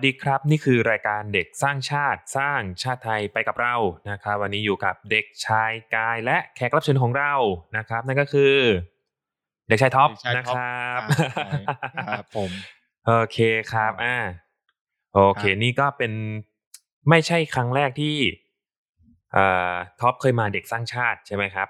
[0.00, 3.74] สวัสดีครับ นี่คือรายการเด็กสร้างชาติสร้างชาติไทยไปกับเรา
[4.10, 7.32] นะครับ วันนี้อยู่กับเด็กชายกายและแขกรับเชิญของเรา
[7.76, 8.54] นะครับ นั่นก็คือ
[9.68, 11.02] เด็กชายท็อปเด็กชายนะท็อปครับ
[11.98, 12.50] อ่าครับผม
[13.06, 13.38] โอเค
[13.72, 14.16] ครับอ่า
[15.14, 16.12] โอเคครับนี่ก็เป็น
[17.08, 18.16] ไม่ใช่ครั้งแรกที่
[19.32, 21.68] เอ่อท็อปเคยมาเด็กสร้างชาติใช่ไหมครับ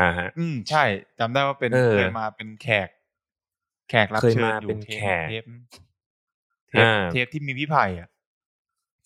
[0.00, 0.84] อ่าฮะอืมใช่
[1.18, 2.88] จำได้ว่าเป็นเออเคยมาเป็นแขก
[3.90, 5.28] แขกรับเคยเชิญมาอยู่เป็นเทปแขก
[6.72, 8.08] เทปเทปอ่าเทปที่มีพี่ไผ่อะ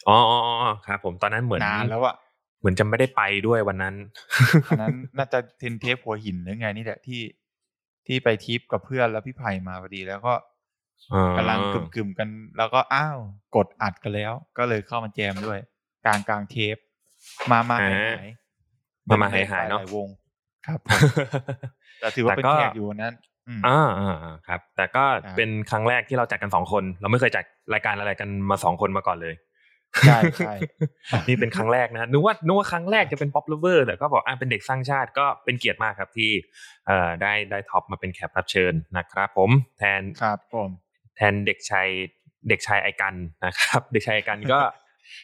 [0.09, 2.15] อ๋ออ๋ออ๋อครับผมตอนนั้นเหมือนนานแล้วอะ
[2.61, 3.95] เหมือนจะไม่ได้ไปด้วยวันนั้น
[4.67, 7.21] อันนั้นน่าจะเทนเทปหัวหินหรือไงนี่แหละที่
[8.07, 10.35] ที่ไปทริปกับเพื่อนแล้วพี่ไผ่มาพอดีแล้วก็
[11.13, 11.59] อ๋อกำลัง
[11.95, 13.19] กึ่มๆกัน แล้วก็อ้าว
[13.57, 15.59] กดอัดกันแล้ว ก็เลยเข้ามาแจมด้วย
[16.07, 16.77] กลางกลางเทป
[17.51, 18.29] มามาหายหาย
[19.09, 20.09] มามาหายหายเนาะหลวง
[20.67, 21.01] ครับผม
[22.01, 23.15] แต่ถือว่าเป็นแต่ก็แขกอยู่วันนั้น
[23.49, 27.45] อืมอ่าอ่าอ่าครับ แต่ก็ครับเป็นครั้งแรกที่เราจัดกันสองคน เราไม่เคยจัด
[27.75, 29.35] รายการอะไรกันมาสองคนมาก่อนเลย
[30.07, 30.55] ใช่ใช่
[31.29, 36.31] นี่เป็นครั้งแรกนะนึกว่านึกว่าครั้งแรกจะเป็น Pop Lover แต่ก็บอกอ่าเป็นเด็กสร้างชาติก็เป็นเกียรติมากครับที่
[36.87, 40.71] เอ่อได้ได้ท็อปมาเป็นแขกรับเชิญนะครับผมแทนครับผม
[41.17, 41.89] แทนเด็กชาย
[42.49, 44.61] เด็กชายไอกันนะครับ เด็กชายไอกันก็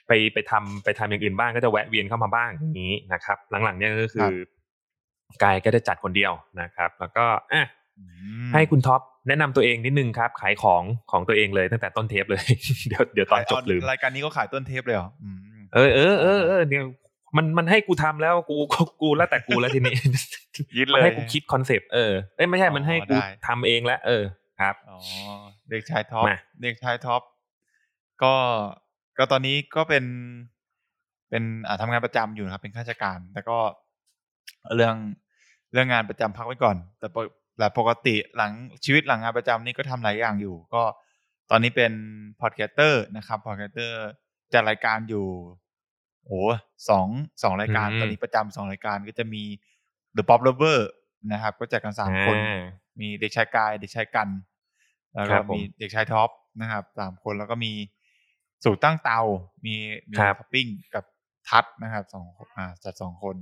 [0.06, 4.28] ไปไปทำไปทำอย่างอื่นบ้างก็จะแวะเวียนเข้ามาบ้างอย่างนี้นะครับ หลังๆเนี่ยก็คือ
[5.42, 7.66] กายก็ได้จัดคนเดียวนะครับ แล้วก็อะอืม
[8.54, 12.42] ให้คุณท็อปแนะนำตัวเองนิดนึงครับ ขายของของตัวเองเลยตั้งแต่ต้นเทปเลย
[12.88, 15.38] เดี๋ยวเดี๋ยวตอนจบลืมรายการนี้ก็ขายต้นเทปเลยเหรออืม
[15.74, 16.84] เออเออเออเออเดี๋ยว
[17.36, 19.96] มันมันให้กูทำแล้วกูกูกูแล้วแต่กูแล้วทีนี้
[20.76, 24.22] ยึดมันเลยให้กูคิดคอนเซปต์เออเอ้ยไม่ใช่มันให้กูได้ทำเองแล้วเออ
[24.60, 24.98] ครับอ๋อ
[25.70, 27.22] เด็กชายท็อปมาเด็กชายท็อป
[28.22, 28.34] ก็
[29.18, 30.04] ก็ตอนนี้ก็เป็น
[31.30, 33.58] เป็นอ่าทำงานประจำอยู่นะครับ เป็นข้าราชการ แต่ก็
[34.76, 34.96] เรื่อง
[35.72, 37.08] เรื่องงานประจำพักไว้ก่อน แต่
[37.68, 38.52] ปกแต่ปกติหลัง
[38.84, 40.82] ชีวิตหลังงานประจำนี่ก็ทำหลายอย่างอยู่ ก็
[41.50, 41.92] ตอนนี้เป็น
[42.40, 44.06] podcaster นะครับ podcaster
[44.52, 45.26] จัดรายการอยู่
[46.24, 46.40] โอ้
[46.88, 47.06] สอง
[47.42, 49.42] สองรายการอืมตอนนี้ประจำสองรายการก็จะมี
[50.16, 50.78] The Pop Lover
[51.32, 52.62] นะครับ ก็จัดกันสามคนอ่า
[53.00, 54.28] มีเด็กชายกาย เด็กชายกัน
[55.12, 56.30] แล้วคก็รับผมมีเด็กชายท็อป
[56.60, 57.72] นะครับสามคนแล้วก็มี
[58.64, 59.20] สู่ตั้งเตา
[59.64, 59.74] มี
[60.10, 61.04] มีครับท็อปปิ้งกับ
[61.48, 63.36] ทัดนะครับสองคนอ่าจัดสองคน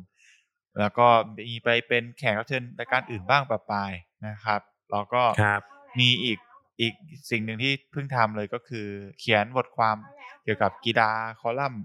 [0.80, 1.06] แล้วก็
[1.48, 3.92] มีไปเป็นแขกรับเชิญรายการอื่นบ้างปะปาย
[4.28, 4.60] นะครับ
[4.92, 5.60] แล้วก็ครับ
[6.00, 6.38] มีอีก
[6.80, 6.94] อีก
[7.30, 8.86] สิ่งหนึ่งที่เพิ่งทำเลยก็คือ
[9.18, 9.96] เขียนบทความ
[10.44, 11.10] เกี่ยวกับกีฬา
[11.40, 11.84] คอลัมน์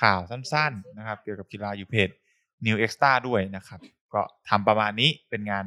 [0.00, 2.10] ข่าวสั้นๆนะครับ เกี่ยวกับกีฬาอยู่เพจ
[2.66, 3.80] New Extra ด้วยนะครับ
[4.14, 5.64] ก็ทำประมาณนี้เป็นงาน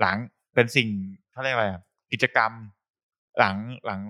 [0.00, 0.16] หลัง
[0.54, 0.88] เป็นสิ่ง
[1.32, 1.82] เขาเรียกอะไรอะ
[2.12, 2.52] กิจกรรม
[3.38, 4.00] หลังหลัง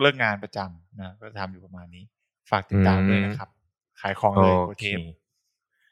[0.00, 2.04] เลิกงานประจำนะก็ทำอยู่ประมาณนี้
[2.50, 3.48] ฝากติดตามด้วยนะครับ
[4.00, 4.98] ขายของโอเลยโปรเคเทป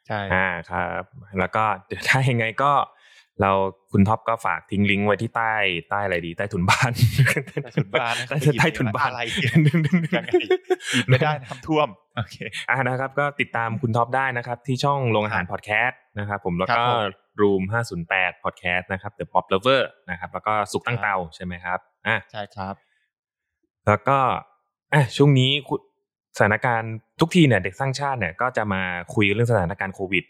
[0.07, 1.03] ใช่อ่าครับ
[1.39, 2.71] แล้วก็เดี๋ยวถ้ายังไงก็
[3.41, 3.51] เรา
[3.91, 5.53] คุณท็อปก็ฝากทิ้งลิงก์ไว้ที่ใต้
[5.89, 6.91] ใต้อะไรดี ใต้ถุนบ้าน
[7.63, 9.21] ใต้ถุนบ้านนะใต้ใต้ถุนบ้านอะไร
[10.15, 10.31] ยังไง
[10.93, 12.37] หยิบไม่ได้น้ำท่วมโอเค
[12.69, 17.01] อ่านะครับ ก็ติดตามคุณท็อปได้นะครับ ที่ช่องโรงอาหารพอดแคสต์นะครับผมแล้วครัก็บผม
[17.41, 17.61] รูม
[18.03, 22.75] 508 podcast นะครับ The Pop Lover นะครับ แล้วก็สุกตั้งเตาใช่ไหมครับอะใช่ครับ
[23.87, 24.17] แล้วก็
[24.93, 25.79] อะช่วงนี้คุณ
[26.37, 28.81] สถานการณ์ทุกทีเนี่ยเด็กสร้างชาติเนี่ยก็จะมา
[29.13, 30.23] คุยเรื่องสถานการณ์โควิด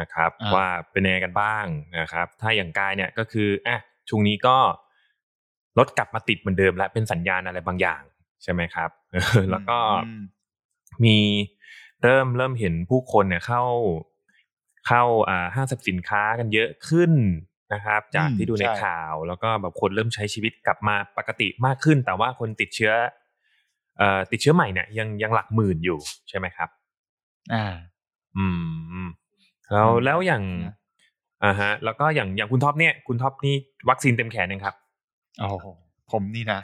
[0.00, 1.64] นะครับอ่าว่าเป็นยังไงกันบ้าง
[2.00, 3.78] นะครับ ถ้าอย่างกายเนี่ยก็คืออะ
[4.08, 4.56] ช่วงนี้ก็
[5.78, 8.02] รถกลับมาติดเหมือนเดิม และเป็นสัญญาณอะไรบางอย่าง
[8.42, 10.16] ใช่ไหมครับเออแล้วก็อืม
[11.04, 11.16] มี
[12.02, 13.62] เริ่มเริ่มเห็นผู้คนเนี่ยเข้า
[14.86, 17.12] เข้าอ่าห้างสรรพสินค้ากันเยอะขึ้น
[17.72, 22.92] นะครับ จากอืมที่ดูในใช่ข่าว แล้วก็แบบคนเริ่มใช้ชีวิตกลับมาปกติมากขึ้น แต่ว่าคนติดเชื้อ
[23.98, 25.98] เอ่อติดเชื้อใหม่เนี่ยยังยังหลักหมื่นอยู่
[26.28, 26.68] ใช่ไหมครับ
[27.52, 27.64] อ่า
[28.36, 28.46] อื
[29.04, 29.08] ม
[29.72, 30.74] แล้วอืมแล้วอย่างนะ
[31.44, 33.54] อ่าฮะ แล้วก็อย่างอย่างคุณท็อปเนี่ย คุณท็อปนี่
[33.88, 34.74] วัคซีนเต็มแขนยังครับ
[35.40, 35.66] โอ้โห
[36.12, 36.60] ผมนี่นะ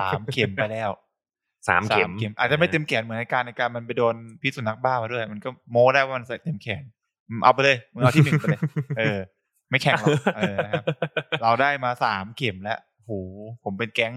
[0.00, 0.90] สามเข็มไปแล้ว
[1.68, 6.82] สามเข็ม อาจจะไม่เต็มแขนเหมือนในการในการมันไปโดนพิษสุนัขบ้ามาด้วย มันก็โม้ได้ว่ามันใส่เต็มแขน
[7.28, 8.60] อืมเอาไปเลยมึงเอาที่หนึ่งไปเลย
[8.98, 9.18] เออ
[9.70, 10.84] ไม่แข่งหรอกเออนะครับ
[11.42, 13.12] เราได้มาสามเข็มแล้วโห
[13.64, 14.12] ผมเป็นแก๊ง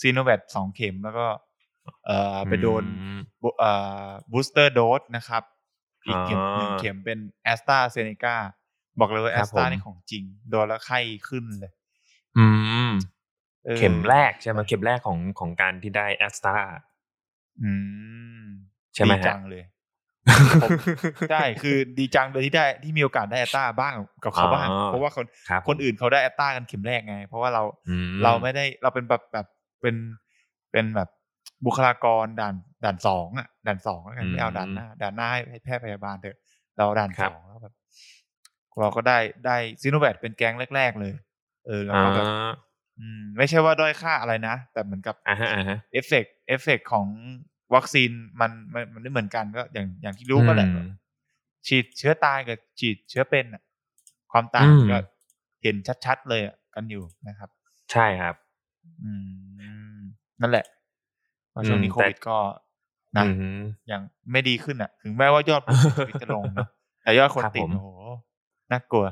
[0.00, 1.26] ซีโนแวคสองเข็มแล้วก็
[2.06, 3.72] เอ่อไปโดนอืมบูเอ่
[4.04, 5.42] อบูสเตอร์โดสนะครับ
[6.06, 8.36] อีกเข็มอ๋อหนึ่งเข็มเป็นแอสตราเซเนกา
[8.98, 11.72] บอกเลยว่าคแอรับสตราผมนี่ของจริง โดนแล้วไข้ขึ้นเลย
[12.38, 12.46] อื
[12.88, 12.90] ม
[13.68, 16.56] ออเข็มแรกใช่ไหมเข็มแรกของของการที่ได้แอสตรา
[17.62, 17.70] อื
[18.42, 18.46] ม
[18.94, 19.64] ใช่ไหมดีฮะจังเลย
[20.62, 20.70] ผม
[21.30, 23.94] ใช่คือดีจังเลยที่ได้ที่มีโอกาสได้แอตตาบ้าง
[24.24, 29.46] กับเขาบ้างอ๋อเพราะว่าคนครับคนอื่นเขาได้แอตตากันเข็มแรกไง เพราะว่าเราอืมเราไม่ได้เราเป็นแบบแบบ
[29.80, 29.96] เป็น
[30.72, 31.08] เป็นแบบ
[31.64, 32.54] บุคลากรด่าน
[32.84, 36.36] ด่านสองอะด่านสองแล้วกันไม่เอาด่านหน้าด่านหน้าให้แพทย์พยาบาลเถอะ
[36.76, 37.74] เราด่านสองแล้วแบบ
[38.80, 41.12] เราก็ได้ได้ซีโนแวคเป็นแก๊งแรก ๆ เลย
[41.66, 42.26] เออแล้วอ่าก็แบบ
[42.98, 47.06] อืมไม่ใช่ว่าด้อยค่าอะไรนะ แต่เหมือนกับอ่าฮะอ่าฮะ effect effect ของ
[47.74, 48.10] วัคซีน
[48.40, 50.88] มันมันมันไม่เหมือนกันก็อย่างอย่างที่รู้ก็แหละอืม
[51.66, 53.62] ฉีดเชื้อตายกับฉีดเชื้อเป็นอะ
[54.32, 54.98] ความต่างอืมก็
[55.62, 57.50] เห็นชัดๆเลยอะกันอยู่นะครับ
[57.92, 58.34] ใช่ครับ
[59.02, 59.10] อื
[59.98, 60.00] ม
[60.40, 60.75] นั่นแหละว่า
[61.68, 62.38] ช่วงนี้อืมโควิดก็
[63.16, 66.68] นะอืมอย่างไม่ดีขึ้นอะ ถึงแม้ว่ายอดผู้เสียชีวิตจะลงเนอะ
[67.02, 67.88] แต่ยอดคนครับติดผมโอ้โห
[68.72, 69.04] น่ากลัว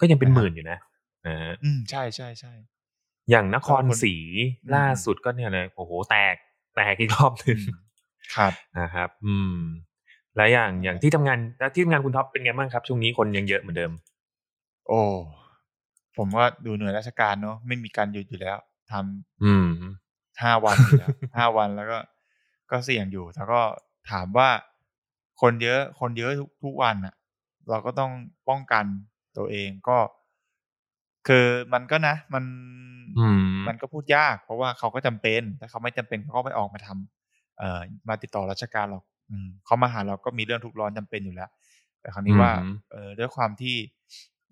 [0.00, 0.78] ก็ยังเป็นนะครับหมื่นอยู่นะ
[1.26, 2.52] นะฮะอืมใช่ใช่ใช่
[3.30, 4.14] อย่างนครก็คนศรี
[4.64, 6.34] อืมล่าสุดก็เนี่ยเลยโอ้โหแตก
[6.76, 7.58] แตกอีกรอบหนึ่ง
[8.36, 9.56] ครับนะครับ อืม
[10.36, 13.92] แล้วอย่างอย่างที่ทำงานแล้วที่ทำงานคุณท็อปเป็นไงบ้างครับ ช่วงนี้คนยังเยอะเหมือนเดิม
[14.88, 15.00] โอ้
[16.16, 18.58] ผมว่าดูหน่วยราชการเนอะไม่มีการหยุดอยู่แล้ว
[18.92, 19.68] ทำอืม
[20.42, 21.98] ห้าวันอยู่แล้วห้าวันแล้วก็
[22.70, 23.60] ก็เสี่ยงอยู่แต่ก็
[24.10, 24.48] ถามว่า
[25.40, 27.14] คนเยอะคนเยอะทุกทุกวันอะ
[27.70, 28.12] เราก็ต้อง
[28.48, 28.84] ป้องกัน
[29.36, 29.98] ตัวเองก็
[31.28, 32.44] คือมันก็นะมัน
[33.18, 41.50] อืมมันก็พูดยาก เพราะว่าเขาก็จำเป็นถ้าเขาไม่จำเป็นเขาก็ไม่ออกมาทำเอ่อมาติดต่อราชการหรอกอืมเขามาหาเราก็มีเรื่องทุกข์ร้อนจำเป็นอยู่แล้ว
[42.00, 43.74] แต่คราวนี้ว่าอืมเออด้วยความที่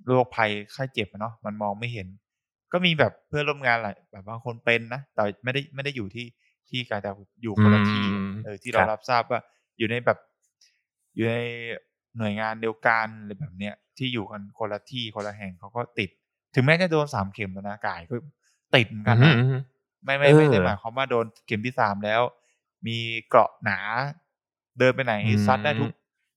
[0.07, 2.07] โรคภัยไข้เจ็บอะเนาะมันมองไม่เห็น
[2.73, 6.27] ก็มีแบบเพื่อนร่วมงานหลายแบบบางคนเป็นนะแต่ไม่ได้ไม่ได้อยู่ที่
[6.69, 7.11] ที่การแต่
[7.43, 9.41] อยู่คนละที่อืมเออที่คเรารับรับทราบว่า
[9.79, 10.19] อยู่ในแบบ
[11.15, 11.37] อยู่ใน
[12.19, 16.11] หน่วยงานเดียวกันอะไรแบบเนี้ยที่อยู่กันคนละที่คนละแห่งเขาก็ติด
[16.55, 18.15] ถึงแม้จะโดนสามเข็มแล้วนะกายก็
[18.75, 19.61] ติดเหมือนกันนะอืมอืม
[20.05, 22.23] ไม่ไม่ไม่ได้เออหมายความว่าโดนเข็มที่สามแล้ว
[22.87, 23.79] มีเกราะหนา
[24.79, 25.91] เดินไปไหนอืมซัดได้ทุก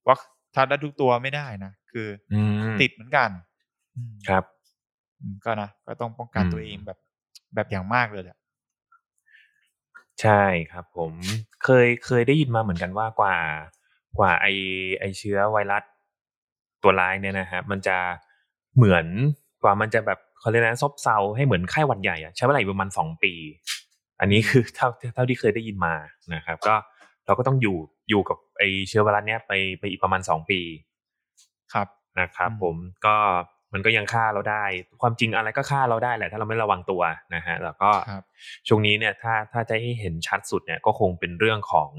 [0.08, 0.20] วัค
[0.56, 2.42] ซัดได้ทุกตัวไม่ได้นะคืออื
[2.74, 3.30] มติดเหมือนกัน
[3.96, 4.53] อืมครับอืม
[5.46, 6.98] ก็นะก็ต้องป้องกันอืมตัวเองแบบ
[7.56, 8.38] แบบอย่างมากเลยแหละ
[10.22, 11.14] ใช่ครับผม
[11.64, 13.36] เคยเคยได้ยินมาเหมือนกันว่ากว่า
[14.18, 14.48] กว่าไอ
[15.00, 15.84] ไอเชื้อไวรัส
[16.84, 17.98] ตัวร้ายเนี่ยนะฮะมันจะ
[18.76, 19.06] เหมือน
[19.64, 23.34] กว่ามันจะแบบเขาเรียกนะซบเซาให้เหมือนไข้หวัดใหญ่อะใช้เวลาอยู่ประมาณสองปี
[24.20, 25.94] อันนี้คือเท่าเท่าที่เคยได้ยินมา
[26.36, 26.76] นะครับ ก็
[27.26, 27.78] เราก็ต้องอยู่
[28.10, 30.60] อยู่กับไอเชื้อไวรัสเนี้ยไปไปอีกประมาณสองปี
[31.74, 31.88] ครับ
[32.20, 33.16] นะครับอืมผมก็
[33.74, 34.64] มันก็ยังฆ่าเราได้
[35.02, 37.02] ความจริงอะไรก็ฆ่าเราได้แหละ ถ้าเราไม่ระวังตัว
[37.36, 38.24] นะฮะแล้วก็ครับ
[38.68, 41.92] ช่วงนี้เนี่ยถ้าถ้าจะให้เห็นชัดสุดเนี่ยก็คงเป็นเรื่องของ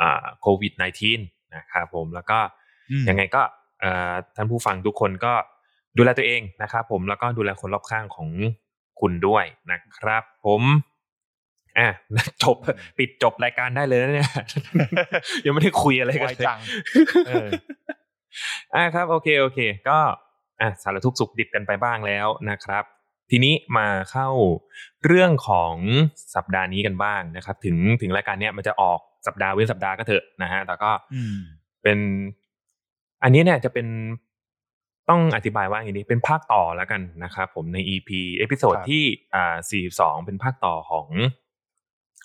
[0.00, 0.72] อ่าโควิด
[1.14, 2.38] -19 นะครับผมแล้วก็
[2.90, 3.42] อืมยังไงก็
[3.80, 5.34] เอ่อท่านผู้ฟังทุกคนก็
[5.96, 8.28] ดูแลตัวเองนะครับผมแล้วก็ดูแลคนรอบข้างของ
[9.00, 10.62] คุณด้วยนะครับ ผม
[11.78, 11.88] อะ
[12.42, 12.56] จบ
[12.98, 14.30] ปิดจบรายการได้เลยนะเนี่ย
[15.44, 16.58] ยังไม่ได้คุยอะไรกันไวเลยจัง
[17.26, 17.48] เออ
[18.74, 19.98] อ่าครับ โอเคโอเค ก็
[20.62, 22.84] อะสารทุกข์สุขดิบกันไปบ้างแล้วนะครับ
[23.30, 24.28] ทีนี้มาเข้า
[25.04, 25.74] เรื่องของ
[26.34, 31.36] สัปดาห์นี้กันบ้างนะครับ ถึงถึงรายการเนี้ยมันจะออกสัปดาห์เว้นสัปดาห์ก็เถอะนะฮะแต่ก็อืม
[31.82, 31.98] เป็น
[33.22, 33.86] อันนี้เนี่ยจะเป็น
[35.10, 39.04] ต้องอธิบายว่าอย่างนี้เป็นภาคต่อแล้วกันนะครับผมใน EP episode ครับที่
[39.34, 39.56] อ่า
[39.92, 41.08] 42เป็นภาคต่อของ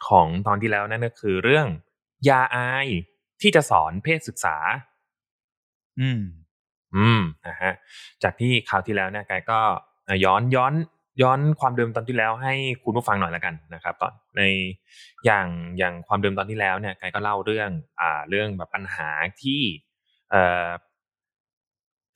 [0.08, 1.68] ของตอนที่แล้วนั่นก็คือเรื่อง
[2.30, 2.88] อย่าอาย
[3.42, 4.58] ที่จะสอนเพศศึกษา
[6.00, 6.22] อืม
[6.96, 7.74] อืมนะฮะ
[8.24, 9.60] จากที่คราวที่แล้วเนี่ยกายก็
[10.08, 10.74] อะย้อนย้อน
[11.22, 12.54] ย้อนความเดิมตอนที่แล้วให้
[12.84, 14.42] คุณผู้ฟังหน่อยละกันนะครับ ตอนใน
[15.26, 17.70] อย่างอย่างความเดิมตอนที่แล้วเนี่ยกายก็เล่าเรื่อง
[18.02, 19.10] อ่าเรื่องแบบปัญหา
[19.42, 19.62] ที่
[20.32, 20.70] เอ่อ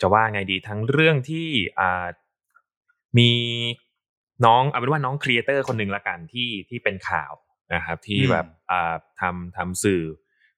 [0.02, 1.48] จะว่าไงดีทั้งเรื่องที่
[1.80, 2.06] อ่า
[3.18, 3.32] มี
[4.46, 7.34] น้องเอาเป็นว่าน้องครีเอเตอร์คนหนึ่งละกันที่ที่เป็นข่าว
[7.74, 10.04] นะครับ ที่อืมแบบอ่าทำทำสื่อ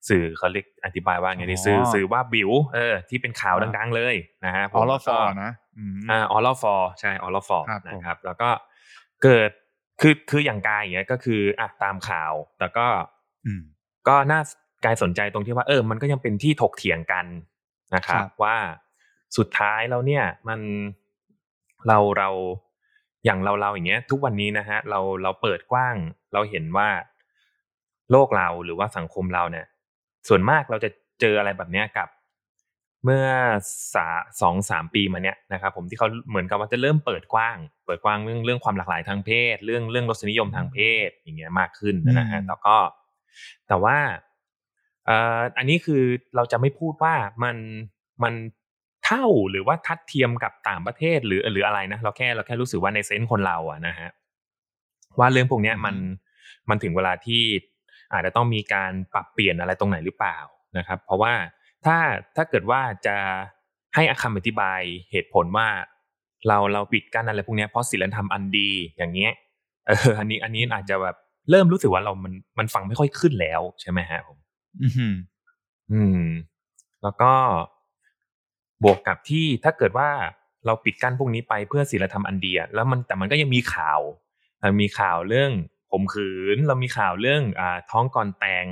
[0.09, 8.49] สื่อเขาเรียกอธิบายว่าไงดีอ๋อสื่อสื่อว่าบิวเออที่เป็นข่าวดังๆเลยนะฮะออลผมฟอก็นะอืมอ่าออลฟอร์ใช่ออลฟอร์ครับผมนะครับ แล้วก็
[9.23, 9.49] เกิด
[10.01, 12.87] คือคืออย่างกายอย่างเงี้ยก็คืออะตามข่าว แต่ก็
[13.45, 13.61] อืม
[14.07, 14.41] ก็น่า
[14.85, 17.25] กายสนใจตรงที่ว่าเออ มันก็ยังเป็นที่ถกเถียงกัน
[17.95, 18.55] นะครับครับว่า
[19.37, 20.59] สุดท้ายแล้วเนี่ย มัน
[21.87, 22.29] เราเรา
[23.25, 25.95] อย่างเราเราอย่างเงี้ย ทุกวันนี้นะฮะ เราเราเปิดกว้าง
[26.33, 26.89] เราเห็นว่า
[28.11, 29.65] โลกเราหรือว่าสังคมเราเนี่ย
[30.27, 30.89] ส่วนมากเราจะ
[31.21, 32.09] เจออะไรแบบเนี้ยกับ
[33.03, 33.25] เมื่อ
[33.93, 34.07] สา
[34.41, 42.75] สองสามปีมาเนี้ยนะครับผมที่เขาเหมือนกับว่าจะเริ่มเปิดกว้าง เปิดกว้างเรื่องเรื่องความหลากหลายทางเพศ เรื่องเรื่องรสนิยมทางเพศอย่างเงี้ยมากขึ้นนะฮะอืมแล้วก็
[43.67, 43.97] แต่ว่า
[45.05, 46.03] เอ่ออันนี้คือ
[46.35, 47.57] เราจะไม่พูดว่ามัน
[48.23, 48.33] มัน
[49.05, 54.09] เท่าหรือว่าทัดเทียมกับต่างประเทศหรือหรืออะไรนะเราแค่เราแค่รู้สึกว่าในเซนส์คนเราอะนะฮะ
[55.19, 55.95] ว่าเรื่องพวกเนี้ยมัน
[56.69, 57.43] มันถึงเวลาที่
[58.13, 60.37] อาจจะต้องมีการปรับเปลี่ยนอะไรตรงไหนหรือเปล่า
[60.77, 61.33] นะครับ เพราะว่า
[61.85, 61.97] ถ้า
[62.35, 63.15] ถ้าเกิดว่าจะ
[63.95, 65.67] ให้คำอธิบายเหตุผลว่า
[66.47, 69.33] เราเราปิดกั้นอะไรพวกเนี้ยเพราะศีลธรรมอันดีอย่างเงี้ย
[69.87, 71.15] เอออันนี้อันนี้อาจจะแบบ
[71.49, 74.37] เริ่มรู้สึกว่าเรามันมันฟังไม่ค่อยขึ้นแล้วใช่ไหมฮะผม
[74.81, 75.13] อืม
[75.91, 76.25] อืม
[77.03, 77.33] แล้วก็
[78.83, 80.09] บวกกับที่ถ้าเกิดว่า
[80.65, 83.99] เราปิดกั้นพวกนี้ไปเพื่อศีลธรรมอันเดียแล้วมันแต่มันก็ยังมีข่าว
[84.59, 85.51] เรามีข่าวเรื่อง
[85.93, 88.67] ข่มขืนเรามีข่าวเรื่องอ่าท้องก่อนแต่ง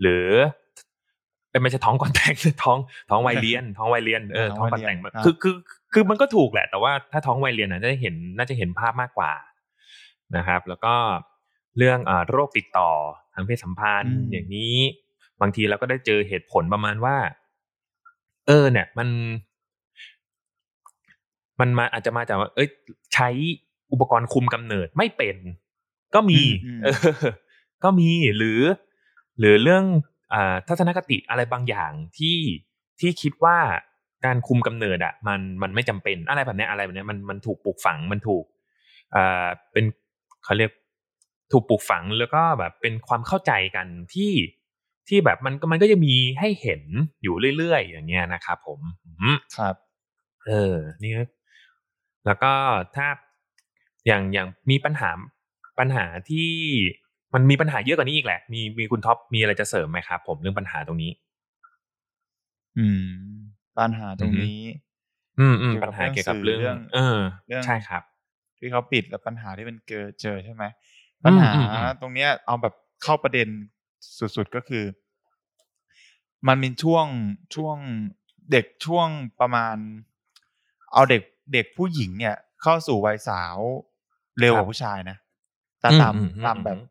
[0.00, 0.28] หรือ
[1.50, 2.78] เอ้ยไม่ใช่ท้องก่อนแต่งท้อง
[3.10, 5.54] ท้องวัยเรียน ท้องวัยเรียนเออท้ท้อองงวัก่อยนเรียนแต่งมันครับคือคือ
[5.92, 9.32] คือมันก็ถูกแหละ แต่ว่าถ้าท้องวัยเรียนน่ะจะเห็นน่าจะเห็นภาพมากกว่า
[10.36, 10.94] นะครับ แล้วก็
[11.78, 12.90] เรื่องอ่าโรคติดต่อ
[13.34, 14.76] ทางเพศสัมพันธ์อย่างนี้
[15.40, 17.16] บางทีเราก็ได้เจอเหตุผลประมาณว่า
[18.46, 19.08] เออ เนี่ย มัน
[21.60, 22.68] มันมาอาจจะมาจากว่า เอ้ย
[23.14, 23.28] ใช้
[23.92, 25.36] อุปกรณ์คุมกำเนิดไม่เป็น
[26.14, 26.94] ก็มีอืมเออ
[27.84, 28.60] ก็มีหรือ
[29.38, 29.84] หรือเรื่อง
[30.34, 32.38] อ่าทัศนคติอะไรบางอย่างที่
[33.00, 33.58] ที่คิดว่า
[34.26, 38.44] การคุมกำเนิดอะมันมันไม่จำเป็นอะไรแบบเนี้ยอะไรแบบเนี้ยมันมันถูกปลูกฝังมันถูก
[39.14, 39.84] อ่าเป็น
[40.44, 40.70] เขาเรียก
[41.52, 44.32] ถูกปลูกฝังแล้วก็แบบเป็นความเข้าใจกันที่
[45.08, 46.82] ที่แบบมันก็มันก็จะมีให้เห็น
[47.22, 49.74] อยู่เรื่อยๆอย่างเงี้ยนะครับผมอืมครับ
[50.46, 51.22] เออนี่ก็
[52.26, 52.52] แล้วก็
[52.96, 53.06] ถ้า
[54.06, 55.10] อย่างอย่างมีปัญหา
[55.78, 56.50] ปัญหาที่
[57.34, 61.10] มันมีปัญหาเยอะกว่านี้อีกแหละ มีมีคุณท็อปมีอะไรจะเสริมไหมครับผมเรื่องปัญหาตรงนี้
[62.78, 63.06] อืม
[63.78, 64.60] ปัญหาตรงนี้
[65.40, 68.02] อืมอืมเกี่ยวกัปับญหาเกี่ยวกับเรื่เรื่อองงสื่อเออเรื่องใช่ครับ
[68.58, 70.64] ที่เขาปิดแล้วปัญหาที่เป็นเจอเจอใช่ไหม
[71.24, 73.48] อืมปัญหาอืมอืมตรงเนี้ย เอาแบบเข้าประเด็น
[74.36, 74.84] สุดๆก็คือ
[76.48, 77.06] มันมีช่วง
[77.54, 77.76] ช่วง
[78.52, 79.08] เด็กช่วง
[79.40, 79.76] ประมาณ
[80.92, 81.22] เอาเด็ก
[81.52, 83.56] เด็กผู้หญิงเนี่ย เข้าสู่วัยสาว
[84.40, 85.16] เร็วกว่าผู้ชายนะ
[85.80, 86.88] แต่ตามอืมอืมตามแบบอืม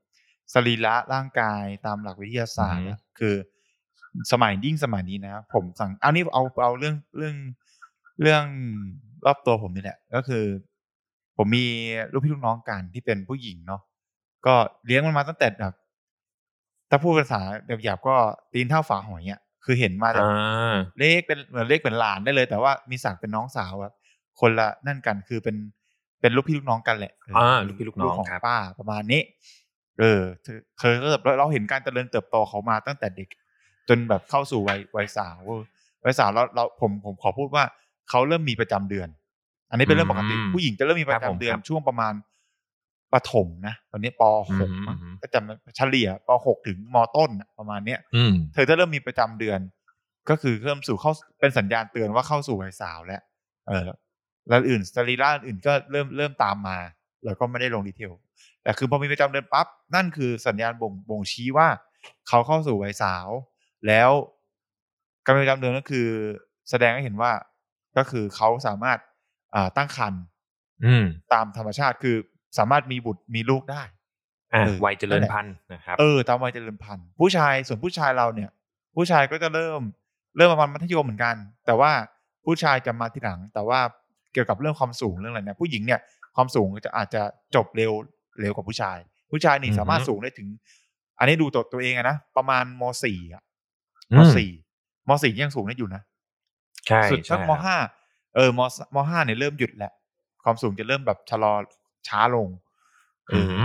[0.54, 3.36] สรีระร่างกายตามหลักวิทยาศาสตร์อะอืมคือ
[4.32, 7.36] สมัยยิ่งสมัยนี้นะ ผมสั่งเอานี่เอาเอาเรื่องเรื่อง
[8.22, 8.46] เรื่อง
[9.26, 10.46] รอบตัวผมนี่แหละ ก็คือ
[11.38, 11.66] ผมมี
[12.12, 13.82] ลูกพี่ลูกน้องกันที่เป็นผู้หญิงเนาะ
[14.46, 14.56] ก็
[14.86, 15.74] เลี้ยงมันมาตั้งแต่แบบ
[16.90, 17.42] ถ้าพูดภาษา
[17.84, 18.16] หยาบๆก็
[18.54, 23.94] ตีนเท่าฝาหอยอะคือเห็นมาจากอ่าเล็กเป็นเหมือนเล็กเป็นหลานได้เลย แต่ว่ามีศักดิ์เป็นน้องสาวแบบ
[24.40, 25.56] คนละนั่นกันคือเป็น
[26.22, 29.22] เป็นลูกพี่ลูกน้องกันแหละเอ่าลูกพี่ลูกน้องของครับป้าประมาณนี้
[30.00, 30.22] เออ
[30.80, 33.30] เคยก็แบบเราเห็นการเจริญเติบโตเขามาตั้งแต่เด็ก
[33.90, 35.36] จนแบบเข้าสู่วัยวัยสาว
[36.04, 37.64] วัยสาวเราเราผมผมขอพูดว่า
[38.10, 39.08] เขาเริ่มมีประจำเดือน
[39.70, 42.14] อันนี้เป็นเรื่องปกติอืมผู้หญิงจะเริ่มมีประครับผมจำเดือนครับช่วงประมาณ
[43.14, 44.24] ประถมนะตอนนี้ป
[44.60, 49.60] หกอืมมั้งอืมก็จำเฉลี่ยปหกถึงมต้นน่ะประมาณเนี้ยอืมเธอจะเริ่มมีประจำเดือน
[50.30, 53.22] ก็คือเริ่มสู่เข้าเป็นสัญญาณเตือนว่าเข้าสู่วัยสาวแล้ว
[53.68, 53.82] เออ
[54.48, 56.78] แล้วอื่นสรีระอื่นก็เริ่มเริ่มตามมา
[57.26, 58.12] แล้วก็ไม่ได้ลงดีเทล
[58.64, 61.68] แต่คือพอมีประจำเดือนปั๊บนั่นคือสัญญาณบ่งบ่งชี้ว่า
[62.28, 63.28] เขาเข้าสู่วัยสาว
[63.88, 64.12] แล้ว
[65.26, 66.08] การมีประจำเดือนก็คือ
[66.70, 67.32] แสดงให้เห็นว่า
[67.98, 69.00] ก็คือเขาสามารถ
[69.56, 70.22] อ่าตั้งครรภ์
[70.86, 72.16] อืมตามธรรมชาติคือ
[72.58, 73.84] สามารถมีบุตรมีลูกได้
[74.54, 78.50] อ่าเออวัยเจรินั่ญนแหละพันธุ์นะครับเออตามวัยเจริญพันธุ์ผู้ชายส่วนผู้ชายเราเนี่ย
[78.96, 79.82] ผู้ชายก็จะเริ่ม
[80.38, 81.92] เริ่มประมาณมัธยมเหมือนกัน แต่ว่า
[82.46, 83.80] ผู้ชายจะมาทีหลัง แต่ว่า
[84.34, 86.00] เกี่ยวกับเรื่องความสูงเรื่องอะไรเนี่ยผู้หญิงเนี่ย
[86.36, 87.22] ความสูงจะอาจจะ
[87.56, 87.92] จบเร็ว
[88.42, 88.98] เร็วกว่าผู้ชาย
[89.32, 90.48] ผู้ชายนี่อือฮึสามารถสูงได้ถึง
[91.20, 93.44] อันนี้ดูตัวตัวเองอะนะประมาณมสี่อะ
[94.12, 94.50] อืมมสี่
[95.08, 96.02] มสี่ยังสูงได้อยู่นะ
[96.88, 97.76] ใช่สุดสักใช่มห้า
[98.36, 98.60] เออม
[98.96, 99.92] มห้าเนี่ยเริ่มหยุดแหละ
[100.44, 101.54] ความสูงจะเริ่มแบบชะลอ
[102.08, 102.48] ช้าลง
[103.30, 103.64] เออือม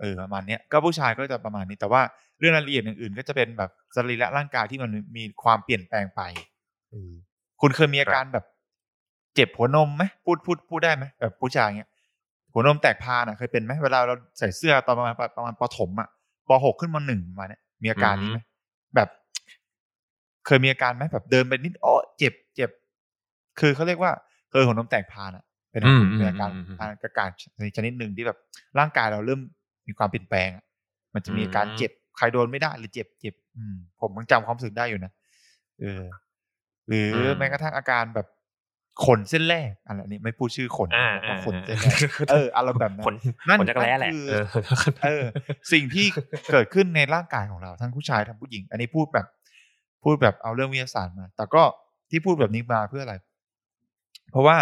[0.00, 2.02] เออประมาณเนี้ยก็ผู้ชายก็จะประมาณนี้แต่ว่า
[2.38, 6.20] เรื่องรายละเอียดอื่นๆ ก็จะเป็นแบบสรีระร่างกายที่มันมีความเปลี่ยนแปลงไป
[6.90, 7.12] เออ
[7.60, 8.44] คุณเคยมีอาการแบบ
[9.34, 11.90] เจ็บหัวนมไหมพูดพูดพูดได้ไหมแบบผู้ชายเงี้ย
[12.52, 16.08] หัวนมแตกพานอะเคยเป็นไหมเวลาเราใส่เสื้อตอนประมาณประมาณปฐมอะ
[16.48, 18.38] ปหกขึ้นมาหนึ่งมาเนี่ยมีอาการนี้ไหม
[18.94, 19.08] แบบ
[20.46, 22.70] เคยมีอาการไหมแบบเดินไปนิดอ๋อเจ็บเจ็บ
[23.60, 24.12] คือเขาเรียกว่า
[24.50, 27.28] เคยหัวนมแตกพานอะ เป็นอาอืมเป็นอาการอืมอืมอาการ
[27.76, 28.38] ชนิดหนึ่งที่แบบ
[28.78, 29.40] ร่างกายเราเริ่ม
[29.86, 30.64] มีความเปลี่ยนแปลงอะ
[31.14, 35.12] มันจะมีอาการอืมเจ็บใครโดนไม่ได้หรือเจ็บเจ็บ อืม ผมยังจำความรู้สึกได้อยู่นะ
[35.80, 36.02] เออ
[36.88, 38.26] หรืออมแม้กระทั่งอาการแบบ
[39.04, 41.98] ขนเส้นแรกอะไรนี้ไม่พูดชื่อขนอ่าแต่อ่าว่าขนเส้นแรก
[42.30, 43.14] เอออารมณ์แบบนั้นขน
[43.48, 44.44] นั่นขนจักรแร้แหละนั่นคือเออ
[45.04, 45.24] เออ
[45.72, 46.06] สิ่งที่
[46.52, 49.26] เกิดขึ้นในร่างกายของเรา ทั้งผู้ชายทั้งผู้หญิง อันนี้พูดแบบ
[50.04, 51.62] พูดแบบเอาเรื่องวิทยาศาสตร์มา แต่ก็
[52.10, 53.14] ที่พูดแบบนี้มาเพื่ออะไร
[54.30, 54.56] เพราะว่า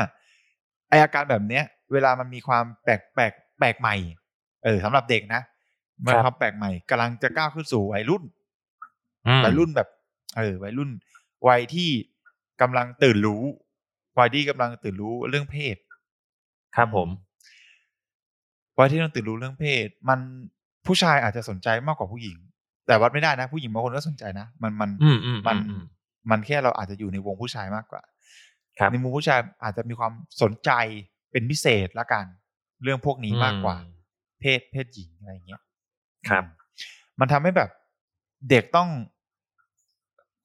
[0.88, 3.94] ไออาการแบบเนี้ย เวลามันมีความแปลกแปลกแปลกใหม่
[4.64, 5.42] เออสำหรับเด็กนะ
[6.06, 8.22] มันครับความแปลกใหม่กำลังจะก้าวขึ้นสู่วัยรุ่น
[9.26, 9.88] อืมวัยรุ่นแบบ
[10.36, 10.90] เออวัยรุ่น
[11.48, 11.90] วัยที่
[12.60, 13.42] กำลังตื่นรู้
[14.18, 15.76] วัยที่กำลังตื่นรู้เรื่องเพศ
[16.76, 17.08] ครับผม
[18.78, 20.18] วัยที่ต้องตื่นรู้เรื่องเพศ มัน
[20.86, 22.36] ผู้ชายอาจจะสนใจมากกว่าผู้หญิง
[22.86, 25.82] แต่วัดไม่ได้นะ ผู้หญิงบางคนก็สนใจนะ มันมันอืมอืมมันอืม
[26.30, 28.02] มันแค่เราอาจจะอยู่ในวงผู้ชายมากกว่า
[28.78, 30.12] ครับในมุมผู้ชายอาจจะมีความ
[30.42, 30.70] สนใจ
[31.30, 32.24] เป็นพิเศษละกัน
[32.82, 33.76] เรื่องพวกนี้มากกว่า
[34.40, 35.62] เพศเพศหญิงอะไรเงี้ย
[36.28, 36.44] ครับ
[37.20, 37.70] มันทำให้แบบ
[38.50, 38.88] เด็กต้อง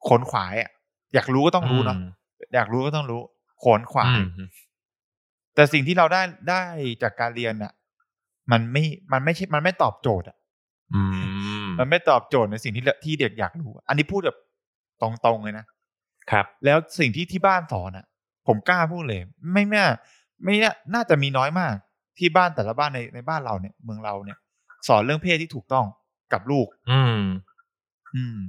[0.07, 0.69] ขนขวายอะ
[1.13, 1.97] อยากรู้ก็ต้องรู้เนาะ
[2.55, 3.21] อยากรู้ก็ต้องรู้
[3.65, 4.49] ขนขวายอืม
[5.55, 6.63] แต่สิ่งที่เราได้ได้
[7.03, 7.73] จากการเรียนอะ
[8.51, 10.37] มันไม่มันไม่ใช่มันไม่ตอบโจทย์อะ
[10.95, 11.03] อื
[11.65, 14.37] มมันไม่ตอบโจทย์ในสิ่งที่ที่เด็กอยากรู้ อันนี้พูดแบบ
[15.01, 15.65] ตรงๆเลยนะ
[16.31, 18.05] ครับ แล้วสิ่งที่ที่บ้านสอนอะ
[18.47, 19.21] ผมกล้าพูดเลย
[19.53, 19.83] ไม่แม่
[20.43, 21.73] ไม่น่าน่าจะมีน้อยมาก
[22.17, 24.37] ที่บ้านแต่ละบ้านในในบ้านเราเนี่ย เมืองเราเนี่ย
[24.87, 25.85] สอนเรื่องเพศที่ถูกต้อง
[26.33, 27.21] กับลูก อืม
[28.15, 28.39] อืม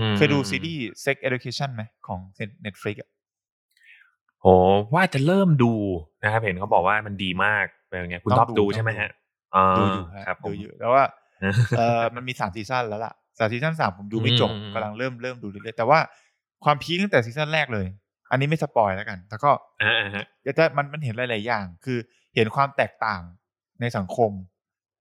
[0.00, 2.20] อืมเคยดูซีรีส์ Sex Education ไหมของ
[2.64, 3.10] Netflix อะ
[4.42, 4.48] โห
[4.94, 5.72] ว่าจะเริ่มดู
[6.22, 9.12] นะครับเห็นเขาบอกว่ามันดีมากเป็นไงคุณท็อปต้องดูดูใช่ไหมต้องดูฮะ
[9.54, 11.04] อ่าดูอยู่ฮะครับผมดูอยู่แล้วว่า
[11.78, 15.98] เออมันมีสาม season แล้วล่ะสาม season สามผมดูไม่จบอืมอืมกำลังเริ่มเริ่มดูเรื่อยๆแต่ว่า
[16.64, 17.86] ความ peak ตั้งแต่ season แรกเลย
[18.30, 19.50] อันนี้ไม่ spoil แล้วกัน แต่ก็
[19.82, 21.98] อ่าอ่าฮะจะจะมันมันเห็นหลายๆอย่าง คือ
[22.36, 23.22] เห็นความแตกต่าง
[23.80, 24.30] ในสังคม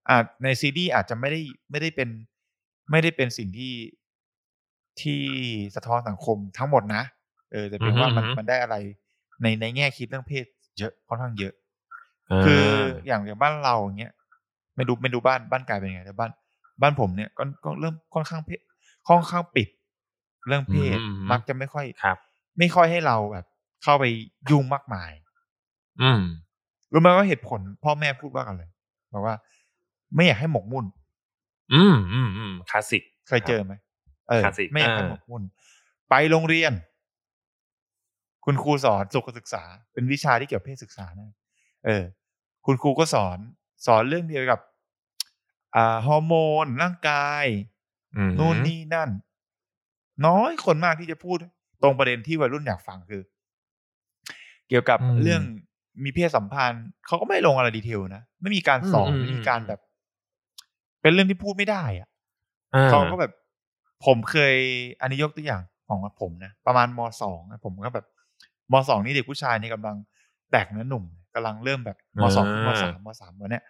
[0.09, 2.09] อ่าในซีรีส์อาจจะไม่ได้ไม่ได้เป็น
[2.91, 3.73] ไม่ได้เป็นสิ่งที่
[5.01, 5.21] ที่
[5.75, 7.03] สะท้อนสังคมทั้งหมดนะ
[7.51, 8.75] เออแต่เพียงว่ามันมันได้อะไร
[9.41, 10.45] ในในแง่คิดเรื่องเพศ
[10.79, 11.53] เยอะค่อนข้างเยอะ
[12.45, 12.65] คือ
[13.07, 14.13] อย่างอย่างบ้านเราอย่างเงี้ย
[14.75, 16.31] ไม่ดูไม่ดูบ้านบ้านกายเป็นยังไงแต่บ้าน
[16.81, 18.59] บ้านผมเนี่ยก็ก็เริ่มค่อนข้างเพศ
[19.07, 19.67] ค่อนข้างปิด
[20.47, 22.17] เรื่องเพศอืมมักจะไม่ค่อยครับ
[22.59, 23.45] ไม่ค่อยให้เราแบบ
[23.83, 24.05] เข้าไป
[24.49, 25.11] ยุ่งมากมาย
[26.01, 26.21] อืม
[26.93, 28.69] รู้ไหมว่าเหตุผล พ่อแม่พูดว่ากันเลย
[29.13, 29.35] บอกว่า
[30.15, 30.85] ไม่อยากให้หมกมุ่น
[31.73, 33.73] อืมอืมอืมคลาสสิกเคยเจอไหม
[34.29, 35.43] เออคลาสสิกไม่อยากให้เออหมกมุ่น
[36.09, 36.73] ไปโรงเรียน
[38.45, 41.29] คุณครูสอนสุขศึกษา เป็นวิชาที่เกี่ยวกับเพศศึกษานะ
[41.85, 42.03] เออ
[42.65, 43.37] คุณครูก็สอน
[43.85, 44.59] สอนเรื่องเดียวกับ
[45.75, 46.33] อ่าฮอร์โม
[46.63, 47.45] นร่างกาย
[48.15, 49.09] อืมนู่นนี่นั่น
[50.25, 51.37] น้อยคนมากที่จะพูด
[51.83, 53.21] ตรงประเด็นที่วัยรุ่นอยากฟังคือ
[54.69, 55.41] เกี่ยวกับอืมเรื่อง
[56.03, 59.79] มีเพศสัมพันธ์เขาก็ไม่ลงอะไรดีเทลนะไม่มีการสอนอืมอืมไม่มีการแบบ
[61.01, 62.09] เป็นเรื่องที่พูดไม่ได้อะ
[62.75, 63.31] อ่เขาก็แบบ
[64.05, 64.55] ผมเคย
[65.01, 68.05] อันนี้ยกตัวอย่างของผมนะประมาณมสองนะผมก็แบบ
[68.71, 69.95] มสองนี่เด็กผู้ชายนี่กำลัง
[70.51, 71.03] แตกเนื้อหนุ่ม
[71.35, 73.63] กำลังเริ่มแบบมสองมสามมสามวันเนี้ย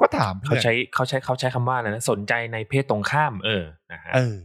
[0.00, 4.36] ก็ถามเขาเพื่อนใช้เขาใช้เขาใช้คำว่าอะไรนะสนใจในเพศตรงข้าม เออนะฮะเออ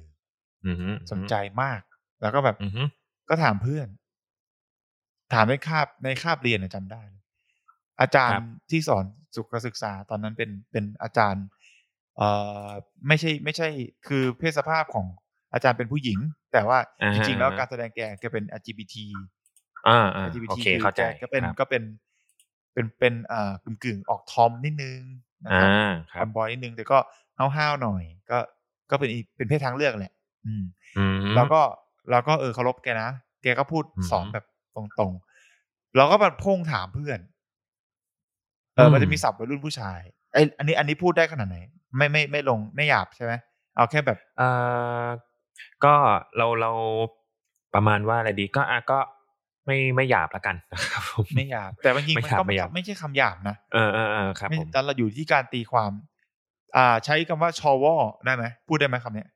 [0.65, 1.81] อืมฮึสนใจมาก
[2.21, 2.83] แล้วก็แบบอืมฮึ
[3.29, 3.87] ก็ถามเพื่อน
[5.33, 7.23] ถามในคาบในคาบเรียนนะจำได้เลย
[8.01, 11.45] อาจารย์ที่สอนสุขศึกษาตอนนั้นเป็นเป็นอาจารย์
[12.17, 12.29] เอ่
[12.67, 12.69] อ
[13.07, 13.67] ไม่ใช่ ไม่ใช่
[14.07, 15.05] คือเพศสภาพของ
[15.53, 16.19] อาจารย์เป็นผู้หญิง
[16.53, 18.95] แต่ว่าอ่าจฮะริงๆแล้วอ่าฮะการแสดงแกแกเป็น LGBT
[19.87, 21.83] อ่าอ่า LGBT โอเคคือเข้าใจแกก็เป็นครับก็เป็น
[22.73, 24.99] เป็นเป็นเอ่อกึ่งกึ่งๆออกทอมนิดนึง
[25.45, 25.71] นะคอ่ารับ
[26.13, 26.97] ครัทอบมบอยนิดนึงแต่ก็
[27.57, 28.39] ห้าวๆหน่อย ก็
[28.89, 30.13] ก็เป็นอีกเป็นเพศทางเลือกแหละ
[30.45, 30.63] อืม
[30.97, 31.61] อืมแล้วก็
[32.11, 33.09] เราก็เออเคารพแกนะ
[33.43, 37.19] แกก็พูดอืมสอนแบบตรงๆเราก็มาพ่งถามเพื่อน
[38.75, 39.99] เอออืมมันจะมีศัพท์วัยรุ่นผู้ชาย
[40.33, 41.57] ไออันนี้อันนี้พูดได้ขนาดไหน
[41.97, 43.33] ไม่ไม่ไม่ลงไม่หยาบใช่ไหม
[43.75, 44.47] เอาแค่แบบเอ่
[45.03, 45.07] อ
[45.85, 45.95] ก็
[46.37, 46.71] เราเรา
[47.73, 48.99] ประมาณว่าอะไรดี ก็อะก็
[49.69, 55.91] ไม่ไม่หยาบละกันนะครับผมไม่หยาบ แต่บางทีไม่มันหยาบก็ไม่หยาบไม่ใช่คำหยาบนะเออเออเออครับไม่ผมแต่เราอยู่ที่การตีความ
[56.77, 59.29] อ่า ใช้คำว่าชอวอได้ไหมพูดได้ไหมคำเนี้ย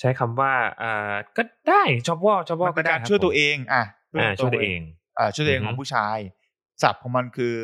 [0.00, 3.82] ใช้คำว่าเอ่อก็ได้ชอบว่าชอบว่ามันก็เป็นได้การครับช่วยตัวผมเองอะ
[4.18, 4.80] อ่าช่วยตัวเอง
[5.18, 6.18] อ่าช่วยตัวเองอือฮึของผู้ชาย
[6.82, 7.54] ศัพท์ของมันคือ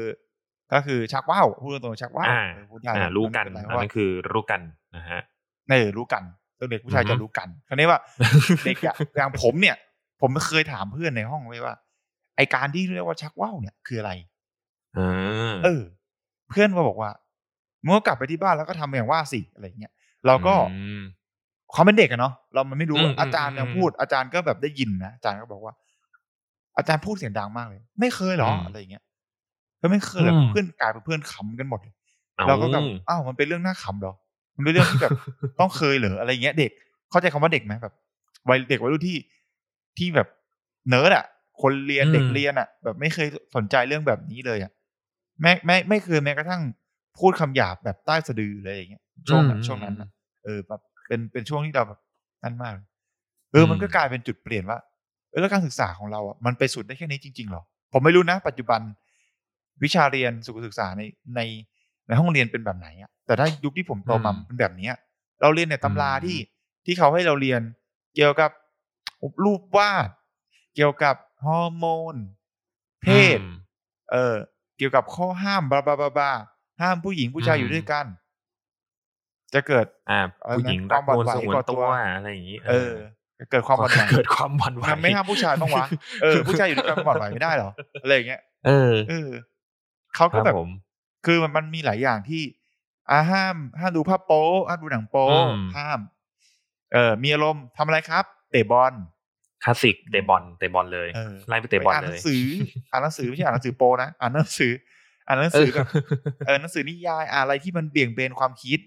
[0.72, 4.60] ก็คือชักว่าวพูดตรงๆชักว่าวอ่าเออพูดได้อ่ารู้กันไม่อันเป็ไรเพราะว่านั้นคือรู้กัน
[4.96, 5.20] นะฮะ
[5.70, 6.22] เออรู้กัน
[6.58, 8.00] ตัวเด็กผู้ชายอือฮึจะรู้กันคราวนี้ว่า
[8.64, 9.76] เด็กอะอย่างผมเนี่ย
[10.22, 11.74] ผมเคยถามเพื่อนในห้องไว้ว่า
[12.36, 14.12] ไอการที่เรียกว่าชักว่าวเนี่ยคืออะไร
[14.98, 15.82] อ่าเออ
[16.48, 17.10] เพื่อนมาบอกว่า
[17.84, 19.92] เมื่อกลับไปที่บ้านแล้วก็ทำอย่างว่าสิอะไรเงี้ย
[20.26, 21.02] เราก็อืม
[21.74, 25.74] ความเป็นเด็กอะเนาะเรามันไม่รู้อืมอาจารย์อืมยังพูดอาจารย์ก็แบบได้ยินนะอาจารย์ก็บอกว่า
[26.76, 29.04] อาจารย์พูดเสียงดังมากเลย ไม่เคยเหรออืมอะไรเงี้ย
[29.80, 31.94] ก็ไม่เคยเลยอืมเพื่อนกลายเป็นเพื่อนขำกันหมดเลย
[32.36, 34.14] เอาเราก็แบบอ้าวมันเป็นเรื่องน่าขำเหรอ
[34.56, 35.12] มันเป็นเรื่องที่แบบ
[35.60, 36.70] ต้องเคยเหรออะไรเงี้ย เด็ก
[37.10, 37.94] เข้าใจคำว่าเด็กไหมแบบ
[38.48, 39.16] วัยเด็กวัยรุ่นที่
[39.98, 40.28] ที่แบบ
[40.88, 41.26] เนิร์ดอะ
[41.62, 44.72] คนเรียนอืมเด็กเรียนอะ แบบไม่เคยสนใจเรื่องแบบนี้เลยอะ
[45.40, 46.62] แม้ไม่ไม่เคยแม้กระทั่ง
[47.18, 50.08] พูดคำหยาบแบบใต้สะดือเลยอย่างเงี้ยช่วงนั้นช่วงนั้นนะ
[50.44, 52.00] เออแบบเป็นเป็นช่วงที่เราแบบ
[52.42, 52.74] นั่นมาก
[53.52, 54.78] เออมันก็กลายเป็นจุดเปลี่ยนว่า
[55.30, 58.80] เออแล้วการศึกษาของเราอะมันไปสุดได้แค่นี้จริงๆหรอผมไม่รู้นะ ปัจจุบัน
[59.82, 61.02] วิชาเรียนสุขศึกษาใน
[61.36, 61.40] ใน
[62.06, 64.94] ในห้องเรียนเป็นแบบไหนอะแต่ถ้ายุคที่ผมโตมาอืมเป็นแบบเนี้ย
[65.40, 66.38] เราเรียนในตำราอืมที่
[66.84, 67.60] ที่เขาให้เราเรียน
[68.14, 68.50] เกี่ยวกับ
[69.44, 70.08] รูปวาด
[70.74, 72.14] เกี่ยวกับฮอร์โมน
[73.02, 73.54] เพศอืม
[74.12, 74.34] เออ
[74.76, 76.30] เกี่ยวกับข้อห้ามบลาบลาบลาบลา
[76.80, 78.06] ห้ามผู้หญิงผู้ชายอืมอยู่ด้วยกัน
[79.54, 82.92] จะเกิด อ่าอะไรนะผู้หญิงครัวากมหวั่นโดนไหวสงวนต่อตัตัววอะไรอย่างนี้ เออ
[83.38, 85.86] จะเกิดความหวั่นไหวเกิดความหวั่นไหวมันไม่ห้ามผู้ชายบ้างวะ
[86.22, 87.70] เออผู้ชายอยู่ด้วยกันหวั่นไหวไม่ได้เหรอ
[88.02, 89.30] อะไรอย่างเงี้ยเออเออ
[90.14, 90.70] เขาคก็รับแบบผม
[91.26, 92.42] คือมันมันมีหลายอย่างที่
[93.10, 96.00] อ่าห้ามห้ามดูภาพโป๊ห้ามดูหนังโป๊อืมห้าม
[96.92, 98.94] เออมีอารมณ์ทำอะไรครับ เตะบอล
[99.64, 102.44] คลาสสิกเตะบอลเตะบอลเลยเออไล่ไปเตะบอลอ่านหเลนัยงสือ
[102.92, 104.72] อ่านหนังสือไม่ใช่อ่านหนังสือโปนะอ่านหนังสือ
[105.26, 105.86] อ่านหนังสือแบบ
[106.46, 108.80] เออหนังสือนิยายอ่านอะไรที่มันเบี่ยงเบนความคิด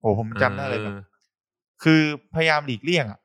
[0.00, 0.94] โอ้ผมจำได้เลยแบบ
[1.82, 2.00] คือ
[2.34, 3.18] พยายามหลีกเลี่ยงอะ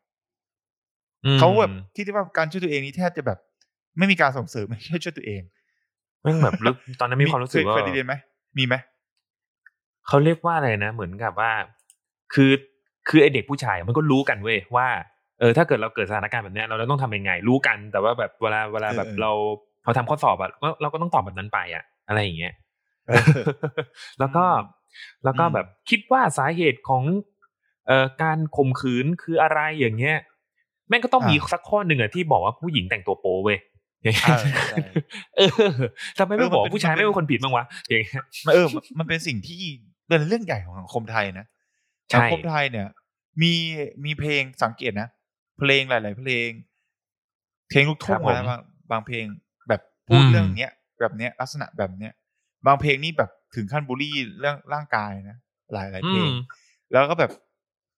[1.40, 3.40] เขาแบบที่ที่ว่าการช่วยตัวเองนี่แทบจะแบบ
[3.98, 5.42] ไม่มีการส่งเสริมไม่ใช่ช่วยตัวเอง
[6.22, 6.54] ไม่แบบ
[7.00, 8.16] ตอนนั้นมีความรู้สึกว่าเคยเรียนไหม
[8.58, 8.76] มีไหม
[10.08, 11.52] เขาเรียกว่าอะไรนะเหมือนกับว่า
[12.34, 12.52] คือ
[13.08, 14.88] คือไอเด็กผู้ชายมันก็รู้กันเว้ยว่า
[15.40, 19.32] เออถ้าเกิดเราเกิดสถานการณ์แบบนี้เราต้องทำยังไง รู้กัน แต่ว่าแบบเวลาเวลาแบบเรา
[19.86, 20.50] พอทำข้อสอบอะ
[20.82, 22.54] เราก็ต้องตอบแบบนั้นไปอะอะไรอย่างเงี้ย
[24.20, 24.46] แล้วก็
[25.24, 27.04] แล้วก็แบบคิดว่าสาเหตุของ
[27.88, 30.18] เอ่อการข่มขืนคืออะไรอย่างเงี้ย
[30.90, 33.60] แม่งก็ต้องมีสักข้อหนึ่งอะที่บอกว่าผู้หญิงแต่งตัวโป๊เว้ย
[35.38, 35.50] เออ
[36.18, 38.24] ทำไมไม่บอกผู้ชายไม่เป็นคนผิดบ้างวะอย่างเงี้ย
[38.54, 38.66] เออ
[39.00, 39.62] มันเป็นสิ่งที่
[40.08, 41.46] เป็นเรื่องใหญ่ของสังคมไทยนะ
[42.14, 42.88] สังคมไทยเนี่ย
[43.42, 43.54] มี
[44.06, 45.10] มีเพลงสังเกตนะ
[45.58, 46.50] เพลงหลาย ๆ เพลง
[47.70, 49.26] เพลงลูกทุ่งนะบางบางเพลง
[49.70, 52.14] แบบพูดเรื่องเนี้ย แบบเนี้ยลักษณะแบบเนี้ย
[52.66, 55.38] บางเพลงนี่แบบถึงขั้นบูลลี่เรื่องร่างกายนะ
[55.74, 56.30] หลายหลายเพลง
[56.92, 57.32] แล้วก็แบบ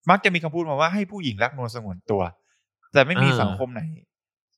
[0.10, 2.22] มักจะมีคำพูดมาว่าให้ผู้หญิงรักนวลสงวนตัว
[2.94, 3.82] แต่ไม่มีสังคมไหน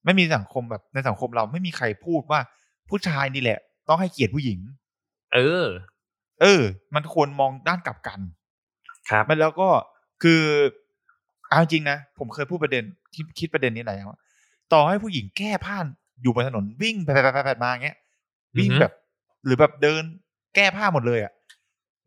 [0.06, 2.40] ไม่มีสังคมแบบในสังคมเราไม่มีใครพูดว่า
[2.90, 4.60] ผู้ชายนี่แหละ ต้องให้เกียรติผู้หญิง
[5.34, 5.66] เออ
[6.42, 6.62] เออ
[6.96, 8.20] มันควรมองด้านกลับกัน
[9.10, 9.70] ครับมันแล้วก็
[10.24, 10.42] คือ
[11.52, 12.84] เอาจริงนะ ผมเคยพูดประเด็น
[13.16, 14.20] คิดคิดประเด็นนี้หลายว่า
[14.74, 15.78] ต่อให้ผู้หญิงแก้ผ้า
[16.22, 17.98] อยู่บนถนนวิ่งไปไปไปมาเงี้ย
[18.58, 18.94] วิ่งแบบ
[19.46, 20.04] หรือแบบเดิน
[20.56, 21.34] แก้ผ้าหมดเลยอะ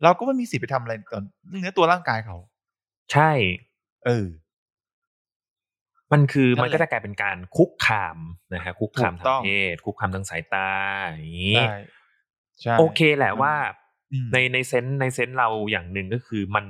[0.02, 1.24] เราก็ไม่มีสิทธิ์ไปทำอะไรตอน
[1.60, 2.36] เนื้อตัวร่างกายเขา
[3.12, 3.30] ใช่
[4.06, 4.26] เออ
[6.12, 8.18] มันคือมันก็จะกลายเป็นการคุกคาม
[8.52, 10.68] นะฮะคุกคามทางเพศคุกคามทางสายตา
[11.08, 11.56] อย่างนี้
[12.78, 13.54] โอเคแหละว่า
[14.32, 16.66] ในในเซนในเซนเราอย่างหนึ่งก็คือมัน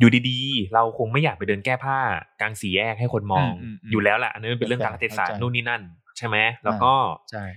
[0.00, 1.98] อยู่ดีๆ เราคงไม่อยากไปเดินแก้ผ้า
[2.40, 3.50] กลางสี่แยกให้คนมอง
[3.90, 5.82] อยู่แล้วแหละอันนี้เป็นเรื่องการเทศะนู่นนี่นั่น
[6.16, 6.92] ใช่ไหมแล้วก็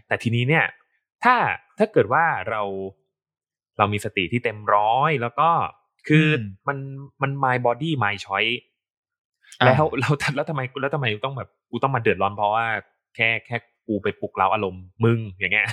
[0.08, 0.66] แต่ทีนี้เนี่ย
[1.24, 1.36] ถ้า
[1.78, 2.62] ถ้าเกิดว่าเรา
[3.78, 5.50] เรามีสติที่เต็มร้อยแล้วก็
[6.08, 6.28] คือ
[6.68, 6.78] มัน
[7.22, 8.62] มัน my body my choice
[9.66, 9.86] แล้วเรา
[10.36, 12.66] แล้วทำไมแล้วทำไมต้องแบบกูต้องมาเดือดร้อนเพราะว่า
[13.16, 15.66] แค่แค่ กูไปปลุกเร้าอารมณ์มึงอย่างเงี้ย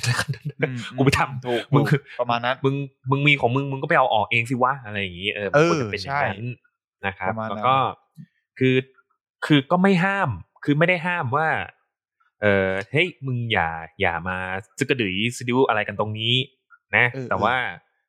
[0.96, 1.84] กูไปทำถูกมึง
[2.20, 2.74] ประมาณนั้นมึง
[3.10, 6.44] มึงมีของมึงมึงก็ไปเอาออกเองสิวะอะไรอย่างงี้เออมันจะเป็นอย่างนั้น
[7.06, 7.76] นะครับแล้วก็
[8.58, 8.76] คือ
[9.46, 10.30] คือก็ไม่ห้าม
[10.64, 11.48] คือไม่ได้ห้ามว่า
[12.42, 13.68] เออเฮ้ยมึงอย่า
[14.00, 14.36] อย่ามา
[14.78, 16.34] ซึกระดือซิดิวอะไรกันตรงนี้
[16.96, 17.54] นะ แต่ว่า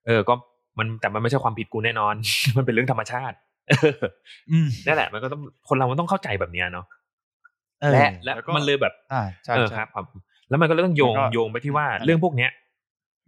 [0.05, 0.33] เออก็
[0.77, 2.15] มันแต่มันไม่ใช่ความผิดกูแน่นอน
[2.57, 3.35] มันเป็นเรื่องธรรมชาติ
[4.87, 6.85] นั่นแหละ มันก็ต้องคนเรามันต้องเข้าใจแบบนี้เนาะ
[7.91, 9.88] และและมันเลยแบบอ่าใช่ครับ
[10.50, 12.52] แล้วมันก็เลยต้องโยงโยงไปที่ว่าเรื่องพวกเนี้ย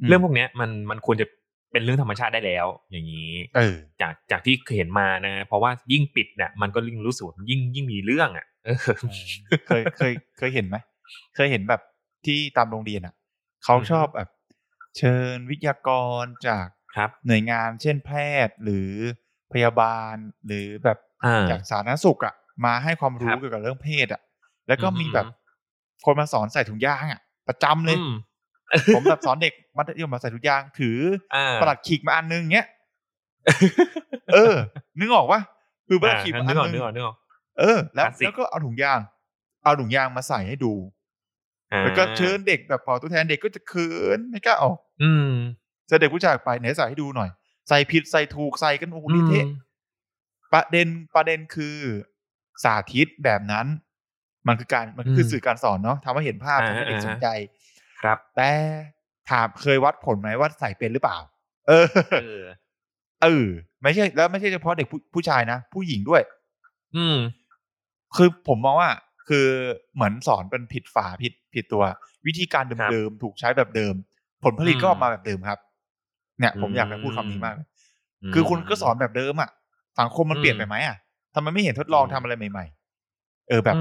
[0.08, 1.28] เรื่องพวกเนี้ยมันมันควรจะ
[1.72, 8.46] เป็นเรื่องธรรมชาติได้แล้ว อย่างนี้เออจากจากที่เห็นมานะ เพราะว่ายิ่งปิดเนี่ยมันก็ยิ่งรู้สึกยิ่งยิ่งมีเรื่องอะ
[9.68, 10.76] เคยเคยเคยเห็นไหม
[11.36, 11.82] เคยเห็นแบบ
[12.26, 13.13] ที่ตามโรงเรียนอะ
[13.63, 14.30] เขาชอบแบบ
[14.98, 15.89] เชิญวิทยาก
[16.24, 18.12] รจากครับหน่วยงานเช่นแพ
[18.48, 18.92] ทย์หรือ
[19.54, 20.16] พยาบาล
[20.48, 20.98] หรือแบบ
[21.50, 22.34] จากสาธารณสุขอะ
[22.66, 24.22] มาให้ความรู้เกี่ยวกับเรื่องเพศอะ
[24.67, 25.26] แล้วก็มีแบบ
[26.06, 27.97] คนมาสอนใส่ถุงยางอะ ประจำเลย
[28.95, 30.99] ผมแบบสอนเด็กมัธยมมาใส่ถุงยางถือ
[31.62, 32.67] ประหลัดขีกมาอันนึงเงี้ย
[34.34, 34.56] เออ
[34.99, 35.41] นึกออกปะ
[35.88, 36.84] คือประหลัดขีกมาอันนึง
[37.60, 38.99] เออ แล้วแล้วก็เอาถุงยาง
[39.63, 40.73] เอาถุงยางมาใส่ให้ดู
[41.84, 45.32] แล้วก็เชิญเด็กแบบพอตัวแทนเด็กก็จะเขินไม่กล้าออก อืม
[45.89, 47.30] จะเด็กผู้ชายไปไหนใส่ให้ดูหน่อย
[47.67, 49.47] ใส่ผิดใส่ถูกใส่กันโอ้โหนี่เทะ
[50.54, 51.78] ประเด็นประเด็นคือ
[52.63, 53.65] สาธิตแบบนั้น
[54.47, 57.27] มันคือการมันคือสื่อการสอนเนาะทำให้เห็นภาพทำให้เด็กสนใจ
[58.01, 58.49] ครับ แต่
[59.29, 61.17] ถามเคยวัดผลไหมว่าใส่เป็นหรือเปล่า
[61.67, 61.88] เออ
[63.23, 63.47] เออ
[63.82, 66.21] ไม่ใช่ แล้วไม่ใช่เฉพาะเด็กผู้ชายนะ ผู้หญิงด้วย
[66.97, 67.17] อืม
[68.15, 68.91] คือผมมองว่า
[69.29, 69.47] คือ
[69.95, 71.84] เหมือนสอนเป็นผิดฝาผิดผิดตัว
[72.25, 73.93] วิธีการเดิมๆถูกใช้แบบเดิม
[74.43, 75.60] ผลผลิตก็ออกมาแบบเดิมครับ
[76.39, 77.56] เนี่ย ผมอยากจะพูดคำนี้มาก
[78.34, 79.49] คือคุณก็สอนแบบเดิมอะ
[79.99, 80.97] สังคมมันเปลี่ยนไปไหมอะ
[81.34, 82.65] ทำไมไม่เห็นทดลองทำอะไรใหม่
[83.08, 83.75] ๆ เออแบบ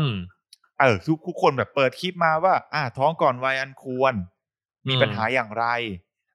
[0.83, 4.15] เออทุกคนแบบเปิดคลิปมาว่า อ่า ท้องก่อนวัยอันควร
[4.89, 5.67] มีปัญหาอย่างไร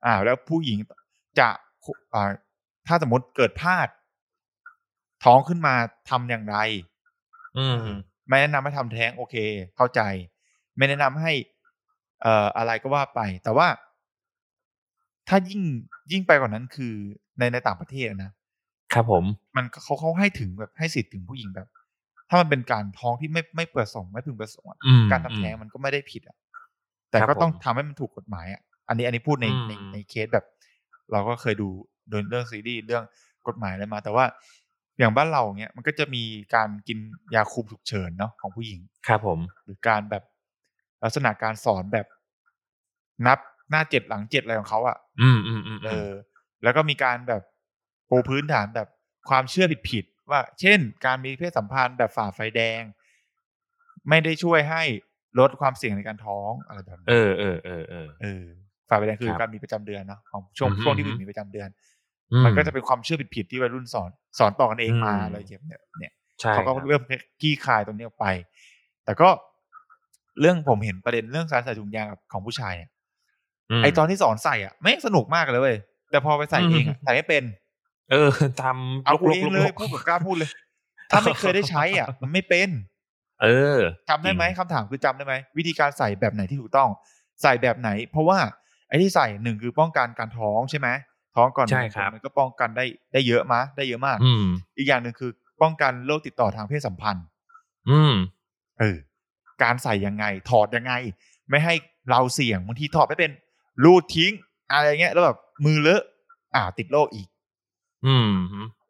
[0.05, 0.77] อ่า แล้วผู้หญิง
[1.39, 1.47] จะ
[2.13, 2.31] อ่า
[2.88, 3.88] ถ้าสมมติเกิดพลาด
[5.23, 5.75] ท้องขึ้นมา
[6.10, 6.57] ทำอย่างไร
[7.57, 7.77] อืม
[8.27, 9.36] ไม่แนะนำให้ทำแท้งโอเค
[9.75, 10.01] เข้าใจ
[10.77, 11.31] ไม่แนะนำให้
[12.21, 13.67] เอ่ออะไรก็ว่าไป แต่ว่า
[15.27, 15.62] ถ้ายิ่ง
[16.12, 16.93] ยิ่งไปกว่านั้นคือ
[17.39, 18.31] ในในต่างประเทศนะ
[18.93, 19.23] ครับผม
[19.55, 21.67] มันเขาเขาให้ถึงแบบให้สิทธิ์ถึงผู้หญิงแบบ
[22.29, 24.69] ถ้ามันเป็นการท้องที่ไม่ไม่ประสงค์ไม่พึงประสงค์
[25.11, 26.37] การทำแท้งมันก็ไม่ได้ผิดอะ
[27.11, 30.45] แต่ก็ต้องทำให้มันถูกกฎหมายอะอันนี้อันนี้พูดในในในเคสแบบ
[31.11, 31.69] เราก็เคยดู
[32.09, 33.03] โดยเรื่องซีรีส์เรื่อง
[33.47, 34.25] กฎหมายอะไรมา แต่ว่า
[34.99, 36.23] อย่างบ้านเราเนี้ยมันก็จะมี
[36.55, 36.99] การกิน
[37.35, 40.23] ยาคุมฉุกเฉินเนาะของผู้หญิงครับผม หรือการแบบ
[41.03, 42.07] ลักษณะการสอนแบบ
[43.27, 46.11] นับหน้าเจ็ดหลังเจ็ดอะไรของเขาอะ อืมอืมอืมเออ
[46.63, 47.41] แล้วก็มีการแบบ
[48.09, 48.87] ปูพื้นฐานแบบ
[49.29, 52.81] ความเชื่อผิดๆ ว่าเช่น การมีเพศสัมพันธ์แบบฝ่าไฟแดง
[54.09, 54.83] ไม่ได้ช่วยให้
[55.39, 58.43] ลดความเสี่ยงในการท้องอะไรแบบเอนี้อเออเออเออเออ
[58.89, 61.69] ฝ่าไฟแดงคือครับการมีประจำเดือนเนาะของช่วงอืมช่วงที่อืผู้มหญิงมีประจำเดือน
[62.33, 64.09] อืมันก็จะเป็นความเชื่อผิดๆที่วัยรุ่นสอน
[64.39, 67.01] สอนต่อกันเองมาอืมอะไรอย่างเงี้ยเนี่ยเนี่ยใช่เขาก็ครับเริ่ม
[67.41, 68.25] ขี้คายตรงนี้ออกไป
[69.05, 69.29] แต่ก็
[70.41, 72.89] เรื่องผมเห็นประเด็นเรื่องการใส่ถุงยางกับของผู้ชายเนี่ย
[73.71, 75.77] มไอตอนที่สอนใส่อะไม่งสนุกมากเลยเว้ย
[76.11, 77.43] แต่พอไปใส่เองอะอืมใส่ไม่เป็น
[78.11, 78.29] เออ
[78.63, 80.49] ทำเอาลุกกูลุกเองลุกเลลุยกพูดแบบกล้าพูดเลย
[81.09, 82.69] ถ้าไม่เคยได้ใช้อะ มันไม่เป็น
[83.41, 86.89] เออจำได้ไหมจริงคำถามคือจำได้ไหมวิธีการใส่แบบไหนที่ถูกต้อง
[87.41, 88.39] ใส่แบบไหน เพราะว่า
[88.87, 90.87] ไอ้ที่ใส่หนึ่งคือป้องกันการท้องใช่ไหม
[91.35, 94.45] ท้องก่อนใช่ครับมันก็ป้องกันได้ได้เยอะมะได้เยอะมากอืม
[94.77, 97.25] อีกอย่างหนึ่งคือ ป้องกันโรคติดต่อทางเพศสัมพันธ์
[97.89, 98.13] อืม
[98.79, 98.97] เออ
[99.63, 100.93] การใส่ยังไง ถอดยังไง
[101.49, 101.73] ไม่ให้
[102.09, 103.31] เราเสี่ยงบางทีถอดไม่เป็น
[103.83, 104.31] รูดทิ้ง
[104.71, 106.03] อะไรเงี้ยแล้วแบบมือเลอะ
[106.55, 107.27] อ่าวติดโรคอีก
[108.05, 108.29] อืม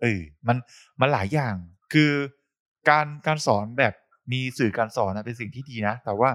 [0.02, 0.58] เออมัน
[1.02, 1.56] มันหลายอย่าง
[1.94, 2.12] คือ
[2.90, 3.94] การการสอนแบบ
[4.32, 6.32] มีสื่อการสอนนะเป็นสิ่งที่ดีนะ แต่ว่า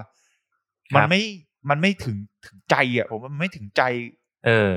[0.95, 1.21] มันครับไม่
[1.69, 3.83] มันไม่ถึงถึงใจอะผมว่ามันไม่ถึงใจ
[4.45, 4.73] เออ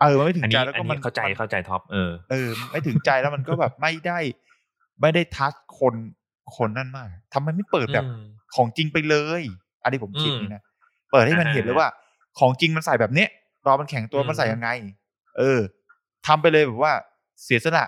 [0.00, 4.18] เออมันไม่ถึอันงใจนี้แล้วอัก็นมันี้นเข้าใจมันเข้าใจท็อปเออเออ ไม่ถึงใจแล้วมันก็แบบไม่ได้
[5.00, 5.94] ไม่ได้ทัชคน
[6.56, 8.18] คนนั่นมากทำไมไม่เปิดแบบอืม
[8.54, 9.42] ของจริงไปเลย
[9.82, 10.62] อันนี้ผมคิดอืมนี่นะ
[11.10, 11.88] เปิดให้มันอ่าเห็นเลยว่า
[12.38, 13.28] ของจริงมันใส่แบบเนี้ย
[13.66, 14.68] ตอนมันแข็งตัวอืมมันใส่ยังไง
[15.38, 15.60] เออ
[16.26, 16.92] ทำไปเลยแบบว่า
[17.44, 17.84] เสียสละ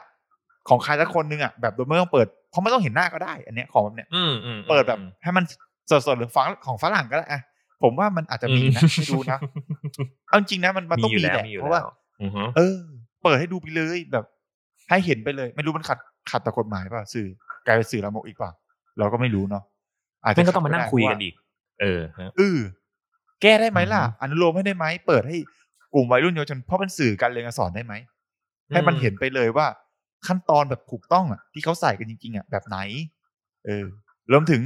[0.69, 5.45] ของใครสักคนหนึงอะแบบโดยไม่ต้องเปิดเพราะไม่ต้องเห็นหน้าก็ได้ อันเนี้ยของแบบเนี้ยอืมอืมเปิดแบบให้มัน
[5.91, 7.41] สดๆหรือฟังของฝรั่งก็ได้อะ
[7.83, 9.39] ผมว่ามันอาจจะมีนะไม่รู้นะ
[10.29, 12.77] เอาจริงนะมันมันต้องมียู่แหละมีอยู่เพราะว่าแล้วอือฮึเออ
[13.23, 14.25] เปิดให้ดูไปเลยแบบ
[14.91, 15.99] ให้เห็นไปเลย ไม่รู้มันขัด
[16.31, 17.27] ขัดต่อกฎหมายเปล่ะสื่อ
[17.67, 18.53] กลายเป็นสื่อละมกอีกเปล่า
[18.99, 19.63] เราก็ไม่รู้เนาะ
[20.25, 21.35] อาจจะมันก็ต้องมาขัดนั่งได้คุยเพราะกันว่าอีก
[21.81, 22.59] เออฮะเออ
[23.43, 25.37] แก้ได้ไหมล่ะอือฮึอนุโลมให้ได้ไหมเปิดให้
[25.95, 27.95] กลุ่มวัยรุ่นเยาวชนเพราะเป็นสื่อการเรียนการสอนได้ไหม
[28.73, 29.67] ให้มันเห็นไปเลยว่า
[30.27, 32.79] ขั้นตอนแบบถูกต้องอะที่เขาใส่กันจริงๆอะแบบไหน
[33.67, 33.85] เออ
[34.33, 34.63] รวมถึง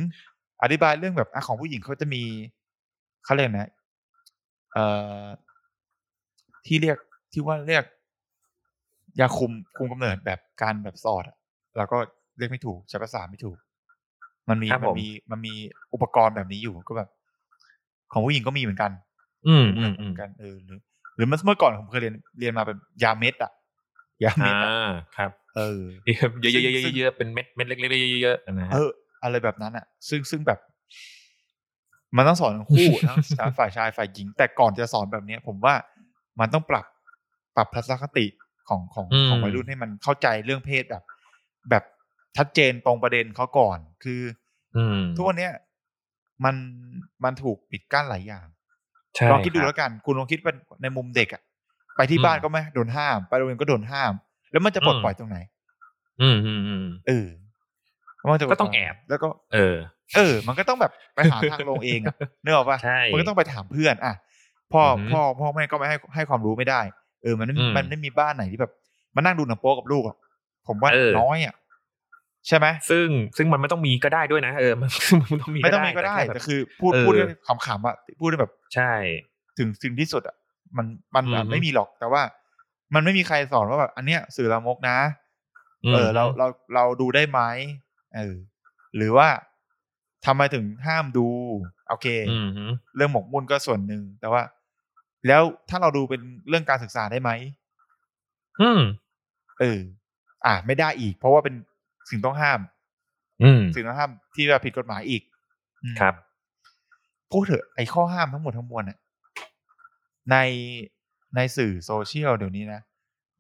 [0.63, 2.23] อธิบายเรื่องแบบอะของผู้หญิงเขาจะมี
[3.25, 3.71] เขาเรียกนะ
[4.73, 4.85] เอ่
[5.23, 5.25] อ
[6.67, 6.99] ที่เรียก
[7.33, 7.85] ที่ว่าเรียก
[9.21, 11.37] ยาคุมคุมกำเนิดแบบการแบบสอดอะ
[11.77, 11.99] แล้วก็
[12.39, 13.59] เรียกไม่ถูกใช้ภาษาไม่ถูก
[14.49, 15.55] มันมีครับมัผนมมีมันมี
[15.95, 17.09] อุปกรณ์แบบนี้อยู่ก็แบบ
[18.13, 18.91] ของผู้หญิงก็มีเหมือนกัน
[19.47, 20.79] อืมเหอืมอืมืมอนกันเออหรือ
[21.17, 23.53] หรือเมื่อก่อนผมเคยเรียนเรียนมาเป็นยาเม็ดอะ
[24.25, 24.71] ยาเม็อ่าดอะ
[25.17, 28.91] ครับ เออเยอะเยอะเยอะเยซึ่งอะเยอะเป็นเม็ดเม็ดเล็กๆเยอะๆนะฮะเออ
[29.23, 30.59] อะไรแบบนั้นอะซึ่งซึ่งแบบ
[32.17, 35.75] มันต้องสอนทั้งคู่ทั้งทั้งฝ่ายชายฝ่ายหญิง แต่ก่อนจะสอนแบบเนี้ย ผมว่า
[36.41, 36.85] มันต้องปรับ
[37.57, 38.27] ปรับทัศนคติ
[38.69, 41.05] ของของของวัยรุ่นให้มันเข้าใจเรื่องเพศแบบ
[41.71, 41.85] แบบ
[42.37, 44.21] ชัดเจนตรงประเด็นเขาก่อน คือ
[44.77, 45.53] อืมทุกวันเนี้ย
[46.45, 46.57] มัน
[47.25, 48.47] มันถูกปิดกั้นหลายอย่าง
[49.17, 51.43] ใช่ลองคิดดูรับแล้วกัน คุณลองคิดเป็นในมุมเด็กอะ
[51.97, 54.13] ไปที่อืมบ้านก็ไม่โดนห้าม ไปโรงเรียนก็โดนห้าม
[54.53, 55.39] แล้วมันจะปลดอืมปล่อยตรงไหน
[56.21, 57.27] อืมอืมอืมเออ
[58.23, 59.77] มันจะปลดก็ต้องปล่ยแอบแล้วก็ เออ
[60.17, 64.15] เออ มันก็ต้องแบบไปหาทางลงเองอะนึกออกปะใช่มันก็ต้องไปถามเพื่อนอะ
[64.73, 66.81] พ่ออือหือพ่อพ่อแม่ก็ไม่ให้ให้ความรู้ไม่ได้
[67.23, 68.73] เออ มันไม่อืมมันไม่มีบ้านไหนที่แบบ
[69.17, 70.17] มานั่งดูหนังโป๊กับลูกอะ
[70.67, 71.55] ผมว่าเออน้อยอะ
[72.49, 74.91] ใช่ไหมซึ่งซึ่งมันไม่ต้องมีก็ได้ด้วยนะเออมัน
[75.31, 77.29] มันต้องมีไม่ต้องมีก็ได้แค่แต่แบบคือ พูดเออพูดด้วย
[77.67, 78.93] ขำๆอะพูดด้วยแบบ ใช่
[79.59, 80.37] ถึงถึงที่สุดอะ
[80.77, 82.23] มันมันอือหือไม่มีหรอกแต่ว่า
[82.95, 84.99] มันไม่มีใครสอนว่าแบบอันเนี้ยสื่อละมกนะ
[85.91, 87.41] มเออ เราเราเราดูได้ไหม
[88.17, 88.35] เออ
[88.97, 89.29] หรือว่า
[90.27, 91.27] ทำไมถึงห้ามดู
[91.89, 92.65] โอเคอืมฮึ
[92.97, 94.43] เรื่องหมกมุ่นก็ส่วนหนึ่งแต่ว่า
[95.27, 97.31] แล้วถ้าเราดูเป็นเรื่องการศึกษาได้ไหม
[98.61, 98.81] อืม
[99.61, 99.81] เออ
[100.47, 101.55] อ่า ไม่ได้อีก เพราะว่าเป็น
[102.11, 102.61] สิ่งต้องห้าม
[103.43, 105.23] อืมสิ่งต้องห้ามที่ว่าผิดกฎหมายอีก
[105.85, 106.15] อืมครับ
[107.31, 108.99] พูดเถอะไอ้ข้อห้ามทั้งหมดทั้งมวลน่ะ
[110.31, 110.37] ใน
[111.37, 112.81] ในสื่อโซเชียลเดี๋ยวนี้นะ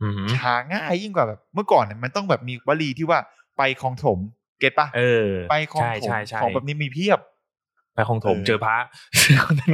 [0.03, 3.19] อืมหาง่ายยิ่งกว่าแบบเมื่อก่อนเนี่ยมันต้องแบบมีวลีที่ว่า
[3.59, 4.19] ไปคลองถม
[4.61, 7.21] เก็ตปะเออไปคลองใช่ถมใช่ใช่ของแบบนี้มีเพียบ
[7.95, 8.77] ไปของถมเออเจอพระ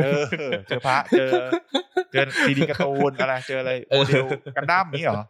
[0.03, 0.25] เออ
[0.69, 1.33] เจอพระเจอ
[2.13, 4.25] เจอซีดีการ์ตูนอะไรเจออะไรเอโมอเดล
[4.57, 5.25] กันดั้มนี้เหรอ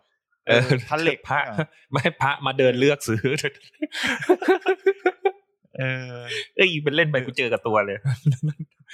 [0.46, 3.24] เออทันเหล็กพระเนี่ยเหรอไม่ให้พระมาเดินเลือกซื้อ
[5.80, 6.14] เออ
[6.56, 7.96] เอ้ยเป็นเล่นไปกูเจอกับตัวเลย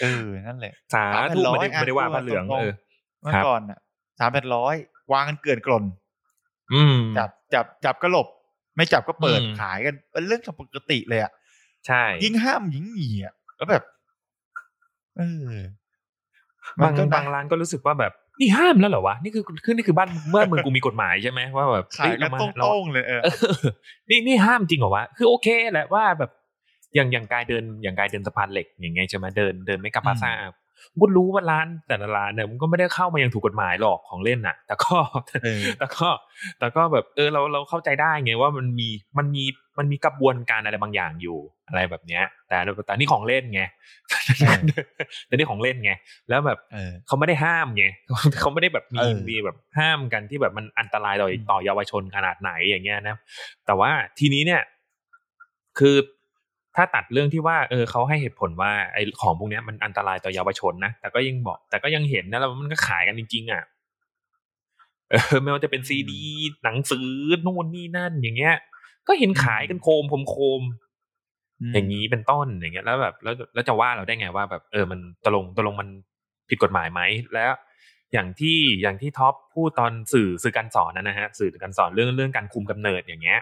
[0.03, 2.73] เออนั่นแหละสาสามพันธุร้อยไม่ได้อะไม่ได้ว่าพูดพระเหลืองตรงๆเออ
[3.21, 3.79] เมื่อครับก่อนอะ
[4.19, 4.75] สามแปดร้อย
[5.13, 5.85] วางกันเกลื่อนกลน
[6.75, 8.29] อืมจับจับจับก็หลบ
[8.77, 11.33] ไม่จับก็เปิดอืมขายกันเป็นเรื่องปกติเลยอะ
[11.87, 13.83] ใช่ ยิ่งห้ามยิ่งหนีอะแล้วแบบ
[15.17, 15.55] เออ
[16.81, 23.57] บางก็นะบางร้านก็รู้สึกว่าแบบนี่ห้ามแล้วเหรอวะนี่คือคือนี่คือบ้านเมื่อเมืองกูมีกฎหมายใช่ไหมว่าแบบขายเฮ้กันเรมาโต้เรางๆเลยเออเออ
[24.11, 26.31] นี่นี่ห้ามจริงเหรอวะคือโอเคแหละว่าแบบ
[26.97, 30.33] อย่างอย่างกายเดินอย่างกายเดินสะพานเหล็กอย่างเงี้ยใช่ไหมเดินเดินไม่กลับพาซ่า
[31.01, 34.97] ก็รู้ว่าร้านแต่ละร้านเนี่ยมันก็ไม่ได้เข้ามาอย่างถูกกฎหมายหรอกของเล่นน่ะ แต่ก็
[35.79, 36.09] แต่ก็
[36.59, 39.45] แต่ก็แบบเออเราเราเข้าใจได้ไงว่ามันมีมันมี
[39.79, 42.57] มันมีกระบวนการอะไรบางอย่างอยู่อะไรแบบเนี้ย แต่
[42.87, 43.63] แต่นี่ของเล่นไง
[45.27, 45.93] แต่นี่ของเล่นไง
[46.29, 46.59] แล้วแบบ
[47.07, 47.85] เขาไม่ได้ห้ามไง
[48.41, 48.99] เขาไม่ได้แบบมี
[49.31, 53.17] มีแบบห้ามกันที่แบบมันอันตรายต่อต่อเยาวชนขนาดไหนอย่างเงี้ยนะ
[53.67, 54.63] แต่ว่าทีนี้เนี่ย
[55.79, 55.97] คือ
[56.77, 63.63] ถ้าตัดเรื่องที่ว่าเออเขาให้เหตุผลว่าไอ้ของพวกนี้มันอันตรายต่อเยาวชนนะแต่ก็ยังบอกแต่ก็ยังเห็นนะแล้วมันก็ขายกันจริงๆอะ
[65.11, 66.23] เออไม่ว่าจะเป็นซีดี
[66.65, 67.09] หนังสือ
[67.47, 68.55] นู่นนี่นั่น อย่างเงี้ย
[69.09, 70.63] ก็เห็นขายกันโคมโคม
[71.75, 75.89] อย่างนี้เป็นต้นอย่างเงี้ย แล้วแบบแล้วแล้วจะว่าเราได้ไงว่าแบบ เออมันตกลงตกลงมัน
[76.49, 77.01] ผิดกฎหมายไหม
[77.35, 77.53] แล้ว
[78.13, 83.41] อย่างที่อย่างที่ท็อปพูดตอนสื่อสื่อการสอนนะฮะ สื่อการสอนเรื่องเรื่องการคุมกำเนิดอย่างเงี้ย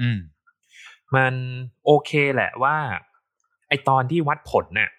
[0.00, 0.18] อืม
[1.16, 1.34] มัน
[1.86, 2.76] โอเคแหละว่า
[3.68, 4.90] ไอตอนที่วัดผลเนี่ย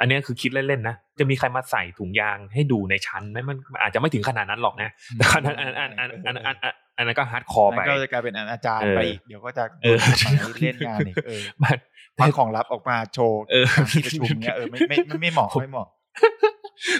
[0.00, 6.56] อันนี้คือคิดเล่นๆนะ จะมีใครมาใส่ถุงยางให้ดูในชั้นไหมมันอาจจะไม่ถึงขนาดนั้นหรอกนะแต่อันนั้นอันอันอันอันอัน
[6.96, 9.64] อันนั้นก็ hardcore ไปก็จะกลายเป็นอนาจารไปอีกเดี๋ยวก็จะ
[10.60, 13.42] เล่นงานอีกเออมันของลับออกมาโชว์
[13.90, 15.88] ที่ประชุมเนี่ยเออไม่ไม่ไม่เหมาะไม่เหมาะ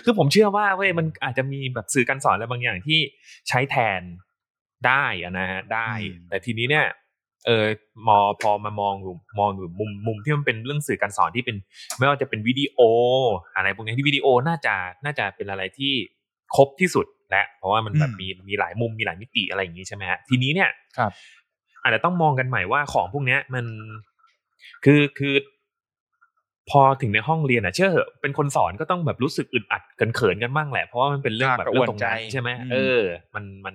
[0.05, 2.99] คือผมเชื่อว่าเว้ยมันอาจจะมีแบบสื่อการสอนอะไรบางอย่างที่
[3.49, 4.03] ใช้แทน
[4.87, 5.91] ได้อะนะฮะได้
[6.29, 6.87] แต่ทีนี้เนี่ย
[7.47, 7.67] เออ
[8.09, 8.95] มอพอมามอง
[9.39, 11.57] มองอยู่มุมมุมที่มันเป็นเรื่องสื่อการสอนที่เป็น
[11.99, 12.79] ไม่ว่าจะเป็นวิดีโอ
[13.57, 14.75] อะไรพวกนี้ที่วิดีโอน่าจะ
[15.05, 15.93] น่าจะเป็นอะไรที่
[16.57, 21.13] ครบที่สุดและเพราะว่ามันแบบมีมีหลายมุมมีหลายมิติอะไรอย่างนี้ใช่ไหมฮะทีนี้เนี่ยครับ
[21.83, 23.67] อาจจะต้องมองกันใหม่ว่าของพวกนี้มัน
[24.85, 25.35] คือคือ
[26.71, 33.03] พอถึงในห้องเรียนอะเชื่อเหอะเป็นคนสอนก็ต้องแบบรู้สึกอึดอัดกันเขินกันบ้างแหละเพราะว่ามันเป็นเรื่องแบบเรื่องตรงนั้นใช่ไหมเออ
[33.35, 33.75] มันมัน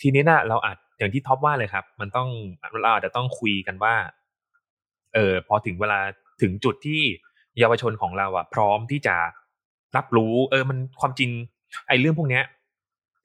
[0.00, 2.28] ทีนี้น่ะเราอาจ อย่างที่ท็อปว่าเลยครับ มันต้อง
[2.82, 3.94] เราอาจจะต้องคุยกันว่า
[5.14, 6.00] เออพอถึงเวลา
[6.42, 7.02] ถึงจุดที่
[7.58, 9.16] เยาวชนของเราอะพร้อมที่จะ
[9.96, 11.30] รับรู้ เออ มันความจริง
[11.88, 12.44] ไอ้เรื่องพวกเนี้ย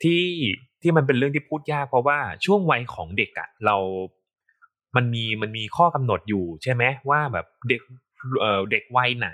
[0.03, 0.23] ที่
[0.81, 3.77] ที่มันเป็นเรื่องที่พูดยากเพราะว่าช่วงวัยของเด็กอะเรา
[4.95, 7.81] มันมีมันมีข้อกำหนดอยู่ใช่ไหมว่าแบบเด็ก
[8.41, 9.29] เออเด็กวัยไหน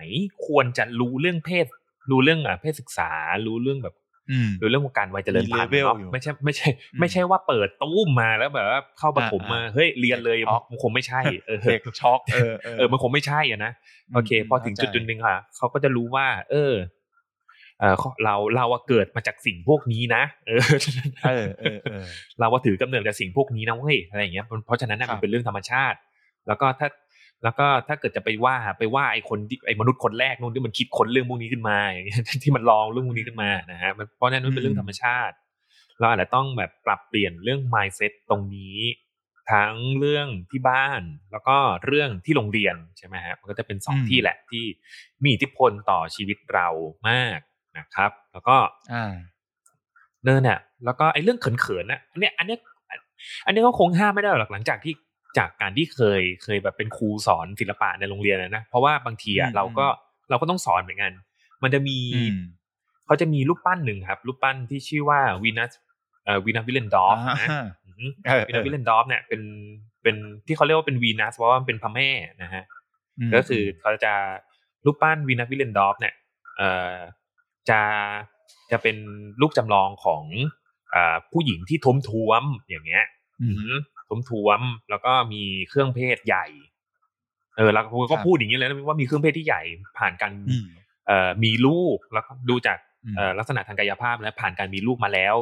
[0.48, 1.66] ควรจะรู้เรื่องเพศ
[2.10, 3.10] รู้เรื่องอะเพศศึกษา
[3.46, 3.96] รู้เรื่องแบบ
[4.60, 6.68] หรือเรื่องของการวัยเจริญพันธุ์เนาะไม่ใช่ไม่ใช่
[7.00, 10.38] ไม่ใช่ว่าเปิดตู้มมาแล้วแบบว่าเข้าประถมมาเฮ้ยเรียนเลย
[10.70, 11.22] มันคงไม่ใช่
[11.70, 13.72] เด็กช็อกเออเออมันคงไม่ใช่อะนะ
[14.14, 16.74] โอเค พอถึงจุดจุดหนึ่งค่ะเขาก็จะรู้ว่า เออ
[17.80, 20.64] เออเราเราเกิดมาจากสิ่งพวกนี้นะ เออ
[21.24, 22.06] เออเออ
[22.40, 25.98] เราว่าถือกำเนิดจากสิ่งพวกนี้นะเว้ยอะไรอย่างเงี้ยเพราะฉะนั้นมันเป็นเรื่องธรรมชาติ
[26.48, 26.88] แล้วก็ถ้า
[27.44, 35.36] แล้วก็ถ้าเกิดจะไปว่าไปว่าไอ้คนไอ้มนุษย์คนแรกนู่นที่มันคิดคนเรื่องพวกนี้ขึ้นมาอย่างเงี้ยที่มันลองเรื่องพวกนี้ขึ้นมานะฮะเพราะนั้นมันเป็นเรื่องธรรมชาติ
[36.00, 38.78] เราอาจจะต้องแบบปรับเปลี่ยนเรื่อง mindset ตรงนี้
[39.52, 41.02] ทั้งเรื่องที่บ้าน
[41.32, 44.64] แล้วก็เรื่องที่โรงเรียนใช่ไหมฮะมันก็จะเป็นสองที่แหละที่
[45.24, 46.68] มีอิทธิพลต่อชีวิตเรา
[47.10, 47.40] มาก
[47.78, 48.58] นะครับ แล้วก็
[50.24, 52.60] เนินเนี่ยแล้วก็ไอ้เรื่องเขินๆนะอันเนี้ยอันเนี้ย
[53.46, 54.94] อันนี้ก็คงห้ามไม่ได้หรอกหลังจากที่
[55.38, 59.86] จากการที่เคยเคยแบบเป็นครูสอนศิลปะในโรงเรียนนะเพราะว่าบางทีอะเราก็
[60.30, 61.12] เราก็ต้องสอนเหมือนกัน
[61.64, 61.98] มันจะมี
[63.06, 65.72] เขาจะมีรูปปั้นหนึ่งครับ รูปปั้นที่ชื่อว่าวีนัส
[66.26, 67.50] เอ่อวีนัสวิลเลนดอฟนะ
[68.48, 69.42] วีนัสวิลเลนดอฟเนี่ยเป็น
[70.04, 70.16] เป็น
[70.46, 72.10] ที่เขาเรียกว่าเป็นวีนัสเพราะว่ามันเป็นพระแม่
[72.44, 72.64] นะฮะ
[73.34, 74.14] ก็คือเขาจะ
[74.86, 76.14] รูปปั้นวีนัสวิลเลนดอฟเนี่ย
[76.58, 76.96] เอ่อ
[77.70, 77.82] จะ
[78.72, 78.98] จะเป็น
[79.42, 80.24] ลูกจำลองของ
[81.32, 83.06] ผู้หญิงที่ท้มท้วมอย่างเงี้ย
[84.30, 86.46] ท้วมๆแล้วก็มีเครื่องเพศใหญ่
[87.58, 89.62] เออแล้วก็พูดอย่างนี้เลยว่ามีเครื่องเพศที่ใหญ่
[90.00, 90.34] ผ่านการ
[91.08, 92.78] เอ่อมีลูกแล้วดูจาก
[93.38, 95.36] ลักษณะทางกายภาพและผ่านการมีลูกมาแล้ว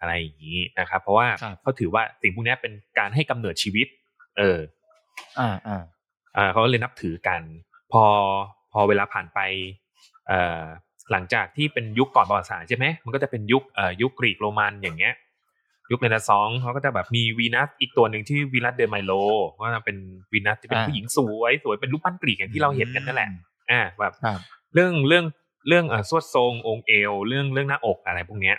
[0.00, 1.26] อะไรอย่างนี้นะครับ เพราะว่า
[1.62, 3.86] เขาถือว่าสิ่งพวกนี้เป็นการให้กำเนิดชีวิต
[4.38, 4.58] เออ
[5.38, 5.82] อ่าอ่า
[6.36, 7.40] อ่าเขาเลยนับถือกัน
[7.92, 8.04] พอ
[8.72, 9.40] พอเวลาผ่านไป
[10.28, 10.62] เอ่อ
[11.12, 15.14] หลังจากที่เป็นยุคก่อนประวัติศาสตร์ใช่ไหมมันก็จะเป็นยุคเอ่อยุคกรีกโรมันอย่างเงี้ย
[15.90, 19.12] ยุคเรนซองเขาก็จะแบบมีวีนัสอีกตัวหนึ่งที่วีนัสเดอไมโล
[19.60, 19.96] ว่าเป็น
[20.32, 23.28] วีนัสที่เป็นผู้หญิงสวยสวยเป็นรูปปั้นกรีกอย่างที่เราเห็นกันนั่นแหละ
[23.70, 24.12] อ่าแบบ
[24.74, 25.24] เรื่องเรื่อง
[25.68, 28.56] เรื่องอ่าสวดทรงองค์เอว เรื่องเรื่องหน้าอกอะไรพวกเนี้ย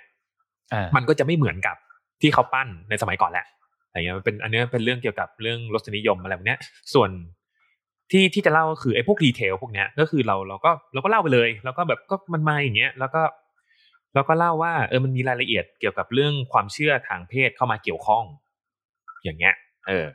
[0.96, 1.76] มันก็จะไม่เหมือนกับ
[2.22, 3.46] ที่เขาปั้นในสมัยก่อนแหละ
[3.88, 6.60] อะไรเงี้ยมันเป็นอันนี้เป็นเรื่องเกี่ยวกับเรื่องรสนิยมอะไรพวกเนี้ย
[6.94, 7.10] ส่วน
[8.12, 13.22] ที่ที่จะเล่าก็คือไอ้พวกดีเทลพวกเนี้ยก็คือเราเราก็เราก็เล่าไปเลย แล้วก็แบบก็มันมาอย่างเงี้ยแล้วก็
[14.16, 18.24] แล้วก็เล่าว่าเออมันมีรายละเอียดเกี่ยวกับเรื่องความเชื่อทางเพศเข้ามาเกี่ยวข้อง
[19.24, 19.55] อย่างเงี้ย
[19.88, 20.05] เออ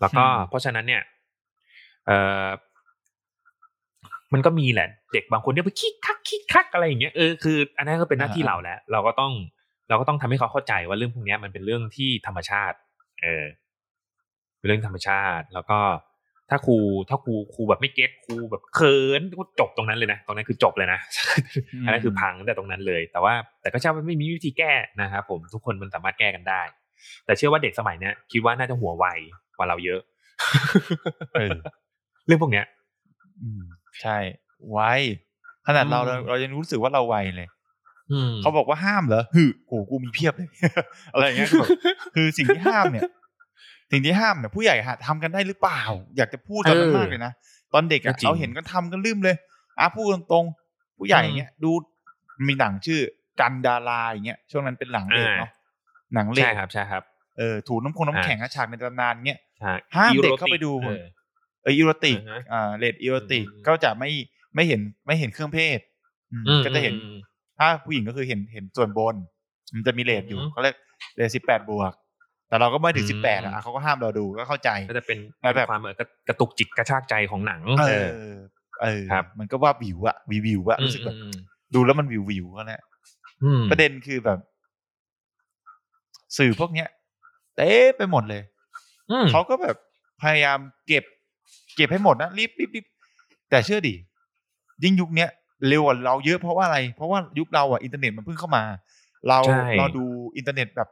[0.00, 1.02] แล้วก็เพราะฉะนั้นเนี่ย
[2.06, 2.12] เอ
[2.44, 2.46] อ
[4.32, 9.32] มันก็มีแหละ เด็กบางคนเนี่ยไปคิกคักคิกคักอะไรอย่างเงี้ยเออคืออันนั้นก็เป็นหน้าที่เราแล้ว เราก็ต้อง
[9.88, 12.76] เราก็ต้องทำให้เขาเข้าใจว่าเรื่องพวกนี้มันเป็นเรื่องที่ธรรมชาติ
[13.22, 13.44] เออ
[14.58, 15.78] เป็นเรื่องธรรมชาติ แล้วก็
[16.50, 16.76] ถ้าครู
[17.08, 20.98] ถ้าครูครูแบบไม่เก็ตครูแบบเขินก็จบตรงนั้นเลยนะตรงนั้นคือจบเลยนะ
[21.84, 26.62] อันนั้นคือพังตั้งแต่ตรงนั้นเลย แต่ว่าแต่ก็เชื่อว่าไม่มีวิธีแก้นะครับผมทุกคนมันสามารถแก้กันได้
[27.24, 29.06] แต่เชื่อว่าเด็กสมัยเนี้ยคิดว่าน่าจะหัวไว
[29.56, 30.00] กว่าเราเยอะ
[31.34, 31.56] เออ
[32.26, 32.66] เรื่องพวกเนี้ย
[33.42, 33.62] อืม
[34.02, 34.16] ใช่
[34.70, 34.78] ไว
[35.66, 37.48] ขนาดเราอืมเรายังรู้สึกว่าเราไวเลย
[38.12, 40.48] อืมเขาบอกว่าห้ามเหรอฮึโหกูมีเพียบเลย
[41.12, 41.70] อะไรอย่างเงี้ยคือแบบ
[42.14, 43.02] คือสิ่งที่ห้ามเนี่ย
[43.90, 45.82] สิ่งที่ห้ามเนี่ยผู้ใหญ่หาทำกันได้หรือเปล่า
[46.16, 47.32] อยากจะพูดตอนนั้นเออมากเลยนะ
[47.74, 49.36] ตอนเด็กก็อะจริงเราเห็นก็ทำกันลืมเลย
[49.78, 51.70] อะพูดตรงๆผู้ใหญ่อย่างเงี้ยดู
[52.46, 53.00] มีหนังชื่อ
[53.40, 55.50] กันดาราอย่างเงี้ยช่วงนั้นเป็นหนังเลกเนาะ
[56.14, 57.02] หนังเลกใช่ครับใช่ครับ
[57.38, 61.02] เออถูน้ำคงน้ำแข็งอะฉากในตำนานเงี้ยใช่ห้ามเด็กอีโรเข้าไปดูเออ
[61.62, 64.10] เอออีโรติกอ่าฮะอ่าเลดอีโรติกอืมก็จะไม่
[64.54, 65.78] ไม่เห็นไม่เห็นเครื่องเพศ
[66.32, 67.16] อืมอืมก็จะเห็นอืม
[67.58, 69.14] ถ้าผู้หญิงก็คือเห็นเห็นส่วนบน
[69.74, 70.76] มันจะมีเลทอยู่อือฮึเขาเรียก
[71.16, 71.92] เลทสิบแปดบวก
[72.48, 78.32] แต่เราก็ไม่ถึงอืสิบมแปดอะเขาก็ห้ามเราดูก็เข้าใจก็จะเป็นแต่แบบความเออกระกระตุกจิตกระชากใจของหนังเอเอออ
[78.82, 81.36] เออครับ มันก็ว่าวิวอะวิววิวอะรู้สึกแบบอืม
[81.74, 82.82] ดูแล้วมันวิววิวก็นะ
[83.44, 84.38] อืมประเด็นคือแบบ
[86.38, 86.88] สื่อพวกเนี้ย
[87.56, 88.42] เต้ไปหมดเลย
[89.10, 89.76] อืมเขาก็แบบ
[90.22, 91.04] พยายามเก็บ
[91.76, 92.86] เก็บให้หมดนะรีบรีบรีบ
[93.50, 93.94] แต่เชื่อดิ
[94.84, 95.30] ยิ่งยุคเนี้ย
[95.68, 98.64] เร็วกว่าเราเยอะเพราะว่าอะไร เพราะว่ายุคเราอะอินเทอร์เน็ตมันเพิ่งเข้ามา
[99.28, 100.04] เราใช่เราดู
[100.36, 100.88] อินเทอร์เน็ตแบบ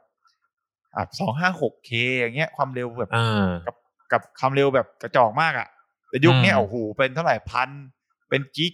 [0.95, 3.75] อะสองห้าหก K อย่างเงี้ยความเร็วแบบอ่ากับ
[4.11, 5.67] กับความเร็วแบบกระจอกมากอะ
[6.09, 7.69] แต่ยุคเนี้ยอืมโอ้โหเป็นเท่าไหร่พัน
[8.29, 8.73] เป็น gig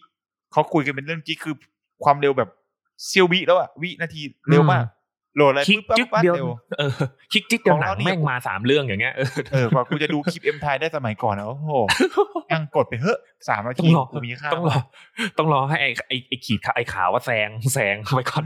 [0.52, 1.56] เขาคุยกันเป็นเรื่อง gig คือ
[2.04, 2.50] ความเร็วแบบ
[3.06, 4.84] เสี้ยววิแล้วอะวินาทีเร็วมาก
[5.36, 6.92] โหลดอะไรคลิกปุ๊บปั๊บจิ๊กปั๊บเดียวเร็วเออ
[7.32, 11.70] คลิกจิ๊กเดียวของหนัเรางนี่แม่งมาสามเรื่องอย่างเงี้ยเออเออกว่ากูจะดูคลิปเอ็มไทยได้สมัยก่อนนะโอ้โห
[12.52, 13.20] ยังกดไปเฮ้อะ
[13.50, 14.78] สามนาต้อทีงรอกูมีค่าต้องรอ
[15.38, 18.44] ต้องรอให้ไอไอไอขีดไอขาวว่าแซงแซงไปก่อน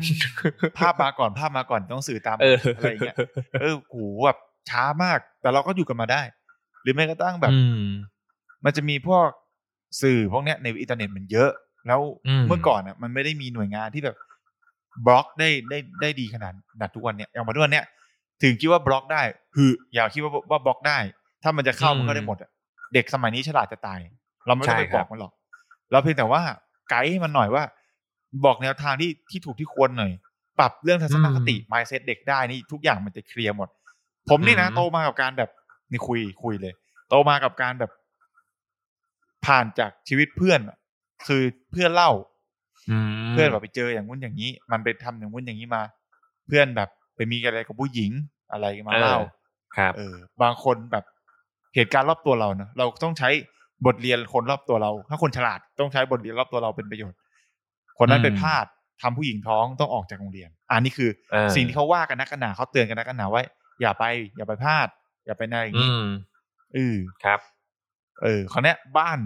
[0.78, 3.18] ภาพมาก่อนภาพมาก่อนต้องสื่อตามเอออะไรอย่างเงี้ย
[3.62, 4.38] เออกูแบบ
[4.70, 6.22] ช้ามาก แต่เราก็อยู่กันมาได้
[6.84, 7.84] หรือแม้กระทั่งแบบอืม
[8.66, 9.28] มันจะมีพวก
[10.02, 11.52] สื่อพวกเนี้ยในอินเทอร์เน็ตมันเยอะ
[11.88, 14.16] แล้วอืมเมื่อก่อนอะมันไม่ได้มีหน่วยงานที่แบบ
[15.06, 17.86] บล็อกได้ได้ได้ดีขนาดนัดทุกวันเนี้ยอย่างมาทุกวันเนี้ย
[18.44, 19.22] ถึงคิดว่าบล็อกได้
[19.56, 20.98] คืออย่าคิดว่าว่าบล็อกได้
[21.44, 22.50] ถ้ามันจะเข้ามันก็ได้หมดอะ
[22.94, 24.00] เด็กสมัยนี้ฉลาดจะตาย
[24.46, 25.32] เราไม่ต้องไปใช่ครับบอกมันหรอก
[25.92, 26.42] เราเพียงแต่ว่า
[26.90, 27.64] ไกด์ให้มันหน่อยว่า
[28.46, 30.12] บอกแนวทางที่ที่ถูกที่ควรหน่อย
[30.60, 33.70] ปรับเรื่องทัศนคติ mindset เด็กได้นี่ทุกอย่างมันจะเคลียร์หมด
[34.30, 35.50] ผมนี่นะอืมโตมากับการแบบ
[35.92, 36.74] นี่คุยคุยเลย
[37.10, 37.92] โตมากับการแบบ
[39.46, 40.78] ผ่านจากชีวิตเพื่อนอะ
[41.28, 42.35] คือเพื่อนเล่าอืม
[43.32, 45.82] เพื่อนแบบไปเจออย่างงู้นอย่างนี้ มันไปทำอย่างงู้นอย่างนี้มา
[46.48, 48.12] เพื่อนแบบไปมีอะไรกับผู้หญิง
[48.52, 49.18] อะไรมาเล่า
[49.78, 51.04] ครับ เออ บางคนแบบ
[51.76, 53.30] เหตุการณ์รอบตัวเราเนอะเราต้องใช้
[53.86, 57.20] บทเรียนคนรอบตัวเรา ถ้าคนฉลาดต้องใช้บทเรียนรอบตัวเราเป็นประโยชน์
[58.00, 58.66] คนนั้นอืมไปพลาด
[59.02, 63.42] ทำผู้หญิงท้องต้องออกจากโรงเรียน อันนี้คือเออสิ่งที่เขาว่ากันนักกันหนาเขาเตือนกันนักกันหนาไว้
[63.82, 64.06] อย่าไป
[64.38, 64.88] อย่าไปพลาด
[65.26, 66.08] อย่าไปอะไรอย่างอืนี้ม
[66.74, 67.40] เออครับ
[68.24, 69.20] เออเขาวเนี้ยบ้าน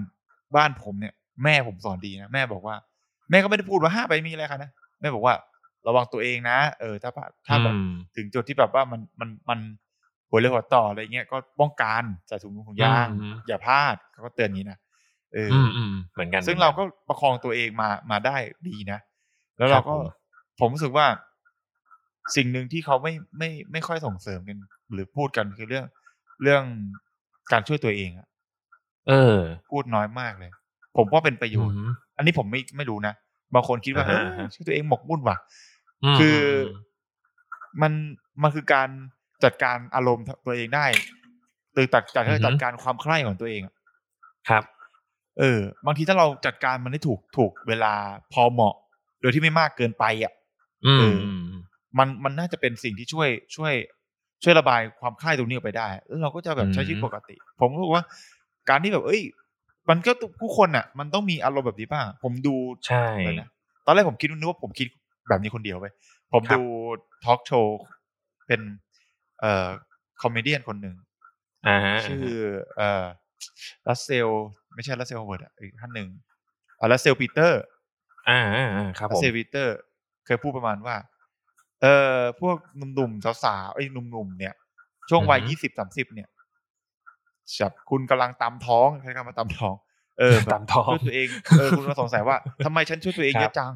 [0.56, 2.76] บ้านผมเนี่ย แม่ผมสอนดีนะแม่บอกว่า
[3.30, 5.36] แม่ก็ไม่ได้พูดว่าห้ามไปมีอะไรค่ะนะแม่บอกว่า
[5.88, 9.60] ระวังตัวเองนะ เออ ถ้าพลาดถ้าแบบอืมถึงจุดที่แบบว่ามันมันมัน
[10.30, 14.80] หัวเรือหัวต่ออะไรเงี้ยก็ป้องกันใส่ถุงมือถุงยางอืมอย่าพลาดเขาก็เตือนอย่างนี้นะ
[15.34, 18.36] เออออืมอืมเหมือนกัน ซึ่งเราก็ประคองตัวเองมามาได้
[18.68, 19.00] ดีนะ
[19.58, 20.02] แล้วครัเราบก็ผม
[20.60, 21.08] ผมรู้สึกว่า
[22.36, 24.58] สิ่งหนึ่งที่เขาไม่ไม่ไม่ค่อยส่งเสริมกัน
[24.94, 25.86] หรือพูดกันคือเรื่อง
[26.44, 26.64] เรื่อง
[27.52, 28.28] การช่วยตัวเองอะ
[29.08, 30.52] เออ พูดน้อยมากเลย
[30.98, 31.78] ผมว่าเป็นประโยชน์
[32.20, 33.14] อืมอันนี้ผมไม่ไม่รู้นะ
[33.56, 35.38] บางคนคิดว่าอ่าฮะเอ้ยอ่าฮะช่วยตัวเองหมกมุ่นว่ะ
[36.16, 36.40] มคือ
[37.82, 37.92] มัน
[38.44, 38.90] มันคือการ
[39.44, 40.86] จัดการอารมณ์ตัวเองได้
[41.74, 43.76] หรือจัดจัดจัดการความใคร่ของตัวเองอะ
[44.50, 44.64] ครับ
[45.40, 47.94] เออ บางทีถ้าเราจัดการมันได้ถูกถูกเวลา
[48.34, 48.76] พอเหมาะ
[49.22, 50.34] โดยที่ไม่มากเกินไปอะ
[50.86, 51.20] อืเอมอ
[51.98, 53.74] มันมันน่าจะเป็นสิ่งที่ช่วยช่วย
[54.44, 58.04] ช่วยระบายความใคร่ตรงนี้ออกไปได้แล้วเราก็จะแบบใช้ชีวิตปกติ ผมรู้สึกว่า
[58.70, 59.22] การที่แบบ เอ้ย
[59.90, 62.56] มันก็ผู้คนอะ มันต้องมีอารมณ์แบบนี้บ้างผมดู
[62.88, 63.50] ใช่เลยนะ
[63.86, 64.88] ตอนแรกผมคิดนึกว่าผมคิด
[65.30, 65.88] แบบนี้คนเดียวไป
[66.34, 66.62] ผมครับดู
[67.24, 67.78] talk show
[68.48, 68.62] เป็น
[69.40, 69.68] เอ่อ
[70.22, 70.96] comedian คนหนึ่ง
[71.68, 72.26] อ่าฮะชื่อ
[72.76, 73.04] เอ่อ
[73.88, 74.28] รัสเซล
[74.74, 76.10] ไม่ใช่รัสเซลเวิร์ดอะอีกท่านหนึ่ง
[76.80, 77.62] อ่ารัสเซลปีเตอร์
[78.30, 79.76] อ่าอ่าอ่าครับรัผสมเซลปีเตอร์
[80.26, 80.96] เคยพูดประมาณว่า
[81.82, 84.54] เอ่อพวกหนุ่มๆสาวๆไอ้ยหนุ่มๆเนี่ย
[85.10, 86.30] ช่วงวัยอือฮึยี่สิบสามสิบเนี่ย
[87.58, 89.74] จับคุณกำลังตำท้องใช้คำว่าตำท้อง
[90.20, 91.28] เออแบบตามท้องช่วยตัวเอง
[91.58, 93.74] เออคุณก็สงสัยว่าทำไมฉันช่วยตัวเองครับเยอะจัง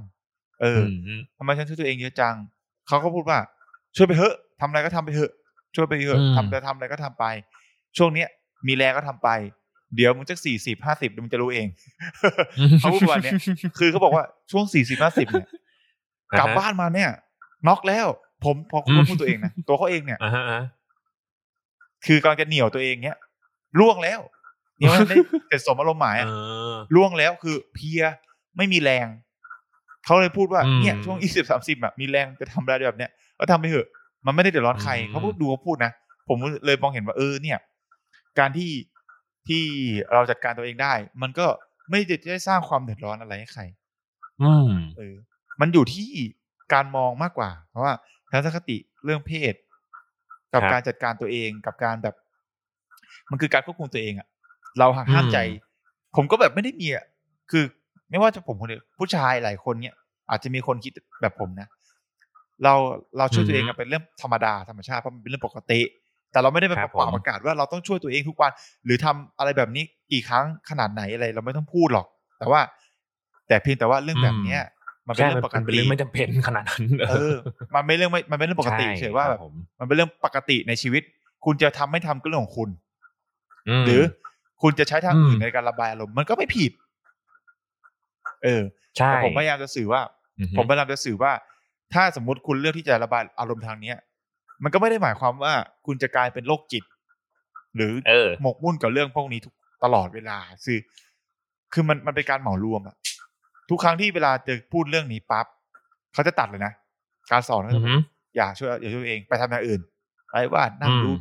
[0.62, 2.36] เอออือมทำไมฉันช่วยตัวเองเยอะจัง
[2.88, 3.40] เขาก็พูดว่า
[3.96, 5.32] ช่วยไปเถอะทำอะไรก็ทำไปเถอะ
[5.76, 7.26] ช่วยไปเถอะอืมทำจะทำอะไรก็ทำไป
[7.98, 8.30] ช่วงเนี้ย
[8.68, 9.30] มีแรงก็ทำไป
[9.96, 11.68] เดี๋ยวมึงจะสี่สิบห้าสิบมึงจะรู้เอง
[12.80, 13.36] เขาพูดประมาณเนี้ย
[13.78, 15.48] คือเขาบอกว่าช่วงสี่สิบห้าสิบเนี่ย
[16.40, 17.10] กลับบ้านมาเนี่ย
[17.68, 18.08] น็อกแล้ว
[18.44, 20.62] ผมพอคุณอืมพูดตัวเองนะตัวเขาเองเนี่ยอ่าฮะอ่า
[22.06, 23.18] คือกำลังจะเหนี่ยวตัวเองเนี้ย
[23.80, 24.20] ล่วงแล้ว
[24.80, 25.18] จยังไม่ได้
[25.48, 26.28] เสร็จสมอารมณ์หมายเออะ
[26.72, 28.04] อล่วงแล้วคือเพลีย
[28.58, 29.08] ไม่มีแรง
[30.06, 33.88] เขาเลยพูดว่าอืมเนี่ยช่วงยี่สิบสามสิบอะมีแรงจะทำอะไรแบบเนี้ยก็ทำไปเถอะ
[34.26, 35.92] มันไม่ได้เดือดร้อนใครอืมเขาพูดดูเขาพูดนะ
[36.30, 37.60] ผมเลยมองเห็นว่าเออเนี่ย
[38.40, 38.72] การที่
[39.48, 39.64] ที่
[40.14, 41.46] เราจัดการตัวเองได้ มันก็
[41.92, 43.64] ไม่ได้ได้สร้างความเดือดร้อนอะไรให้ใคร
[44.42, 45.16] อืมเออ
[45.62, 46.10] มันอยู่ที่
[46.74, 47.94] การมองมากกว่า เพราะว่า
[48.32, 49.54] ทัศนคติเรื่องเพศ
[50.54, 52.16] กับครับการจัดการตัวเองกับการแบบ
[53.32, 54.28] มันคือการควบคุมตัวเองอะ
[54.80, 55.38] เราหักห้ามอืมใจ
[56.16, 57.06] ผมก็แบบไม่ได้มีอะ
[57.52, 57.64] คือ
[58.10, 59.96] ไม่ว่าจะผมคนเดียวผู้ชายหลายคนเนี่ย
[60.30, 61.68] อาจจะมีคนคิดแบบผมนะ
[62.64, 62.74] เรา
[63.18, 65.82] เราช่วยตัวเองอะเป็นเรื่องธรรมดาธรรมชาติเพราะมันเป็นเรื่องปกติ
[66.32, 68.52] แต่เราไม่ได้ไปครับประกาศผมประกาศว่าเราต้องช่วยตัวเองทุกวัน
[68.86, 72.08] หรือทำอะไรแบบนี้กี่ครั้งขนาดไหนอะไร เราไม่ต้องพูดหรอก
[72.40, 72.62] แต่ว่า
[73.48, 74.62] แต่เพียงแต่ว่าเรื่องแบบเนี้ย
[75.08, 77.34] มันเป็นใช่เรื่มัอนงปกเป็นติเรื่องไม่จำเป็นขนาดนั้นเออ
[77.76, 81.04] มันไม่เรื่องไม่มันเป็นเรื่องปกติใช่เฉยว่าแบบครับผมมันเป็นเรื่องปกติในชีวิต
[81.46, 82.72] คุณจะทำไม่ทำก็เรื่องของคุณม
[83.86, 84.02] หรือ
[84.62, 86.72] คุณจะใช้ทางอืมอื่นในการระบายอารมณ์มันก็ไม่ผิด
[88.44, 88.64] เออ
[88.98, 90.02] ใช่แต่ผมพยายามจะสื่อว่า
[90.40, 91.32] อือฮึผมพยายามจะสื่อว่า
[91.94, 93.98] ถ้าสมมติคุณเลือกที่จะระบายอารมณ์ทางเนี้ย
[94.64, 95.54] มันก็ไม่ได้หมายความว่า
[95.86, 96.84] คุณจะกลายเป็นโรคจิต
[97.76, 99.54] หรือเออหมกมุ่นกับเรื่องพวกนี้ทุก
[99.84, 100.80] ตลอดเวลาคือ
[101.74, 102.96] คือมันมันเป็นการเหมารวมอะ
[103.70, 105.46] ทุกครั้งที่เวลาจะพูดเรื่องนี้ปั๊บ
[106.14, 106.74] เขาจะตัดเลยนะ
[107.32, 107.96] การสอนเขาอืจะอบอกฮึ
[108.36, 109.82] อย่าช่วยอย่าช่วยตัวเองไปทำอย่างอื่น
[110.32, 111.12] ไปวาดนั่งอืมดู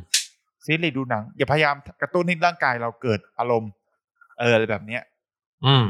[0.65, 3.71] ซีรีส์ดูหนัง อย่าพยายามกระตุ้นให้ร่างกายเราเกิดอารมณ์
[4.39, 5.01] เอออะไรแบบเนี้ย
[5.65, 5.87] อืม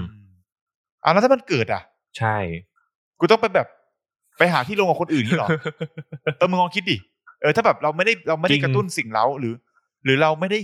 [1.03, 1.81] อ่าแล้วถ้ามันเกิดอะ
[2.17, 2.37] ใช่
[3.19, 3.67] กูต้องไปแบบ
[4.37, 5.49] ไปหาที่ลงกับคนอื่นนี่หรอ
[6.37, 6.97] เออมึงลองคิดดิ
[7.41, 9.53] เออถ้าแบบเราไม่ได้เราไม่ได้จริงกระตุ้นสิ่งเล้าหรือ
[10.03, 10.59] หรือเราไม่ได้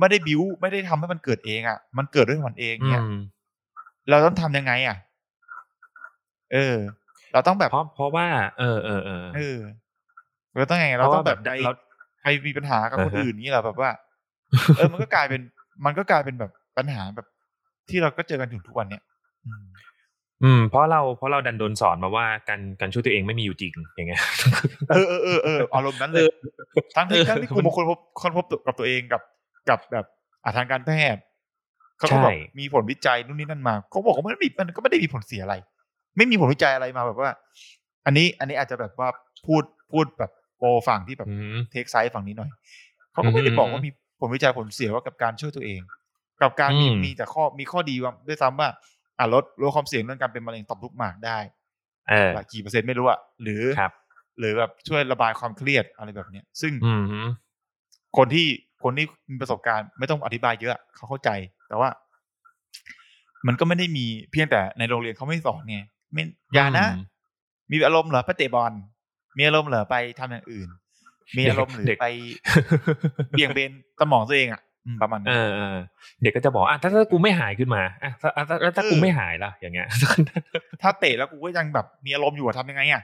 [0.00, 3.20] ไม่ได้บิวไม่ได้ทำให้มันเกิดเองอะ มันเกิดด้วยมันเองอืเนี่ยม
[4.10, 4.96] เราต้องทำยังไง อะ
[6.52, 6.76] เออ
[7.32, 8.26] เราต้องแบบเพราะเพราะว่า
[8.58, 9.58] เออเออเออเออ
[10.56, 13.90] เราต้องยังไง เราต้องแบบเพราะว่าแบบไปเราไปมีปัญหากับคนอ่าฮะอื่นนี่เหรอแบบว่า
[14.76, 15.40] เออมันก็กลายเป็น
[15.84, 17.26] มันก็กลายเป็นแบบปัญหาแบบ
[17.90, 19.02] ที่เราก็เจอกันถึงทุกวันเนี้ย
[19.46, 19.64] อืม
[20.44, 24.22] อืมเพราะเราเพราะเราดันโดนสอนมาว่าการการช่วยตัวเองไม่มีอยู่จริงอย่างเงี้ย
[24.90, 26.24] เออเออเออเอออารมณ์นั้นเลย
[26.96, 29.22] ทั้งที่เออทั้งที่กูบางคนพบคนพบกับตัวเองกับ
[29.68, 30.06] กับแบบ
[30.44, 31.22] อาทางการแพทย์
[31.98, 35.54] เขาก็ใช่แบบมีผลวิจัยนู่นนี่นั่นมาเขาบอกว่ามันไม่มีมันก็ไม่ได้มีผลเสียอะไร
[36.16, 37.30] ไม่มีผลวิจัยอะไรมาแบบว่า
[38.06, 39.08] อันนี้อันนี้อาจจะแบบว่า
[39.46, 39.62] พูด
[39.92, 42.50] พูดแบบโปรฝั่งที่แบบอืมเทคไซส์ฝั่งนี้หน่อย
[43.12, 43.90] เขาก็ไม่ได้อืมบอกว่ามี
[44.20, 45.80] ผลวิจัยผลเสียว่ากับการช่วยตัวเอง
[46.42, 48.68] กับการมีอืมมีแต่ข้อมีข้อดีว่าด้วยซ้ำว่า
[49.18, 51.38] อะลดลดความเสี่ยงเรื่องการเป็นมะเร็งต่อมลูกหมากได้
[52.08, 53.92] เออกี่เปอร์เซ็นต์ไม่รู้อะหรือครับ
[54.38, 56.94] หรือแบบช่วยระบายความเครียดอะไรแบบเนี้ย ซึ่งอื
[57.24, 57.26] ม
[58.16, 58.46] คนที่
[58.84, 61.30] คนที่มีประสบการณ์ไม่ต้องอธิบายเยอะเขาเข้าใจ
[61.68, 61.88] แต่ว่า
[63.46, 65.78] มันก็ไม่ได้มีเพียงแต่ในโรงเรียนเขาไม่สอนไง
[66.12, 67.04] ไม่อย่านะอืม
[67.70, 68.72] มีอารมณ์เหรอไปเตะบอล
[69.38, 70.68] มีอารมณ์เหรอไปทำอย่างอื่น
[71.36, 72.06] มีอารมณ์หรือเด็กไป
[73.30, 75.76] เบี่ยงเบนสมองตัวเองอะอืมประมาณนั้เอนอเออ
[76.22, 79.86] เด็กก็จะบอกอะถ้าถ้ากูไม่หายขึ้นมาอะถ้าอะถ้าแล้วถ้าเออกูไม่หายล่ะอย่างเงี้ย
[80.82, 83.02] ถ้าเตะแล้วกูก็ยังแบบมีอารมณ์อยู่อะทำยังไงอะ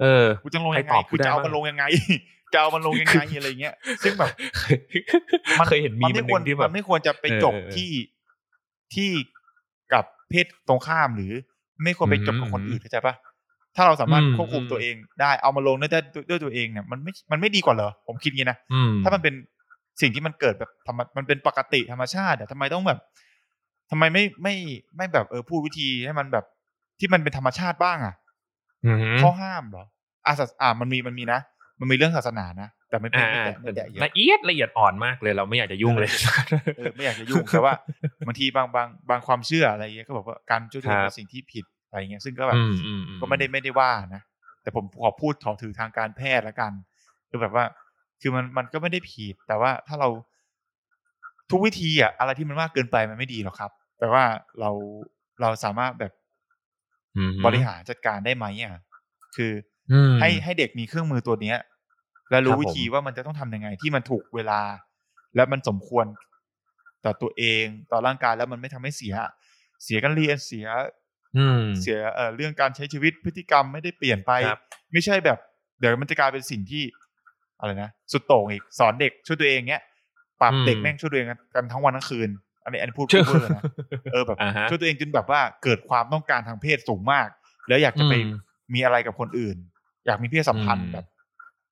[0.00, 1.84] เออกูจะลงยังใครไงตอบกูกูจะเอาได้บ้างมันลงยังไง
[2.52, 4.30] จะเอามันลงยังไงอะไรเงี้ย ซึ่งแบบ
[5.68, 7.90] เคยเห็นมีมันมัไม่นหควรนึ่งที่แบมับนไม่ควรจะไปเออจบเออเออที่
[8.94, 9.10] ที่
[9.92, 11.32] กับเพศตรงข้ามหรือ
[11.82, 13.14] ไม่ควรไปจบกับอืมคนอื่นเข้าใจปะ
[13.76, 19.34] ถ้าเราสามารถอืมควบคุมอืมตัวเองได้เอามาลงได้ด้วยด้วยตัวเองเนี่ยมันไม่มันไม่ดีกว่าเหรอผมคิดงี้นะอืมถ้ามันเป็น
[20.00, 22.98] สิ่งที่มันเกิดแบบธรรมมันเป็นปกติธรรมชาติอะทำไมต้องแบบ
[23.90, 24.54] ทำไมไม่ไม่
[24.96, 26.44] ไม่แบบเออพูดวิธีให้มันแบบ
[26.98, 28.14] ที่มันเป็นธรรมชาติบ้างอะ
[28.86, 29.84] อืมข้อห้ามเหรอ
[30.26, 31.40] อะศาสอ่ามันมีมันมีนะ
[31.80, 36.10] มันมีเรื่องศาสนานะแต่ไม่ไม่อ่าไม่แตะไม่แตะเยอะละเอียดละเอียดอ่อนมากเลยเราไม่อยากจะยุ่งเลย
[36.76, 37.74] เออไม่อยากจะยุ่งแต่ว่า
[38.26, 41.64] บางทีบางบางบางความเชื่ออะไรเงี้ยก็บอกว่าการช่วยตัวเองครับเป็นสิ่งที่ผิด
[41.94, 44.22] อะไรเงี้ยซึ่งก็แบบอืมอืมอืก็ไม่ได้ไม่ได้ว่านะ
[44.62, 46.72] แต่ผมขอพูดถอถือทางการแพทย์ละกัน
[47.30, 47.64] คือแบบว่า
[48.20, 50.08] คือมันมันก็ไม่ได้ผิด แต่ว่าถ้าเรา
[51.50, 54.24] ทุกวิธีอะอะไรที่มันมากเกินไปมันไม่ดีหรอกครับ แต่ว่า
[54.60, 54.70] เรา
[55.40, 56.12] เราสามารถแบบ
[57.16, 58.82] อืมบริหารจัดการได้ไหมอะ
[59.36, 59.52] คือ
[59.92, 61.58] อืมให้ให้เด็กมีเครื่องมือตัวเนี้ย
[62.30, 64.60] และรู้ครับผมวิธีว่ามันจะต้องทำยังไง ที่มันถูกเวลา
[65.34, 66.06] และมันสมควร
[67.04, 69.14] ต่อตัวเอง ต่อร่างกายแล้วมันไม่ทำให้เสีย
[69.84, 71.03] เสียการเรียนเสียอืม
[71.80, 74.60] เสียเอ่อเรื่องการใช้ชีวิตพฤติกรรมไม่ได้เปลี่ยนไปครับ
[74.92, 75.38] ไม่ใช่แบบ
[75.78, 76.82] เดี๋ยวมันจะกลายเป็นสิ่งที่
[77.60, 79.82] อะไรนะสุดโต่งอีกสอนเด็กช่วยตัวเองเนี้ย
[80.40, 82.30] ปรับอืมเด็กแม่งช่วยตัวเองกันทั้งวันทั้งคืน
[82.64, 83.62] อันนี้อันนี้พูดเชื่อพูดเวอร์นะ
[84.12, 87.28] เออแบบอ่าฮะช่วยตัวเองจนแบบว่าเกิดความต้องการทางเพศสูงมาก
[87.68, 88.30] แล้วอยากจะไปอืม
[88.74, 89.56] มีอะไรกับคนอื่น
[90.06, 91.06] อยากมีเพศสัมพันธ์อืมแบบ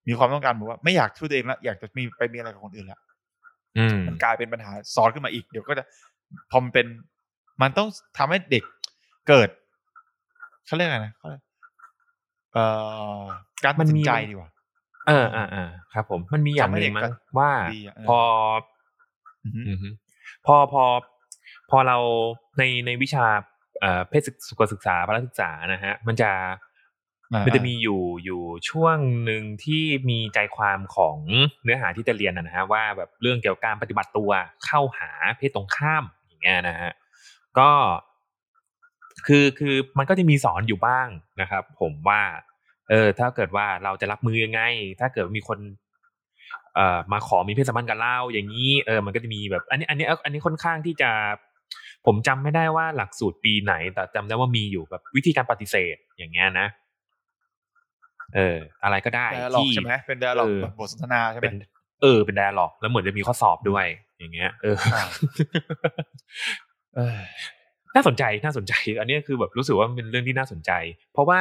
[0.09, 3.01] มีความต้องการแบบว่าไม่อยากช่วยตัวเองแล้วอยากจะมีไปมีอะไรกับคนอื่นแล้ว
[3.79, 5.85] อืมมันกลายเป็นปัญหาซ้อนขึ้นมาอีก เดี๋ยวก็จะ
[6.51, 6.87] พอมันเป็น
[7.63, 7.89] มันต้อง
[8.19, 8.65] ทำให้เด็ก
[9.29, 9.49] เกิด
[10.67, 11.43] เขาเรียกอะไรนะเขาเรียก
[12.55, 12.65] เอ่
[13.19, 13.23] อ
[13.65, 14.51] การตัดสินใจดีกว่า
[15.09, 18.21] เอออ่าอ่าครับ ผมมันมีอย่างหนึ่งมั้งว่าดีอะเออพอ
[19.45, 19.89] อือฮึอือฮึ
[20.47, 20.85] พอพอ
[21.71, 21.99] พอเรา
[22.59, 23.27] ในในวิชา
[23.81, 26.31] เอ่อเพศสุขศึกษาพละศึกษานะฮะ มันจะ
[27.33, 31.17] อ่ามันจะมีอยู่อยู่ช่วงหนึ่งที่มีใจความของ
[31.63, 34.31] เนื้อหาที่จะเรียนนะนะฮะว่าแบบเรื่องเกี่ยวกับการปฏิบัติตัว
[34.65, 36.93] เข้าหาเพศตรงข้ามอย่างเงี้ยนะฮะ
[37.59, 37.71] ก็
[39.27, 41.09] คือคือมันก็จะมีสอนอยู่บ้าง
[41.41, 42.21] นะครับ ผมว่า
[42.91, 44.61] เออ ถ้าเกิดว่าเราจะรับมือยังไง
[45.01, 45.59] ถ้าเกิดมีคน
[46.75, 51.11] เอ่อมาขอมีเพศสัมพันธ์กับเราอย่างนี้เออมันก็จะมีแบบ อันนี้ อันนี้อันนี้ค่อนข้างที่จะ
[52.07, 56.67] ผมจำไม่ได้ว่าหลักสูตรปีไหน แต่จำได้ว่ามีอยู่แบบวิธีการปฏิเสธอย่างเงี้ยนะ
[58.35, 61.57] เออ อะไรก็ได้ไดอะล็อกที่ใช่ไหมเป็นไดอะล็อกเออแบบบทสนทนาใช่ไหมเป็น
[62.03, 63.87] เออเป็นไดอะล็อกแล้วเหมือนจะมีข้อสอบด้วย
[64.19, 65.05] อย่างเงี้ย เอออ่า
[66.97, 67.19] เออ
[67.95, 70.71] น่าสนใจน่าสนใจ อันนี้คือแบบรู้สึกว่ามันเป็นเรื่องที่น่าสนใจ
[71.13, 71.41] เพราะว่า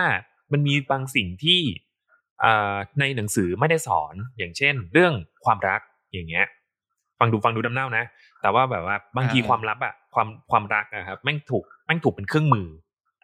[0.52, 1.60] มันมีบางสิ่งที่
[2.44, 5.14] อ่าในหนังสือไม่ได้สอนอย่างเช่น เรื่อง
[5.46, 5.82] ความรัก
[6.14, 6.46] อย่างเงี้ย
[7.20, 8.04] ฟังดูฟังดูน้ำเน่านะ
[8.42, 12.68] แต่ว่าแบบว่าบางทีอ่าความลับอะความความรักอะครับแม่งถูกแม่งถูกเป็นเครื่องมือ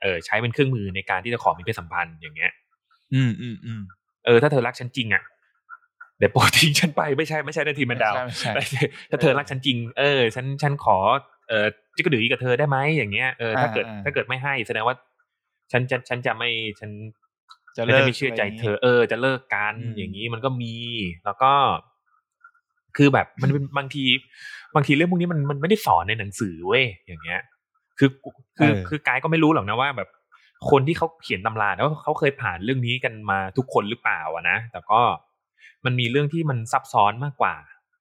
[0.01, 2.51] เออใช้เป็นเครื่องมือในการที่จะขอมีเพศสัมพันธ์อย่างเงี้ย
[3.13, 3.81] อืมอืมอืม
[4.25, 5.23] เออถ้าเธอรักฉันจริงอะ
[6.19, 10.97] เดี๋ยวโปรดทิ้งฉันไปไม่ใช่ไม่ใช่นาทีแมนดาวไม่ใช่ไม่ใช่ถ้าเธอรักฉันจริง เออ ฉันฉันขอ
[11.49, 14.95] เออจิกกระดือกับเธอได้ไหมอย่างเงี้ยเออถ้าเกิดอ่าอ่าถ้าเกิดไม่ให้แสดงว่า
[15.71, 16.91] ฉันจะฉันจะไม่ฉัน
[17.75, 20.75] จะฉันเลิกจะไม่เชื่อใจเธอ เออ จะเลิกกันอืมอย่างนี้มันก็มี
[21.25, 21.51] แล้วก็
[22.97, 24.03] คือแบบมันเป็นบางที
[24.75, 27.41] บางทีเรื่องพวกนี้มันมันไม่ได้สอนในหนังสือเว้ยอย่างเงี้ย
[27.99, 28.09] คือ
[28.57, 30.09] คือคือกายก็ไม่รู้หรอกนะว่าแบบ
[30.71, 35.01] คนที่เขาเขียนตำราแล้วเขาเคยผ่านเรื่องนี้กันมาทุกคนหรือเปล่าอะนะแต่ก็
[35.85, 37.55] มันมีเรื่องที่มันซับซ้อนมากกว่า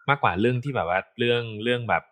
[0.08, 2.02] มากกว่าเรื่องที่แบบว่าเรื่องเรื่องแบบ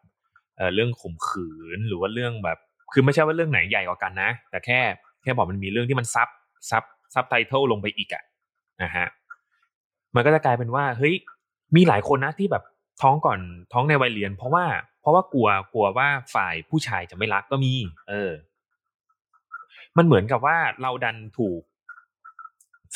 [0.57, 2.59] เอ่อเรื่องข่มขืนหรือว่าเรื่องแบบ
[2.93, 4.81] คือไม่ใช่ว่าเรื่องไหนใหญ่กว่ากันนะ แต่แค่
[5.23, 6.29] แค่บอกมันมีเรื่องที่มันซับ
[6.71, 6.85] ซับ
[7.15, 8.23] ซับไตเติลลงไปอีกอะ
[8.83, 9.07] นะฮะ
[10.15, 11.15] มันก็จะกลายเป็นว่าเฮ้ย
[11.77, 12.65] มีหลายคนนะที่แบบ
[13.03, 13.41] ท้องก่อน
[13.73, 14.65] ท้องในวัยเรียน เพราะว่า
[15.01, 17.73] เพราะว่ากลัวกลัวว่าฝ่ายผู้ชายจะไม่รักก็มี
[18.09, 18.33] เออ
[19.97, 21.61] มันเหมือนกับว่าเราดันถูก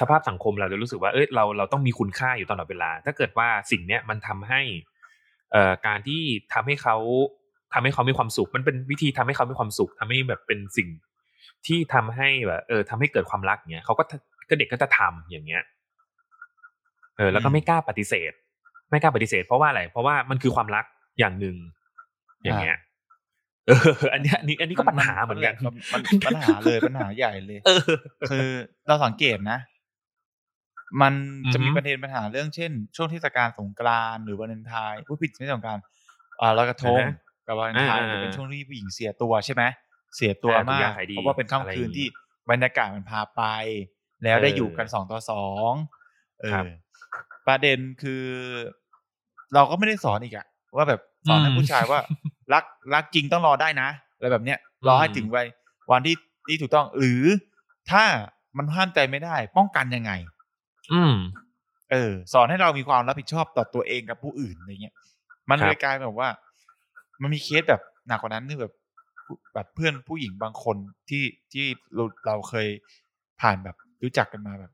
[0.01, 4.61] สภาพสังคมเราจะรู้สึกว่าเอ้ยเราเราต้องมีคุณค่าอยู่ตลอดเวลา ถ้าเกิดว่าสิ่งเนี้ยมันทำให้
[5.53, 6.97] เอ่อการที่ทำให้เขา
[7.75, 10.89] ทำให้เขามีความสุข มันเป็นวิธีทำให้เขามีความสุขทำให้แบบเป็นสิ่ง
[11.67, 14.05] ที่ทำให้แบบเออทำให้เกิดความรักเนี้ยเขาก็
[14.49, 15.63] ก็เด็กก็จะทำอย่างเงี้ย
[17.17, 18.33] เออ แล้วก็ไม่กล้าปฏิเสธ
[18.91, 20.85] ไม่กล้าปฏิเสธ เพราะว่าอะไร เพราะว่ามันคือความรัก
[21.19, 21.57] อย่างหนึ่ง
[22.45, 22.77] อย่างเงี้ย
[23.69, 27.81] เอออันเนี้ยอันนี้อันนี้ก็ปัญหาเหมือนกันมันมันปัญหาเลยปัญหาใหญ่เลยเออ
[28.31, 28.49] คือ
[28.87, 29.59] เราสังเกตนะ
[31.03, 31.15] มัน
[31.53, 35.83] จะมีอือฮึประเด็นปัญหาเรื่องเช่น ช่วงเทศกาลสงกรานต์หรือวันเลนไทน์ผู้ผิดไม่ใช่สงกรานต์
[36.41, 37.15] อ่าลอยกระทงอ่าฮะ
[37.49, 39.63] กับวันเลนไทน์อ่าจะเป็นช่วงที่ผู้หญิงเสียตัวใช่ไหม
[40.17, 42.07] เสียตัวอ่าทุกมาอย่ากงขายดีเพราะว่าเป็นค่ำคืนอะไรอย่างงี้ที่
[42.51, 43.43] บรรยากาศมันพาไป
[44.25, 45.73] แล้วได้เอออยู่กันสองต่อสอง
[46.43, 46.69] เอครับอ
[47.47, 48.25] ประเด็นคือ
[49.55, 50.47] เราก็ไม่ได้สอนอีกอะ
[50.77, 52.01] ว่าแบบสอนให้อืมผู้ชายว่า
[52.53, 55.47] รักรักจริงต้องรอได้นะอะไรแบบเนี้ยรอให้อืมถึงวัย
[55.91, 56.17] วันที่
[56.49, 57.25] ที่ถูกต้องหรือ
[57.91, 58.05] ถ้า
[58.59, 60.13] มันห้ามใจไม่ได้ ป้องกันยังไง
[60.93, 61.15] อืม
[61.93, 64.95] เออ สอนให้เรามีความรับผิดชอบต่อตัวเองกับผู้อื่นอะไรเงี้ย
[65.51, 66.31] มันครับเลยกลายเป็นแบบว่า
[67.23, 68.75] มันมีเคสแบบหนักกว่านั้นคือแบบ
[69.55, 70.77] แบบเพื่อนผู้หญิงบางคน
[71.09, 72.69] ที่ที่เราเราเคย
[73.41, 74.73] ผ่านแบบรู้จักกันมาแบบ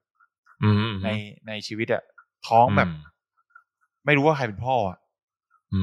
[0.63, 1.09] อืมใน
[1.47, 2.03] ในชีวิตอะ
[2.49, 3.13] ท้องแบบอืม
[4.07, 4.99] ไม่รู้ว่าใครเป็นพ่ออะ
[5.75, 5.83] อื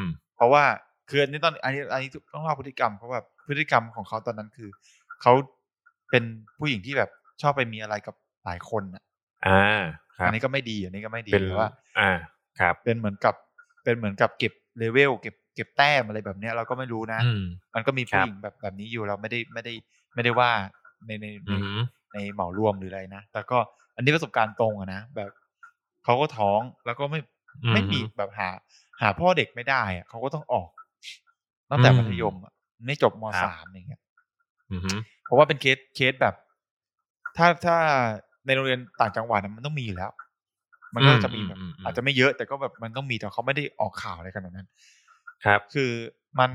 [0.00, 0.02] ม
[0.36, 0.64] เพราะว่า
[1.08, 4.68] คืออันนี้ตอนอันนี้อันนี้ต้องเล่าพฤติกรรมเขาแบบพฤติกรรมของเขาตอนนั้นคือ
[5.22, 5.32] เขา
[6.10, 6.24] เป็น
[6.58, 7.10] ผู้หญิงที่แบบ
[7.42, 9.02] ชอบไปมีอะไรกับหลายคนอะ
[9.46, 9.82] อ่า
[10.16, 12.10] ครับอันนี้ก็ไม่ดีอันนี้ก็ไม่ดีเป็นแต่ว่า อ่า
[12.60, 13.34] ครับ เป็นเหมือนกับ
[13.84, 17.40] เป็นเหมือนกับเก็บเลเวลเก็บ เก็บแต้มอะไรแบบเนี้ยเราก็ไม่รู้นะอืม
[17.74, 19.74] มันก็มีครัผู้บหญิงแบบแบบนี้อยู่เราไม่ได้ไม่ได้
[20.14, 20.50] ไม่ได้ว่า
[21.06, 21.78] ในในในอืม
[22.12, 23.58] ในเหมารวมหรืออะไรนะ แต่ก็
[23.96, 25.30] อันนี้ประสบการณ์ตรงอะนะแบบ
[26.04, 27.20] เขาก็ท้องแล้วก็ไม่
[27.64, 28.50] อืมไม่มีแบบหา
[29.00, 30.70] หาพ่อเด็กไม่ได้อะเขาก็ต้องออก
[31.70, 32.52] ตั้งแต่อืมมัธยมอะ
[32.86, 34.00] ไม่จบมครับสามอย่างเงี้ย
[34.70, 36.34] อืมเพราะว่าเป็นเคสเคสแบบ
[37.36, 37.76] ถ้าถ้า
[38.46, 40.12] ในโรงเรียนต่างจังหวัดอะมันต้องมีอยู่แล้ว
[40.94, 44.68] มันก็จะมีแบบอืมอืมอืมอาจจะไม่เยอะแต่ก็แบบมันต้องมีแต่เขาไม่ได้ออกข่าวอะไรกันแบบนั้น
[45.44, 45.90] ครับ คือ
[46.40, 46.50] มัน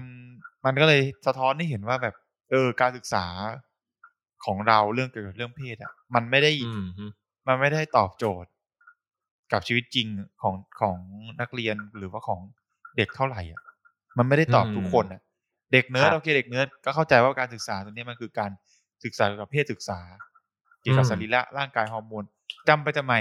[0.65, 2.15] มันก็เลยสะท้อนให้เห็นว่าแบบ
[2.51, 3.25] เออการศึกษา
[4.45, 7.05] ของเราเรื่องเกี่ยวกับเรื่องเพศอะ มันไม่ได้อืมฮึ
[7.47, 8.49] มันไม่ได้ตอบโจทย์
[9.51, 10.07] กับชีวิตจริง
[10.41, 10.97] ของของ
[11.41, 12.41] นักเรียนหรือว่าของ
[12.97, 13.61] เด็กเท่าไหร่อะ
[14.17, 15.21] มันไม่ได้ตอบทุกคนอะ
[15.73, 18.51] เด็กเนิร์ดโอเคเด็กเนิร์ดก็เข้าใจว่าการศึกษาตัวนี้มันคือการ
[19.03, 19.99] ศึกษาเกี่ยวกับเพศศึกษา
[20.81, 22.23] เกี่ยวกับสรีระร่างกายฮอร์โมน
[22.69, 23.15] จำไปทำไม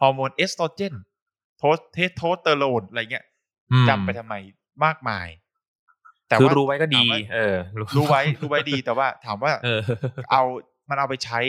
[0.00, 0.94] ฮอร์โมนเอสโตรเจน
[1.58, 3.24] โทสเทสโทสเตอโรนอะไรเงี้ย
[3.72, 4.34] อืมจำไปทำไม
[4.84, 5.28] มากมาย
[6.28, 7.54] แต่คือว่ารู้ไว้ก็ดีถามว่าเออ
[7.96, 9.80] รู้ไว้รู้ไว้ดีแต่ว่า ถามว่าเออ
[10.30, 10.42] เอา
[10.88, 11.40] มันเอาไปใช้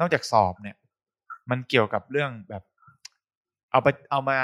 [0.00, 0.76] นอกจากสอบเนี่ย
[1.50, 2.62] มันเกี่ยวกับเรื่องแบบ
[3.72, 4.38] เอาไปเอามา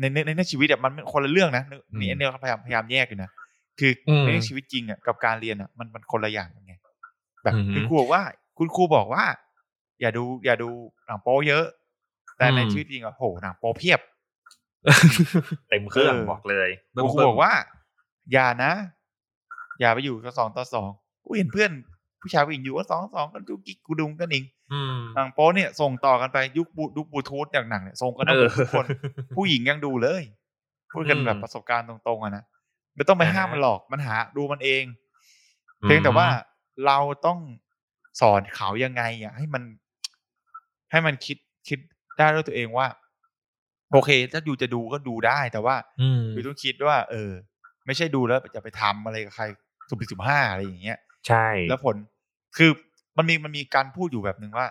[0.00, 3.30] ในในในในชีวิตอะมันคนละเรื่องนะนี่อืมอันเนี้ยเขาพยายามพยายามแยกอยู่นะ
[3.78, 6.74] คืออืมในเรื่องชีวิตจริงอะกับการเรียนอะมันมันคนละอย่างกันไง
[7.44, 8.22] แบบอือฮึคุณครูบอกว่า
[8.58, 9.24] คุณครูบอกว่า
[10.00, 10.70] อย่าดู อย่าดู
[11.06, 11.64] หนังโป๊เยอะ
[12.38, 14.00] แต่ในอืมชีวิตจริงอะโหหนังโป๊เพียบ
[15.68, 17.52] เต็มเครื่องเออบอกเลยคุณครูบอกว่า
[18.32, 18.72] อย่านะ
[19.80, 20.90] อย่าไปอยู่กับสองต่อสอง
[21.24, 21.70] กูเห็นเพื่อน
[22.20, 28.86] ผู้ชายผู้หญิงอยู่กันสองต่อสองกันดูกิ๊กกูดุงกันเองอืมหนังโป๊เนี่ย ส่งต่อกันไปยุคบูยุคบลูทูธอย่างหนังเนี่ยส่งกันทั้งหมดทุกคน
[29.36, 30.22] ผู้หญิงยังดูเลย
[30.92, 32.44] พูดกันอืมแบบประสบการณ์ตรงๆอะนะ
[32.96, 34.84] ไม่ต้องไปอ่าฮะห้ามมันหรอกมันหาดูมันเอง
[35.82, 36.28] เพียงแต่ว่า
[36.86, 37.38] เราต้อง
[38.20, 39.62] สอนเขายังไงอะให้มัน
[40.90, 41.36] ให้มันคิด
[41.68, 41.78] คิด
[42.18, 42.86] ได้ด้วยตัวเองว่า
[43.92, 47.30] โอเค ถ้าอยู่จะดูก็ดูได้แต่ว่าอืมอยู่ต้องคิดว่า เออ
[47.86, 49.44] ไม่ใช่ดูแล้วจะไปทำอะไรกับใคร
[49.88, 51.96] สุ่มสี่สุ่มห้าอะไรอย่างเงี้ย ใช่ แล้วผล
[52.56, 52.70] คือ
[53.16, 54.66] มันมีมันมีการพูดอยู่แบบหนึ่งว่า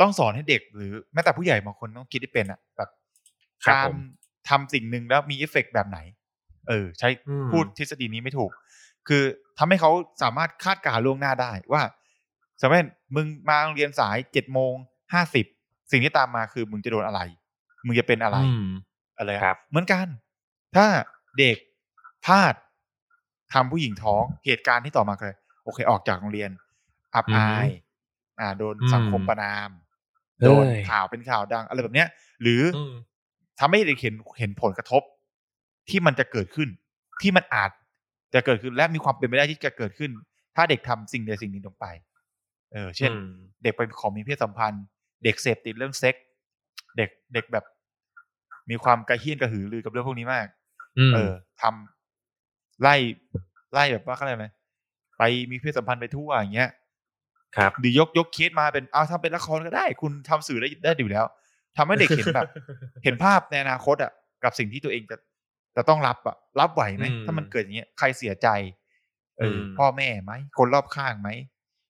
[0.00, 2.90] ต้องสอนให้เด็กหรือแม้แต่ผู้ใหญ่บางคนต้องคิดให้เป็นอะแบบ
[3.64, 3.96] ครับการผม
[4.48, 5.98] ทำสิ่งหนึ่งแล้วมีเอฟเฟกต์แบบไหน
[6.68, 8.50] เออ ใช้อืมพูดทฤษฎีนี้ไม่ถูก
[9.08, 9.22] คือ
[9.58, 9.90] ทำให้เขา
[10.22, 11.82] สามารถคาดการณ์ล่วงหน้าได้ว่า
[12.60, 14.74] สมมติมึงมาโรงเรียนสายเจ็ดโมง
[15.12, 15.46] ห้าสิบ
[15.90, 17.20] สิ่งที่ตามมาคือมึงจะโดนอะไร
[17.86, 18.66] มึงจะเป็นอะไรอืม
[19.18, 20.06] อะไรอะครับเหมือนกัน
[20.76, 20.86] ถ้า
[21.38, 21.56] เด็ก
[22.26, 22.54] พลาด
[23.52, 25.34] ทำผู้หญิงท้องเหตุการณ์ที่ต่อมาคือ
[25.64, 26.50] โอเค ออกจากโรงเรียน
[27.14, 27.68] อับอือฮึอาย
[28.40, 29.70] อ่า โดนอืมสังคมประนาม
[30.38, 32.08] เอ้ยโดนข่าวเป็นข่าวดัง อะไรแบบเนี้ย
[32.42, 32.94] หรืออืม
[33.60, 35.02] ทำให้เด็กเห็นเห็นผลกระทบ
[35.88, 36.68] ที่มันจะเกิดขึ้น
[37.22, 37.70] ที่มันอาจ
[38.34, 40.10] จะเกิดขึ้นและมีความเป็นไปได้ที่จะเกิดขึ้น
[40.56, 41.86] ถ้าเด็กทำสิ่งใดสิ่งหนึ่งลงไป
[42.72, 43.28] เออ เช่นอืม
[43.62, 44.84] เด็กไปขอมีเพศสัมพันธ์
[45.24, 46.24] เด็กเสพติดเรื่องเซ็กส์
[46.96, 47.64] เด็กเด็กแบบ
[48.70, 50.46] มีความกระเฮี้ยนกระหือรือกับเรื่องพวกนี้มาก
[50.98, 52.94] อืมเออทำไล่
[53.72, 54.46] ไล่แบบว่าอะไรไหม
[55.18, 56.70] ไปมีเพศสัมพันธ์ไปทั่วอย่างเงี้ย
[57.56, 61.24] ครับหรือยกยกเคสมาเป็นเอาทำเป็นละครก็ได้ คุณทำสื่อได้ได้อยู่แล้ว
[61.76, 62.48] ทำให้เด็กเห็นแบบ
[63.04, 64.12] เห็นภาพในอนาคตอะ
[64.44, 65.16] กับสิ่งที่ตัวเองจะ
[65.76, 68.48] จะต้องรับอะ รับไหวไหมอืมถ้ามันเกิดอย่างเงี้ยใครเสียใจ
[69.38, 71.28] เอออมพ่อแม่ไหมคนรอบข้างไหม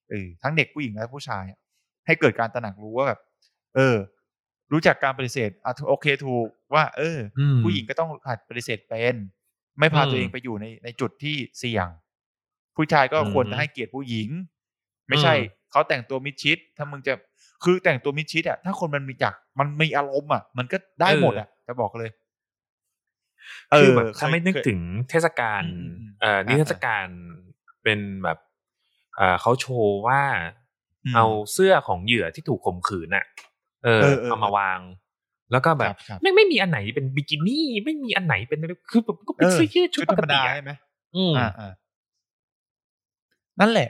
[0.09, 1.59] เออทั้งเด็กผู้หญิงและผู้ชายอะ
[2.05, 3.19] ให้เกิดการตระหนักรู้ว่าแบบ
[3.75, 3.95] เออ
[4.73, 9.15] รู้จักการปฏิเสธอะโอเคถูกว่า เอออมผู้หญิงก็ต้องหัดปฏิเสธเป็น
[9.79, 11.87] ไม่พาอืมตัวเองไปอยู่ในในจุดที่เสี่ยง
[12.75, 14.29] ผู้ชายก็อืมควรจะให้เกียรติผู้หญิง
[15.09, 17.13] ไม่ใช่อืมเขาแต่งตัวมิดชิด ถ้ามึงจะ
[17.63, 22.09] คือแต่งตัวมิดชิดอะถ้าคนมันมีจักมันมีอารมณ์อะ มันก็ได้หมดอะจะบอกเลย
[23.77, 27.05] คือแบบเคยถ้าไม่นึกเคยถึงเทศกาลอืมอืมอืมเอ่อนิเทศกาล
[27.83, 28.37] เป็นแบบ
[29.15, 30.21] เอ่อเขาโชว์ว่า
[31.05, 33.25] อืมเอาเสื้อของเหยื่อที่ถูกข่มขืนน่ะ
[33.83, 34.79] เออเออเออเอามาวาง
[35.51, 40.71] แล้วก็แบครับบครับไม่งไม่มีอันไหนเป็นบิกินี่ ไม่มีอันไหนเป็นอะไรคือแบบก็เป็นเออเสื้อยืดชุดปธรกรมติดาอะใช่ไหม
[41.15, 41.71] อืมอ่าอ่า
[43.59, 43.89] นั่นแหละ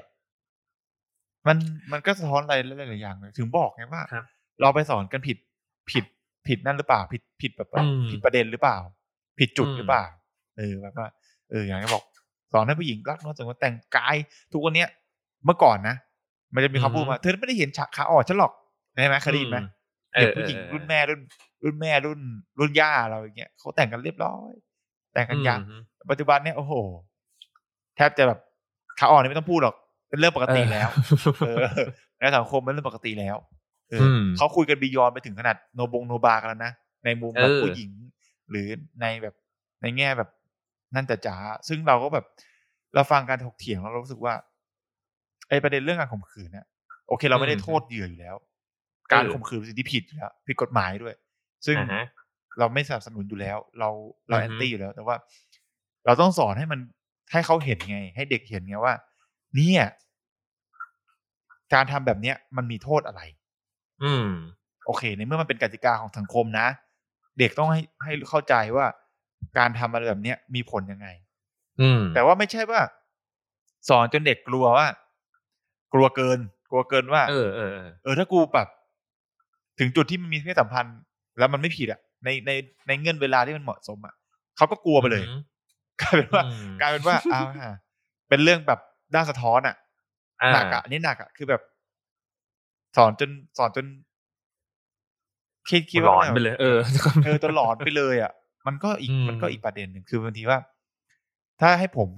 [1.48, 1.58] มัน
[1.92, 2.56] มันก็สะท้อนอะไร
[2.90, 4.24] หลายๆอย่างเลยถึงบอกไงว่าครับ
[4.62, 5.38] เราไปสอนกันผิด
[5.92, 6.06] ผิด
[6.48, 8.78] ผิดนั่นหรือเปล่า ผิดผิดแบบว่าอืมผิดประเด็นหรือเปล่า
[9.40, 10.06] ผิดจุดอืมหรือเปล่า
[10.58, 11.08] เออแบบว่า
[11.50, 12.04] เอออย่างที่บอก
[12.54, 14.16] สอนให้ผู้หญิงรักนวดสงวนแต่งกาย
[14.52, 14.90] ทุกวันเนี้ย
[15.46, 15.96] เมื่อก่อนนะ
[16.54, 18.52] มันจะมีคำพูดมาเธอไม่ได้เห็นฉากขาอ่อนฉันหรอก
[19.02, 19.62] ใช่ไหมเคยได้ยินไหมอื
[20.22, 21.22] เด็กออผู้หญิงเออรุ่นแม่รุ่น
[21.64, 22.20] รุ่นแม่รุ่น
[22.60, 24.52] รุ่นย่าเราอย่างเงี้ยเขาแต่งกันเรียบร้อย
[25.14, 26.74] แต่งกันยังอืมปัจจุบันเนี่ยโอ้โห
[27.96, 28.40] แทบจะแบบ
[29.00, 29.76] ขาอ่อนนี่ไม่ต้องพูดหรอก
[30.10, 30.90] เป็นเรื่องปกติแล้ว
[31.48, 31.58] เออ
[32.18, 33.38] ในสังคมเป็นเรื่องปกติแล้ว
[33.90, 36.72] เอออมเขาคุยกันบียอนไปถึงขนาดโนบงโนบากันแล้วนะ
[37.06, 37.92] ในมุมแบบเออผู้หญิง
[38.50, 38.68] หรือ
[39.02, 39.36] ในแบบ
[39.82, 40.30] ในแง่แบบ
[40.96, 41.36] นั่นแต่จ๋า
[41.68, 42.26] ซึ่งเราก็แบบ
[42.96, 44.34] เราฟังการถกเถียงแล้วเรารู้สึกว่า
[45.50, 46.66] ไอ้ประเด็นเรื่องการข่มขืนเนี่ย
[47.08, 48.36] โอเค เราไม่ได้โทษเหยื่ออยู่แล้ว
[49.12, 51.16] การข่มขืนเป็นสิ่งที่ผิดอยู่แล้วผิดกฎหมายด้วย
[51.66, 52.04] ซึ่งอ่าฮะ
[52.60, 53.90] เราไม่สนับสนุนอยู่แล้ว เรา
[54.30, 55.16] เราอืแออฮึนตี้อยู่แล้ว แต่ว่า
[56.06, 56.80] เราต้องสอนให้มัน
[57.32, 58.94] ให้เขาเห็นไง ให้เด็กเห็นไงว่า
[59.56, 59.84] เนี่ย
[61.74, 63.22] การทำแบบเนี้ยมันมีโทษอะไร
[64.04, 64.28] อืม
[64.86, 66.68] โอเค ในเมื่อมันเป็นกติกาของสังคมนะ
[67.40, 68.86] เด็กต้องให้ให้เข้าใจว่า
[69.58, 71.08] การทำอะไรแบบเนี้ยมีผลยังไง
[71.82, 72.82] อืม แต่ว่าไม่ใช่ว่า
[73.90, 74.88] สอนจนเด็กกลัวว่า
[75.94, 76.40] กลัวเกิน
[76.70, 78.68] กลัวเกินว่า เออเออเออเออถ้ากูแบบ
[79.80, 80.98] ถึงจุดที่มันมีเพศสัมพันธ์
[81.40, 82.52] แล้วมันไม่ผิดอะในใน
[82.88, 84.14] ในเงื่อนเวลาที่มันเหมาะสมอะ
[84.58, 85.42] เขาก็กลัวไปเลยอืม
[86.02, 87.76] กลายเป็นว่าอืมกลายเป็นว่าอ้าวฮะ
[88.30, 88.80] เป็นเรื่องแบบ
[89.16, 89.76] ด้านสะท้อนอะ
[90.44, 91.62] อ่าหนักอะอันนี้หนักอะคือแบบ
[92.98, 93.86] สอนจนสอนจน
[95.70, 96.80] คิดคิดหลว่าอนไปเลย เออ
[97.24, 98.32] เออจนหลอนไปเลย อะ
[98.68, 100.60] มันก็อีกอืมมันก็อีกประเด็นหนึ่งคือบางทีว่า
[101.62, 102.10] ถ้าให้ผม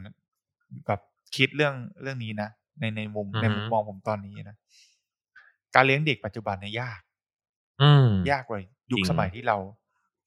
[0.87, 0.99] แบบ
[1.35, 2.49] คิดเรื่องเรื่องนี้นะ
[2.79, 4.55] ในในมุมในมุมมองผมตอนนี้นะ
[5.75, 7.08] การเลี้ยงเด็กปัจจุบันเนี่ยยากอืม
[8.31, 8.59] ยากกว่า
[8.91, 9.57] ยุคจริงสมัยที่เรา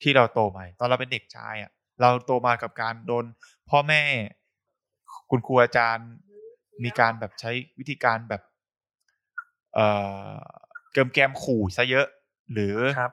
[0.02, 3.24] ที่เราโตมาตอนเราเป็นเด็กชายอะ เราโตมากับการโดน
[3.70, 4.02] พ่อแม่
[5.30, 6.08] คุณครูอาจารย์
[6.84, 8.42] มีการแบบใช้วิธีการแบบ
[9.74, 9.86] เอ่
[10.34, 10.36] อ
[10.92, 12.06] เกิมแกมขู่ซะเยอะ
[12.52, 13.12] หรือครับ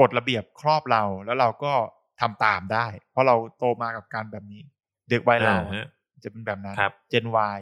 [0.00, 1.72] กฎระเบียบครอบเราแล้วเราก็
[2.20, 4.62] ทำตามได้ เพราะเราโตมากับการแบบนี้
[5.10, 5.86] เด็กวัยเราอ่าฮะ
[6.24, 7.26] จะเป็นแบบนั้นครับเจน
[7.56, 7.60] Y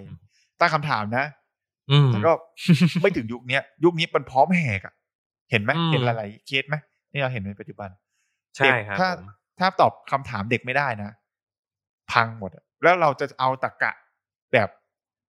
[0.61, 1.27] ตั้งคำถามนะ
[1.91, 2.33] อืมแต่ก็
[3.03, 4.95] ไม่ถึงยุคเนี้ยยุคนี้มันพร้อมแหกอะ
[5.51, 6.77] เห็นไหมอืมเห็นหลายๆเคสไหม
[7.11, 7.91] ที่เราเห็นในปัจจุบัน
[8.57, 9.25] ใช่เด็กครับถ้าผม
[9.59, 11.11] ถ้าตอบคำถามเด็กไม่ได้นะ
[12.13, 13.93] พังหมดอะแล้วเราจะเอาตรกกะ
[14.53, 14.69] แบบ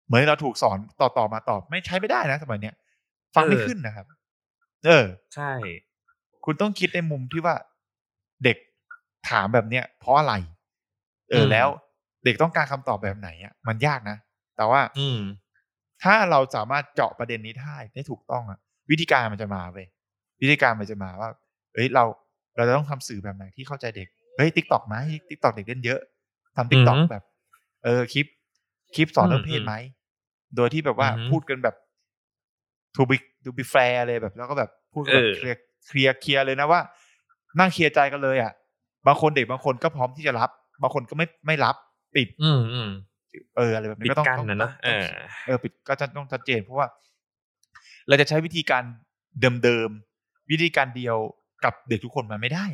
[0.05, 2.75] เหมือนเราถูกสอนต่อต่อมาตอบ ไม่ใช้ไม่ได้นะสมัยเนี้ย
[3.35, 4.05] ฟังไม่ขึ้นนะครับ
[4.85, 5.05] เออ
[5.35, 5.51] ใช่
[6.45, 7.55] คุณต้องคิดในมุมที่ว่า
[8.43, 8.57] เด็ก
[9.29, 10.33] ถามแบบเนี้ยเพราะอะไร
[11.29, 11.67] เอออืมแล้ว
[12.25, 14.17] เด็กต้องการคำตอบแบบไหนอะมันยากนะ
[14.57, 15.21] แต่ว่า อืม
[16.03, 18.59] ถ้าเราสามารถเจาะประเด็นนี้ได้ได้ถูกต้องอะ
[18.89, 19.87] วิธีการมันจะมาเว้ย
[20.41, 21.29] วิธีการมันจะมาว่า
[21.73, 22.03] เอ้ยเรา
[22.55, 24.95] เราจะต้องทำสื่อแบบไหนที่เข้าใจเด็ก เฮ้ย TikTok ไหม
[25.29, 25.99] TikTok เด็กเล่นเยอะ
[26.55, 27.23] ทำ TikTok อือฮึแบบ
[27.83, 28.25] เออคลิป
[28.95, 29.73] คลิปสอนเรื่องอืมเพศไหม
[30.55, 31.75] โดยที่แบบว่าอือฮึพูดกันแบบ
[32.95, 36.81] to be to be fair เลยแบบ แล้วก็แบบพูดแบบเออเคลียร์เคลียร์เคลียร์เลยนะว่า
[37.59, 38.51] นั่งเคลียร์ใจกันเลยอะ
[39.07, 40.49] บางคนเด็กบางคนก็พร้อมที่จะรับ
[40.81, 41.75] บางคนก็ไม่ไม่รับ
[42.15, 42.91] ปิด อืมอืม
[43.57, 45.05] เอออะไรแบบปินี้ดก็ต้องกั้นต้องนะเนอะต้องเออ
[45.45, 46.87] เออปิดก็จะต้องชัดเจนเพราะว่า
[48.07, 48.83] เราจะใช้วิธีการ
[49.63, 50.16] เดิมๆ
[50.49, 51.17] วิธีการเดียว
[51.63, 52.65] กับเด็กทุกคนมันไม่ได้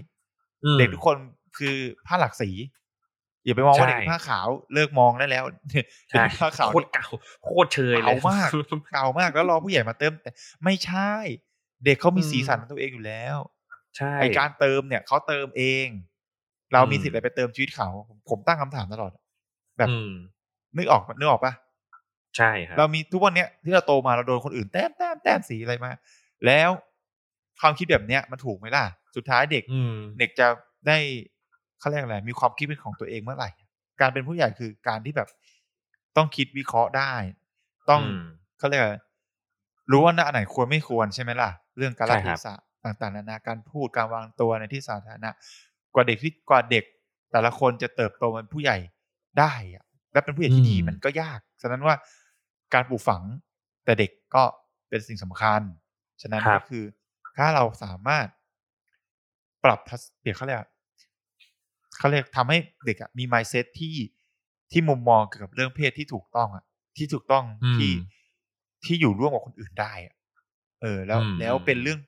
[0.65, 1.17] อืมเด็กทุกคน
[1.57, 2.49] คือผ้าหลากสี
[3.45, 7.07] อย่าไปมองว่าใช่เด็กผ้าขาวเลิกมองได้แล้วเด็ใช่กผ้าขาวโคตรเก่า
[7.43, 8.51] โคตรเชยเลยเก่ามาก
[8.91, 10.31] เก่ามากแล้วรอผู้ใหญ่มาเติม แต่
[10.63, 11.13] ไม่ใช่
[11.85, 13.37] เด็กเขามีอืมสีสันของตัวเองอยู่แล้ว
[13.97, 15.87] ใช่ไอการเติมเนี่ยเขาเติมเอง
[16.73, 19.11] เรามีอืมสิทธิ์อะไรไปเติมชีวิตเขาผมผมตั้งคำถามตลอด
[19.77, 20.09] แบบอืม
[20.77, 21.53] นึกออกนึกออกปะ
[22.37, 25.91] ใช่ครับเรามีทุกวันเนี้ยที่เราโตมาเราโดนคนอื่นแต้มแต้มแต้มสีอะไรมา
[26.45, 26.69] แล้ว
[27.59, 28.85] ความคิดแบบเนี้ยมันถูกไหมล่ะ
[29.15, 30.47] สุดท้ายเด็กอืมเด็กจะ
[30.87, 30.97] ได้
[31.79, 33.49] เขาเรียกอะไร มีความคิดเป็นของตัวเองเมื่อไหร่
[34.01, 35.29] การเป็นผู้ใหญ่คือการที่แบบ
[36.17, 37.13] ต้องคิดวิเคราะห์ได้
[37.89, 38.19] ต้องอืม
[38.57, 38.95] เขาเรียกอะไร
[39.91, 45.31] รู้ว่าอันไหนควรไม่ควรใช่ไหมล่ะ เรื่องการใช่ละคเทรับศะต่างๆนานาการพูดการวางตัวในที่สาธารณะ
[45.93, 46.85] กว่าเด็กที่กว่าเด็ก
[47.31, 48.77] แต่ละคนจะเติบโตเป็นผู้ใหญ่
[49.39, 51.95] ได้อะและเป็นผู้ใหญ่ที่ดีมันก็ยาก ฉะนั้นว่า
[52.73, 53.23] การปลูกฝัง
[53.85, 54.43] แต่เด็กก็
[54.89, 55.61] เป็นสิ่งสำคัญ
[56.21, 56.83] ฉะนั้นครัก็บคือ
[57.37, 58.27] ถ้าเราสามารถ
[59.63, 60.61] ปรับทัศเดี๋ยวเขาเรียก
[61.97, 63.95] เขาเรียกทำให้เด็กอะมี mindset ที่
[64.71, 66.63] ที่มุมมองเกี่ยวกับเรื่องเพศที่ถูกต้องอะ
[66.97, 67.91] ที่ถูกต้องอืมที่
[68.85, 70.15] ที่อยู่ร่วมกับคนอื่นได้อะ
[70.81, 71.99] เออ แล้วอืมแล้วเป็นเรื่อง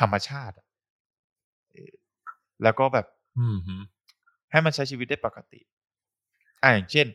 [0.00, 0.66] ธรรมชาติอะ
[1.72, 1.92] เออ
[2.62, 3.06] แล้วก็แบบ
[3.38, 3.74] อืมฮึ
[4.50, 5.60] ให้มันใช้ชีวิตได้ปกติ
[6.62, 7.06] อ่าอย่างเช่น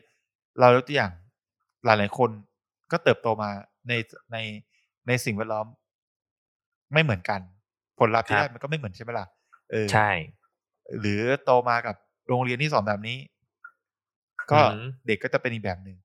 [0.60, 1.12] เรายกตัวอย่าง
[1.84, 2.30] หลายๆคน
[2.92, 3.50] ก็เติบโตมา
[3.88, 3.92] ใน
[4.32, 4.36] ใน
[5.06, 5.66] ในสิ่งแวดล้อม
[6.92, 7.40] ไม่เหมือนกัน
[7.98, 9.26] ผลลัพธ์ที่ครับได้มันก็ไม่เหมือนใช่ไหมล่ะ
[9.70, 10.10] เออใช่
[11.00, 11.96] หรือโตมากับ
[12.28, 13.18] โรงเรียนที่สอนแบบนี้
[14.52, 15.96] ก็อือหือเด็กก็จะเป็นอีกแบบหนึ่ง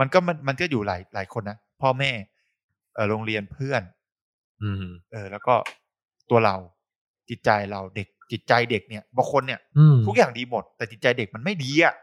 [0.00, 2.10] มันก็มันมันก็อยู่หลายหลายคนนะพ่อแม่
[2.94, 3.82] เออโรงเรียนเพื่อน
[4.62, 5.54] อืม เออ แล้วก็
[6.30, 6.56] ตัวเรา
[7.28, 11.94] จิตใจเราเด็กจิตใจเด็กเนี่ยบางคนเนี่ยอืมทุกอย่างดีหมด แต่จิตใจเด็กมันไม่ดีอะ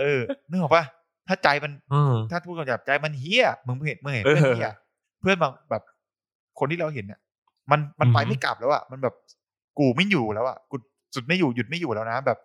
[0.00, 0.84] เออนึกออกปะ
[1.28, 4.72] ถ้าใจมันอืมถ้าพูดกันแบบใจมันเฮี้ยมึงเห็นมึงเห็นเออเพื่อนเฮี้ย
[5.20, 5.82] เพื่อนบางแบบ
[6.58, 7.20] คนที่เราเห็นเนี่ย
[7.70, 9.14] มันมันไปอือฮึไม่กลับแล้วอะมันแบบ
[9.78, 10.76] กูไม่อยู่แล้วอะกู
[11.14, 12.38] สุดไม่อยู่หยุดไม่อยู่แล้วนะแบบ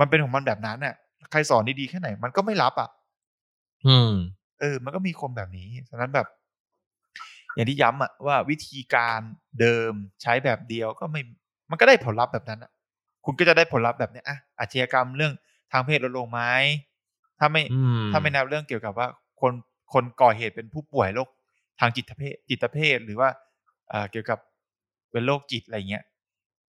[0.00, 0.94] มันเป็นของมันแบบนั้นน่ะ
[1.30, 2.88] ใครสอนดีๆแค่ไหน มันก็ไม่รับอะ
[3.84, 4.12] อืม
[4.60, 6.26] เออ มันก็มีคนแบบนี้ฉะนั้นแบบ
[7.54, 9.20] อย่างที่ย้ำอะว่าวิธีการ
[9.60, 11.20] เดิมใช้แบบเดียวก็ไม่
[11.70, 12.70] มันก็ได้ผลลัพธ์แบบนั้นอะ
[13.24, 15.32] คุณก็จะได้ผลลัพธ์แบบเนี้ยอะอาชญากรรมเรื่อง
[15.72, 16.40] ทางเพศลดลงไหม
[17.38, 19.08] ถ้าไม่อืมถ้าไม่นับเรื่องเกี่ยวกับว่า
[19.40, 19.52] คน
[19.92, 21.28] คนก่อเหตุเป็นผู้ป่วยโรค
[21.80, 23.28] ทางจิตเภทจิตเภทหรือว่า
[23.88, 24.38] เอ่อเกี่ยวกับ
[25.12, 26.04] เป็นโรคจิตอะไรเงี้ย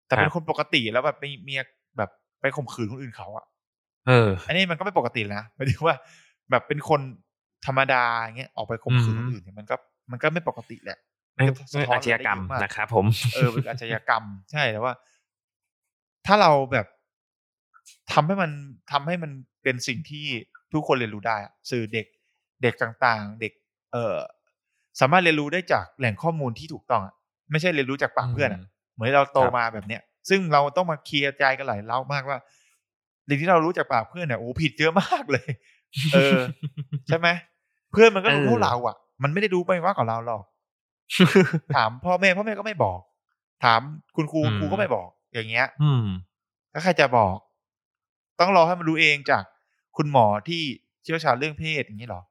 [0.08, 1.54] แต่เป็นคนปกติแล้วแบบไม่มี
[1.98, 2.10] แบบ
[2.42, 3.46] ไปข่มขืนคนอื่นเขาอะ
[4.08, 5.96] เออ อันนี้มันก็ไม่ปกตินะหมายถึงว่า
[6.52, 7.02] แบบเป็นคน
[7.66, 9.76] ธรรมดาอย่างเงี้ยออกไปข่มขืนคนอืมอื่นเนี่ยมันก็
[10.12, 10.98] มันก็ไม่ปกติแหละ
[11.36, 14.94] ไม่ก็สะไม่ท้อนอาชญากรรมได้เยอะมากนะครับผม เออเป็นอาชญากรรม ใช่แต่ว่า
[16.26, 16.88] ถ้าเราแบบ
[18.14, 18.52] ทำให้มัน
[18.92, 19.32] ทำให้มัน
[19.64, 20.26] เป็นสิ่งที่
[20.74, 22.06] ทุกคนเรียนรู้ได้อะสื่อเด็ก
[22.64, 23.54] เด็กต่างๆ เด็ก
[23.94, 24.16] เออ
[25.00, 27.14] สามารถเรียนรู้ได้จากแหล่งข้อมูลที่ถูกต้องอะ
[27.52, 28.62] ไม่ใช่เรียนรู้จากปากเพื่อนอะ
[28.94, 32.38] เหมือนเราโตครับมาแบบเนี้ย ซึ่งเราต้องมาเคลียร์ใจกันหลายเล่ามากว่า
[33.28, 35.50] สิ่งที่เรารู้จากปากเพื่อนเนี่ยโอ้ผิดเยอะมากเลย
[36.14, 36.38] เออ
[37.08, 37.28] ใช่ไหม
[37.92, 40.44] เพื่อนมันก็รู้เออเท่าเราอะ มันไม่ได้รู้ไปมากกว่าเราหรอก
[41.76, 43.00] ถามพ่อแม่พ่อแม่ก็ไม่บอก
[43.64, 43.82] ถาม
[44.16, 46.06] คุณครูอืมครูก็ไม่บอก อย่างเงี้ย อืม
[46.72, 47.36] แล้วใครจะบอก
[48.40, 49.44] ต้องรอให้มันรู้เองจาก
[49.98, 50.62] คุณหมอที่
[51.04, 52.22] เชี่ยวชาญเรื่องเพศอย่างนี้เหรอ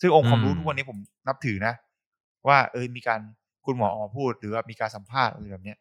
[0.00, 1.74] ซึ่งองค์ความรู้อืมทุกวันนี้ผมนับถือนะ
[2.48, 3.20] ว่าเออมีการ
[3.64, 5.78] คุณหมอออกมาพูด หรือว่ามีการสัมภาษณ์อะไรแบบเนี้ย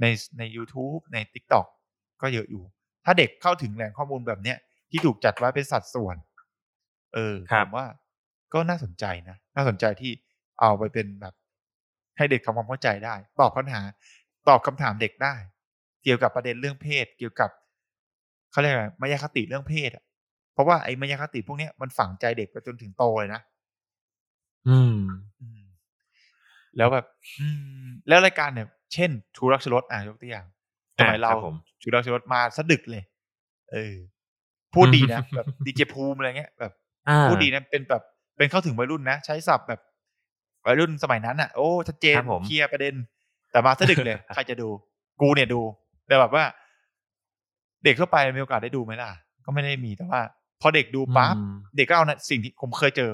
[0.00, 0.06] ใน
[0.38, 1.66] ใน YouTube ใน TikTok
[2.22, 2.64] ก็เยอะอยู่
[3.04, 4.58] ถ้าเด็กเข้าถึงแหล่งข้อมูลแบบเนี้ย
[4.90, 6.16] ที่ถูกจัดไว้เป็นสัดส่วน
[7.14, 7.86] เออครับผมว่า
[8.54, 10.12] ก็น่าสนใจนะ น่าสนใจที่
[10.60, 11.34] เอาไปเป็นแบบ
[12.16, 13.80] ให้เด็กทำความเข้าใจได้ ตอบปัญหา
[14.48, 15.34] ตอบคำถามเด็กได้
[16.02, 17.50] เกี่ยวกับประเด็นเรื่องเพศ เกี่ยวกับ
[18.50, 20.04] เขาเรียกอะไรมายาคติเรื่องเพศอะ
[20.58, 23.40] ราะว่าไอ้มายาคติพวกเนี้ยมันฝังใจเด็กไปจนถึงโตเลยนะ
[24.66, 24.94] อืม
[25.40, 25.57] อืม
[26.76, 27.06] แล้วแบบ
[27.40, 27.46] อื
[27.84, 30.46] มแล้วรายการเนี่ย เช่นทูรักชรสอะยกตัวอย่าง
[30.98, 33.02] สมัยเราอะครับผมทูรักชรสมาสะดึกเลย
[33.72, 33.94] เออ
[34.74, 36.72] พูดดีนะแบบดีเจภูมิอะไรเงี้ยแบบ
[37.08, 38.02] อ่าพูดดีนะเป็นแบบ
[38.36, 39.80] เป็นเข้าถึงวัยรุ่นนะใช้ศัพท์แบบ
[40.66, 42.94] วัยรุ่นสมัยนั้นอะโอ้ชัดเจนครับผมเคลียร์ประเด็น
[43.50, 44.68] แต่มาสะดึกเลยใครจะดู
[45.20, 45.60] กูเนี่ยดู
[46.06, 46.44] แต่แบบว่า
[47.84, 49.10] เด็กทั่วไปมีโอกาสได้ดูไหมล่ะ
[49.44, 50.20] ก็ไม่ได้มีแต่ว่า
[50.60, 53.10] พอเด็กดูปั๊บอืมเด็กก็เอานะสิ่งที่ผมเคยเจอ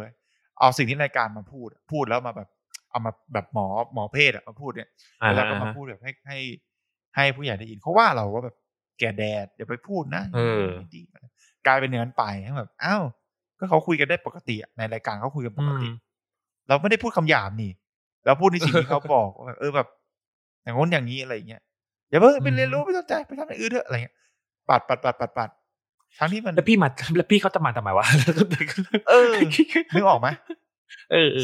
[0.61, 2.49] เอาสิ่งที่รายการมาพูด พูดแล้วมาแบบ
[2.95, 4.89] เอามาแบบหมอหมอเพศอะมาพูดเนี่ย
[5.23, 6.39] อ่าแล้วก็ฮะมาพูดแบบให้ให้
[7.17, 8.57] ให้ผู้ใหญ่ได้ยินเขาว่าเราว่าแบบ
[8.99, 11.03] แก่แดดอย่าไปพูดนะเออไม่ดี
[11.67, 12.25] กลายเป็นอย่างนั้นไป
[12.59, 13.03] แบบอ้าว
[13.59, 15.89] ก็เขาคุยกันได้ปกติอะในรายการเขาคุยกันปอืกมติ
[16.69, 17.71] เราไม่ได้พูดคำหยาบนี่
[18.27, 19.89] เราพูดในสิ่งที่เขาบอกว่าแบบเออแบบ
[20.63, 21.63] อย่างง้นอย่างนี้อะไรอย่างเงี้ย
[22.11, 24.17] อย่าเพิ่งไปเรียนรู้ไม่สนใจไปทำอย่างอื่นเถอะอะไรเงี้ย
[24.69, 25.51] ปัดปัดปัดปัดปัด
[26.19, 28.07] ทั้งที่มันแล้วพี่มาแล้วพี่เขาจะมาทำไมวะ
[29.09, 29.35] เออ
[29.95, 30.64] นึกออกไหมเออเออ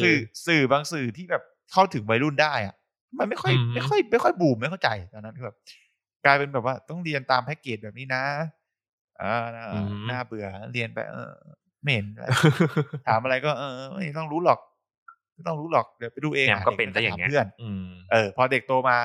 [0.02, 0.16] สื่อ
[0.46, 2.74] สื่อบางสื่อที่แบบเข้าถึงวัยรุ่นได้อะ
[3.18, 5.56] มันไม่ค่อยอืมไม่ค่อย ไม่ค่อยบูมไม่เข้าใจตอนนั้นคือแบบ
[6.24, 8.24] กลายเป็นแบบว่าต้องเรียนตามแพ็กเกจแบบนี้นะ
[9.20, 9.64] อ่าน่า
[10.10, 11.32] น่าเบื่อเรียนไปเออ
[11.82, 12.26] ไม่เห็นอะไร
[13.06, 14.58] ถามอะไรก็เออไม่ต้องรู้หรอก
[15.34, 18.96] ไม่ต้องรู้หรอกเดี๋ยวไปดูเองเนี่ยอะก็เป็นด็ซะอย่างถมเงี้ยเพื่อนอืมเออ พอเด็กโตมา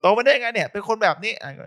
[0.00, 1.64] โตมาได้ไงเนี่ย เป็นคนแบบนี้อะก็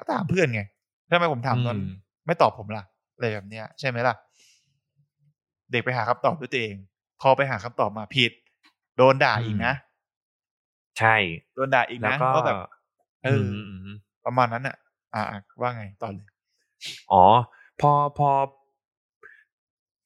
[0.00, 0.62] ก็ถามเพื่อนไง
[1.10, 1.88] ทำไมผมถามตอนอืม
[2.26, 4.14] ไม่ตอบผมล่ะอะไรแบบเนี้ย ใช่ไหมล่ะ
[5.72, 6.76] เด็กไปหาคำตอบด้วยตัวเอง
[7.20, 8.32] พอไปหาคำตอบมาผิด
[8.96, 9.74] โดนด่าอีกนะ
[10.98, 11.14] ใช่
[11.54, 12.58] โดนด่าอีกแล้วนะก็ว่าแบบ
[13.24, 13.46] เอออ
[13.86, 13.88] ม
[14.24, 14.76] ประมาณนั้นอะ
[15.14, 16.28] อ่าอะว่าไงตอนเลย
[17.12, 17.24] อ๋อ
[17.80, 18.30] พอพอ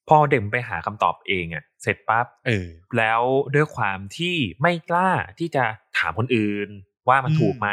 [0.09, 3.21] พอเด็กมันไปหาคำตอบเองอะเสร็จปั๊บเออ แล้ว
[3.55, 5.09] ด้วยความที่ไม่กล้า
[5.39, 5.63] ที่จะ
[5.97, 6.69] ถามคนอื่น
[7.09, 7.69] ว่ามันอืมถูกไหม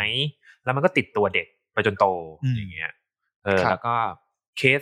[0.64, 2.07] แล้วมันก็ติดตัวเด็กไปจนโต
[2.45, 2.93] อืมอย่างเงี้ย
[3.45, 3.95] เออครับแล้วก็
[4.59, 4.80] เคส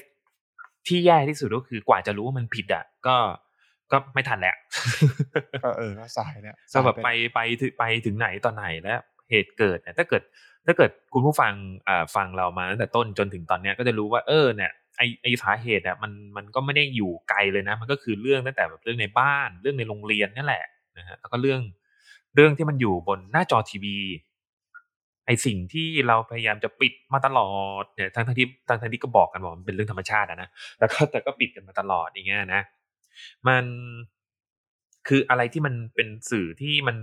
[0.86, 3.16] ที่แย่ที่สุดก็คือกว่าจะรู้ว่ามันผิดอะ ก็
[3.93, 4.57] ก็ไม่ทันแล้ว
[5.64, 10.22] ก็เออก็สายแล้วก็แบบสายไปไปถึงไปถึงไหนตอนไหนแล้วเหตุเกิดเนี่ยถ้าเกิด
[10.66, 11.53] ถ้าเกิดคุณผู้ฟัง
[11.89, 20.64] อ่าฟังเรามาตั้งแต่ต้นจนถึงตอนเนี้ยก็จะรู้ว่าเออเนี่ยไอไอสาเหตุอะมันมันก็ไม่ได้อยู่ไกลเลยนะ มันก็คือเรื่องตั้งแต่แบบเรื่องในบ้าน เรื่องในโรงเรียนนี่แหละ
[20.99, 21.61] นะฮะแล้วก็เรื่อง
[22.34, 23.97] เรื่องที่มันอยู่บนหน้าจอทีวี
[25.26, 32.62] ไอสิ่งที่เราพยายามจะปิดมาตลอดเนี่ยทั้งทั้งที่ทั้งทั้งที่ก็บอกกันว่ามันเป็นเรื่องธรรมชาติอะนะแล้วก็แต่ก็ปิดกันมาตลอดอย่างเงี้ยนะ
[33.48, 33.64] มัน
[35.08, 36.96] คืออะไรที่มันเป็นสื่อที่มัน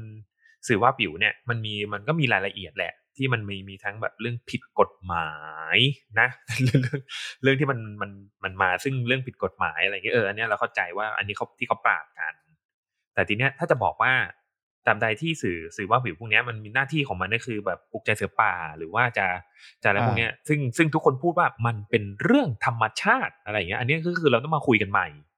[0.68, 5.32] สื่อว่าปิวเนี่ย มันมีมันก็มีรายละเอียดแหละ ที่มันมีมีทั้งแบบเรื่องผิดกฎหมา
[5.76, 5.78] ย
[6.20, 6.28] นะ
[6.64, 7.02] เรื่องเรื่อง
[7.42, 8.12] เรื่องที่มันมัน
[8.44, 12.34] มันมาซึ่งเรื่องผิดกฎหมายอะไรเงี้ยเอออันเนี้ยเราเข้าใจว่าอันนี้เขาที่เขาปราบกัน
[13.14, 14.14] แต่ทีเนี้ยถ้าจะบอกว่า
[14.88, 19.26] ตามใดที่สื่อสื่อว่าผิวพวกเนี้ยมันมีหน้าที่ของมันก็คือแบบปลุกใจเสือป่าหรือว่าจะ
[19.84, 25.33] จะอะไรพวกเนี้ยซึ่งซึ่งทุกคนพูดว่ามันเป็นเรื่องธรรมชาติอะไรอย่างเงี้ยอันนี้ก็คือเราต้องมาคุยกันใหม่เออ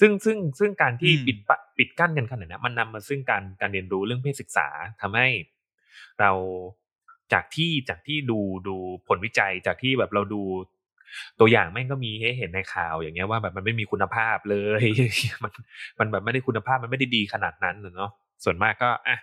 [0.00, 4.68] ซึ่งซึ่งซึ่งการที่อืมปิดปะปิดกั้นกันขนาดนี้นมันนำมาซึ่งการการเรียนรู้เรื่องเพศศึกษา
[5.00, 5.28] ทำให้
[6.20, 6.30] เรา
[7.32, 8.76] จากที่จากที่ดูดู
[9.08, 10.42] ผลวิจัยจากที่แบบเราดู
[11.40, 14.82] ตัวอย่างแม่งก็มีให้เห็นในข่าวอย่างเงี้ยว่าแบบมันไม่มีคุณภาพเลย
[15.44, 15.52] มัน
[15.98, 18.10] มันแบบไม่ได้คุณภาพมันไม่ได้ดีขนาดนั้นน่ะเนาะ
[18.44, 19.16] ส่วนมากก็อะ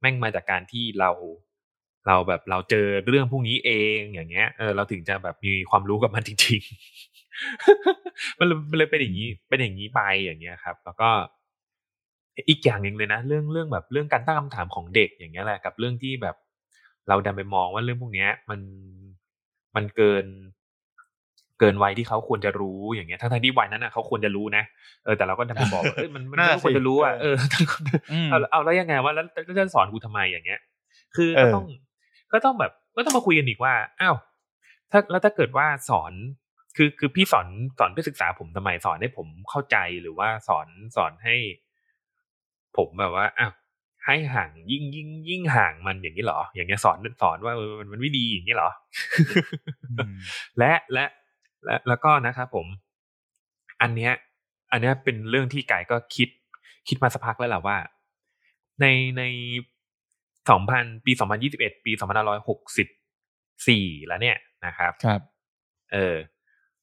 [0.00, 1.10] แม่งมาจากการที่เรา
[2.06, 7.19] เราแบบเราเจอเรื่องพวกนี้เองอย่างเงี้ยเออเราถึงจะแบบมีความรู้กับมันจริงๆ
[8.38, 11.10] มันเลยมันเลยเป็นอย่างนี้ เป็นอย่างนี้ไปอย่างเงี้ยครับ แล้วก็
[12.48, 16.36] อีกอย่างหนึ่งเลยนะ เรื่องเรื่องแบบเรื่องการตั้งคำถามของเด็กอย่างเงี้ยแหละกับเรื่องที่แบบ
[17.08, 18.60] เราดันไปมองว่าเรื่องพวกเนี้ย มัน
[19.76, 20.26] มันเกิน
[21.60, 24.64] เกินวัยที่เขาควรจะรู้อย่างเงี้ย ทั้งทที่วัยนั้นอะเขาควรจะรู้นะ
[25.04, 27.36] เออแต่เราก็ดันไปบอกว่าเอ้ยมันมันน่าไม่ควรจะรู้อะสิเออ
[28.12, 30.60] อืมเอาเอาแล้วยังไงว่าแล้วแล้วจะสอนกูทำไมอย่างเงี้ย
[31.16, 31.64] คือเอก็อต้อง
[32.32, 34.16] ก็ต้องแบบก็ต้องมาคุยกันอีกว่าอ้าว
[34.90, 36.12] ถ้าแล้วถ้าเกิดว่าสอน
[36.82, 37.46] คือคือพี่สอน
[37.78, 41.36] สอนเพื่อศึกษาผมทำไมสอนให้ผมเข้าใจหรือว่าสอนสอนให้
[42.76, 43.52] ผมแบบว่าอ้าว
[44.06, 48.70] ให้ห่างยิ่งยิ่งยิ่งห่างมันอย่างนี้เหรอ อย่างเงี้ยสอนสอนว่าเออมันมันไม่ดีอย่างนี้เหรอ
[49.90, 50.16] อืม
[50.58, 51.04] และและ
[51.64, 52.66] และแล้วก็นะครับผม
[53.82, 54.12] อันเนี้ย
[54.72, 56.28] อันเนี้ยเป็นเรื่องที่ไก่ก็คิด
[56.88, 57.76] คิดมาสักพักแล้วแหละว่า
[58.80, 58.86] ใน
[59.18, 59.22] ใน
[60.50, 62.88] สองพันปีสองพันยี่สิบเอ็ดปีสองพันห้าร้อยหกสิบ
[63.68, 65.20] สี่แล้วเนี่ยนะครับ ครับ
[65.92, 66.16] เออ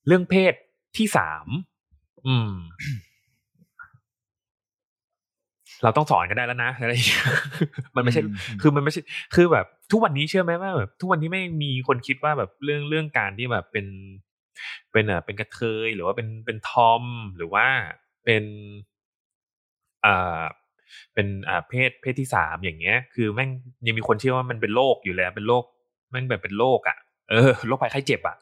[0.07, 0.53] เรื่องเพศ
[0.97, 1.47] ที่สาม
[2.27, 2.49] อืม
[5.83, 7.25] เราต้องสอนกันได้แล้วนะอะไรอย่างเงี้ย
[7.95, 9.01] มันไม่ใช่อืมคือมันไม่ใช่
[9.35, 13.87] คือแบบ ทุกวันนี้เชื่อไหมว่าแบบทุกวันนี้ไม่มีคนคิดว่าแบบเรื่องเรื่องการที่แบบเป็น
[14.91, 17.03] เป็นเอ่อเป็นกระเทยหรือว่าเป็นเป็นทอม
[17.37, 17.65] หรือว่า
[18.25, 18.43] เป็น
[20.05, 20.41] อ่า
[21.13, 23.49] เป็นอ่าเพศเพศที่สามอย่างเงี้ย คือแม่ง
[23.87, 25.63] ยังมีคนเชื่อว่ามันเป็นโรคอยู่เลยอะเป็นโรค
[26.11, 26.97] แม่งแบบเป็นโรคอะ
[27.29, 28.37] เออโรคภัยไข้เจ็บอะ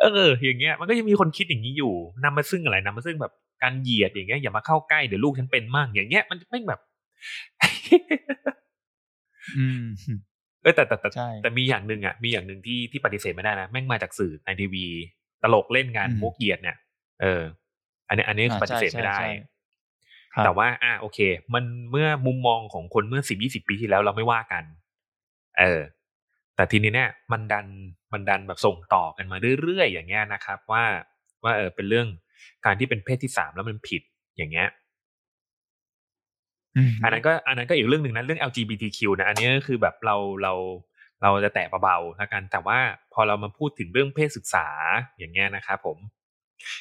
[0.00, 1.94] เออ อย่างเงี้ย มันก็ยังมีคนคิดอย่างนี้อยู่
[2.24, 6.80] นำมาซึ่งอะไรนำมาซึ่งแบบการเหยียดอย่างเงี้ยอย่ามาเข้าใกล้เดี๋ยวลูกฉันเป็นมั่งอย่างเงี้ยมันไม่แบบ
[9.58, 9.84] อืม
[10.62, 11.08] เออแต่แต่แต่
[11.42, 14.86] แต่มีอย่างหนึ่งอะมีอย่างหนึ่งที่ที่ปฏิเสธไม่ได้นะแม่งมาจากสื่อในทีวี
[15.42, 16.76] ตลกเล่นงานมุกเหยียดเนี่ย
[17.22, 17.42] เออ
[18.08, 19.18] อันนี้อันนี้ปฏิเสธไม่ได้
[20.44, 21.18] แต่ว่า อ่าโอเค
[21.54, 24.64] มันเมื่อมุมมองของคนเมื่อสิบยี่สิบปีที่แล้วเราไม่ว่ากัน
[25.58, 25.80] เออ
[26.56, 27.66] แต่ทีนี้เนี่ยมันดัน
[28.12, 30.84] มันดันแบบส่งต่อกันมาเรื่อยๆอย่างเงี้ยนะครับ ว่า
[31.42, 32.06] ว่าเออเป็นเรื่อง
[32.64, 34.02] การที่เป็นเพศที่สามแล้วมันผิด
[34.36, 34.68] อย่างเงี้ย
[37.02, 40.52] อันนั้นก็อันนั้นก็อีกเรื่องหนึ่งนะเรื่อง LGBTQ นะอันนี้ก็คือแบบเราเรา
[41.22, 42.78] เราจะแตะเบาๆแล้วกัน แต่ว่า
[43.12, 44.66] พอเรามาพูดถึงเรื่องเพศศึกษา
[45.18, 45.98] อย่างเงี้ยนะครับผม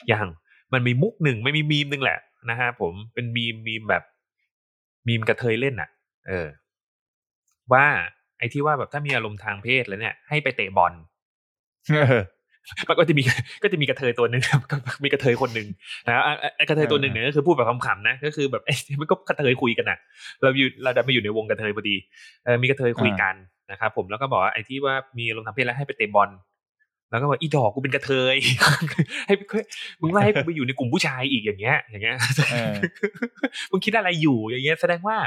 [0.08, 0.26] อย่าง
[0.74, 2.20] มันมีมุกหนึ่งไม่มีมีมหนึ่งแหละ
[2.50, 4.04] นะฮะผมเป็นมีมมีมแบบ
[5.08, 5.90] มีมกระเทยเล่นอะ
[6.28, 6.48] เออ
[7.74, 7.86] ว่า
[8.23, 10.94] ไอ้ที่ว่าแบบถ้ามีอารมณ์ทางเพศแล้วเนี่ย ให้ไปเตะบอล
[12.90, 13.24] มันก็จะมี
[13.64, 14.42] ก็จะมีกระเทยตัวหนึ่ง
[14.72, 15.68] ก็มีกระเทยคนหนึ่ง
[16.08, 16.22] นะ
[16.58, 19.98] ไอ้กระเทยตัวหนึ่งเนี่ยก็คือพูดแบบคำๆนะก็คือแบบไอ้มันก็กระเทยคุยกันอะ
[20.42, 21.96] เราอยู่เราได้มาอยู่ในวงกระเทยพอดี
[22.46, 23.36] เออมีกระเทยคุยกัน
[23.72, 26.30] นะครับผมแล้วก็บอกว่าไอ้ที่ว่ามีลงทางเพศแล้วให้ไปเตะบอล
[27.12, 28.36] แล้วก็บอกอีดอกกูเป็นกระเทย
[29.28, 29.34] ให้
[30.02, 32.16] มึงไล่ให้กูไปอยู่ในกลุ่มผู้ชายอีกอย่างเงี้ย อย่างเงี้ย
[33.72, 35.18] มึงคิดอะไรอยู่อย่างเงี้ย แสดงว่า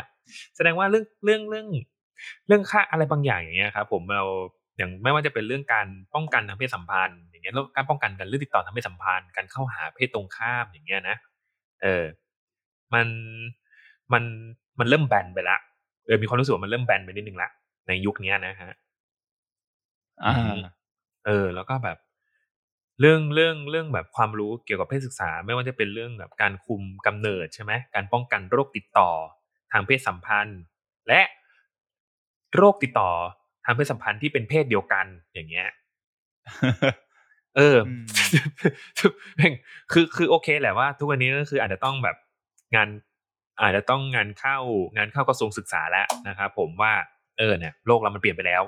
[0.56, 1.66] แสดงว่าเรื่องเรื่องเรื่อง
[2.46, 4.24] เรื่องค่าอะไรบางอย่างอย่างเงี้ยครับผมเรา
[4.78, 11.16] อย่างไม่ว่าจะเป็นเรื่องการป้องกันทางเพศสัมพันธ์อย่างเงี้ยแล้วการป้องกันการเรื่องติดต่อทางเพศสัมพันธ์การเข้าหาเพศตรงข้ามอย่างเงี้ยนะ
[11.82, 12.04] เออ
[12.94, 13.06] มัน
[14.12, 14.24] มัน
[14.78, 15.58] มันเริ่มแบนไปละ
[16.06, 17.50] เออมีความรู้สึกว่ามันเริ่มแบนไปนิดนึงละ
[17.86, 18.72] ในยุคนี้นะฮะ
[20.24, 20.34] อ่า
[21.26, 21.98] เออ แล้วก็แบบ
[23.00, 29.10] เรื่องเรื่องเรื่องแบบความรู้เกี่ยวกับเพศศึกษา ไม่ว่าจะเป็นเรื่องแบบการคุมกำเนิดใช่ไหมการป้องกันโรคติดต่อ
[29.72, 30.60] ทางเพศสัมพันธ์
[31.08, 31.20] และ
[32.57, 33.11] โรคติดต่อ
[33.64, 35.68] ทางเพศสัมพันธ์ที่เป็นเพศเดียวกันอย่างเงี้ย
[37.57, 37.78] เออ
[39.92, 42.16] คือคือโอเคแหละว่า ทุกวันนี้ก็คืออาจจะต้องแบบ
[42.74, 42.88] งาน
[43.62, 44.57] อาจจะต้องงานเข้า
[44.97, 46.92] งานเข้ากระทรวงศึกษาแล้วนะครับผมว่า
[47.38, 48.62] เออเนี่ยโลกเรามันเปลี่ยนไปแล้ว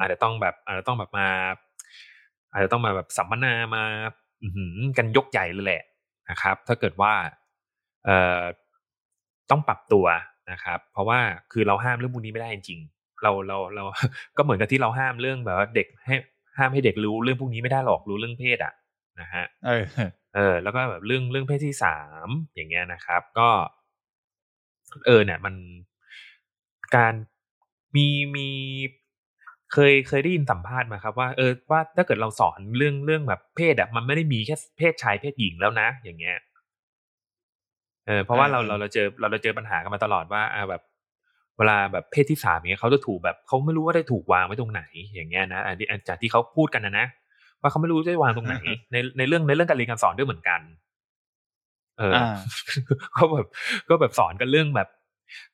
[0.00, 1.28] อาจจะต้องแบบ อาจจะต้องแบบมา
[2.52, 3.82] อาจจะต้องมาแบบสัมมนามา
[4.98, 5.82] กันยกใหญ่เลยแหละ
[6.30, 7.12] นะครับ ถ้าเกิดว่า
[8.04, 8.42] เอ่อ
[9.50, 10.06] ต้องปรับตัว
[10.50, 11.20] นะครับ เพราะว่า
[11.52, 12.80] คือเราห้ามเรื่องพวกนี้ไม่ได้จริง
[13.22, 13.84] เราเราเรา
[14.36, 16.14] ก็เหมือนกับที่เราห้ามเรื่องแบบว่าเด็กให้
[16.58, 18.72] ห้ามให้เด็กรู้เรื่องพวกนี้ไม่ได้หรอกรู้เรื่องเพศอะ
[19.20, 19.84] นะฮะเออ
[20.34, 23.48] เออ แล้วก็แบบเรื่องเรื่องเพศที่สามอย่างเงี้ยนะครับ ก็
[25.06, 25.54] เออเนี่ยมัน
[26.94, 27.14] การ
[27.94, 28.48] มีมี
[29.72, 36.36] เคยเคยได้ยินสัมภาษณ์มาครับว่าเออว่าถ้าเกิดเราสอนเรื่องเรื่องแบบเพศอะมันไม่ได้มีแค่เพศชายเพศหญิงแล้วนะ อย่างเงี้ย
[38.06, 40.82] เออเพราะว่าเราเราเราเจอเราเราเจอปัญหากันมาตลอดว่าอ่าแบบ
[41.58, 44.82] เวลาแบบเพศที่สามเนี้ยเขาจะถูกแบบเขาไม่รู้ว่าได้ถูกวางไว้ตรงไหน
[45.14, 47.06] อย่างเงี้ยนะอันนี้จากที่เขาพูดกันนะนะ
[47.60, 48.56] ว่าเขาไม่รู้จะวางตรงไหน
[48.92, 50.60] ในในเรื่องในเรื่องการเรียนการสอนด้วยเหมือนกัน
[51.98, 52.14] เออ
[53.14, 53.46] เขาแบบ
[53.88, 54.88] ก็แบบสอนกันเรื่องแบบ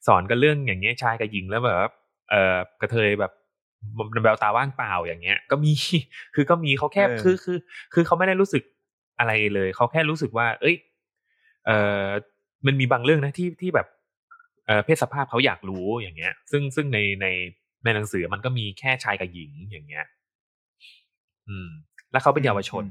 [0.07, 1.77] สอนกันเรื่องอย่างเงี้ยชายกับหญิงแล้วแบบ
[2.31, 3.33] เออกระเทยแบบ
[4.23, 5.73] แววตาว่างเปล่าอย่างเงี้ย ก็มี
[6.35, 7.59] คือก็มีเขาแค่คือคือ
[7.95, 8.63] คือเขาไม่ได้รู้สึก
[9.19, 10.77] อะไรเลยเขาแค่รู้สึกว่า เอ้ย
[11.67, 11.71] เอ
[12.05, 12.07] อ
[12.67, 13.87] มันมีบางเรื่องนะที่ที่แบบ
[14.67, 17.27] เออเพศสภาพเขาอยากรู้อย่างเงี้ย ซึ่งซึ่งในใน
[17.85, 20.07] ในหนังสือมันก็มีแค่ชายกับหญิงอย่างเงี้ย
[21.49, 21.69] อืม
[22.13, 22.85] แล้วเขาเป็นเยาวชน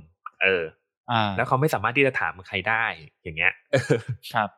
[0.44, 0.64] เออ
[1.12, 2.86] อ่าแล้วเขาไม่สามารถที่จะถามใครได้
[3.24, 3.54] อย่างเงี้ย
[4.36, 4.50] ครับ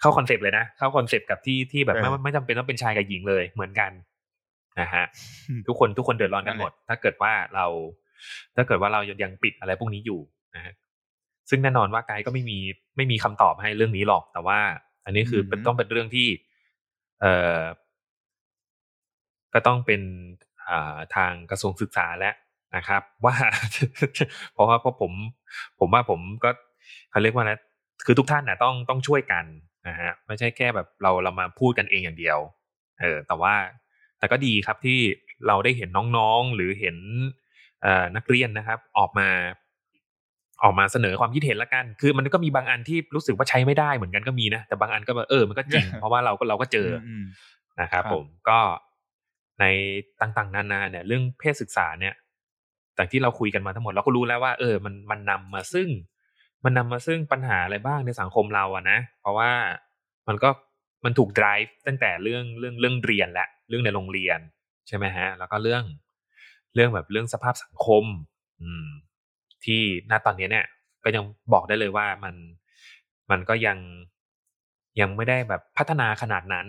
[0.00, 3.90] เข้า concept เลยนะ เข้า concept กับที่ที่แบบไม่ไม่จำเป็นต้องเป็นชายกับหญิงเลยเหมือนกัน
[4.80, 5.04] นะฮะ
[5.66, 7.66] ทุกคนทุกคนเดือดร้อนกันหมด ถ้าเกิดว่าเรา
[8.56, 10.20] ถ้าเกิดว่าเรายังปิดอะไรพวกนี้อยู่
[10.56, 10.72] นะฮะ
[11.50, 12.58] ซึ่งแน่นอนว่าไกด์ก็ไม่มี
[12.96, 14.58] ไม่มีคำตอบให้เรื่องนี้หรอก แต่ว่า
[15.04, 16.28] อันนี้คือเป็นต้องเป็นเรื่องที่
[17.20, 17.62] เอ่อ
[19.54, 20.02] ก็ต้องเป็น
[20.68, 22.34] อ่าทางกระทรวงศึกษาแล้ว
[22.76, 23.36] นะครับ ว่า
[24.52, 25.12] เพราะว่าเพราะผม
[25.80, 26.50] ผมว่าผมก็
[27.10, 27.58] เขาเรียกว่านะ
[28.06, 29.44] คือทุกท่านนะต้องต้องช่วยกัน
[29.88, 32.38] นะฮะไม่ใช่แค่แบบเราเรามาพูดกันเองอย่างเดียว
[33.00, 33.54] เออ แต่ว่า
[34.18, 34.98] แต่ก็ดีครับที่
[35.46, 36.96] เราได้เห็นน้องๆหรือเห็น
[38.16, 39.28] นักเรียนนะครับ ออกมา
[40.62, 46.88] ออกมาเสนอความคิดเห็นละกัน คือมันก็มีบางอันที่รู้สึกว่าใช้ไม่ได้เหมือนกันก็มีนะ แต่บางอันก็เออ มันก็จริง เพราะว่าเราก็เราก็เจอ
[47.80, 48.58] นะครับผมก็
[49.60, 49.64] ใน
[50.20, 52.14] ต่างๆนานาเนี่ย เรื่องเพศศึกษาเนี่ย
[52.98, 55.88] จากที่เราคุยกันมาทั้งหมดเราก็รู้แล้วว่า เออ มันมันนำมาซึ่ง
[56.64, 59.50] มันนำมาซึ่งปัญหาอะไรบ้างในสังคมเราอะนะ เพราะว่า
[60.28, 60.50] มันก็
[61.04, 64.38] มันถูก drive ตั้งแต่เรื่องเรื่องเรื่องเรียนและ เรื่องในโรงเรียน
[64.88, 65.84] ใช่ไหมฮะ แล้วก็เรื่อง
[66.74, 68.04] เรื่องแบบเรื่องสภาพสังคม
[68.62, 68.88] อืม
[69.66, 70.66] ที่ณตอนนี้เนี่ย
[71.04, 72.34] ก็ยังบอกได้เลยว่ามัน
[73.30, 73.78] มันก็ยัง
[75.00, 76.66] ยังไม่ได้แบบพัฒนาขนาดนั้น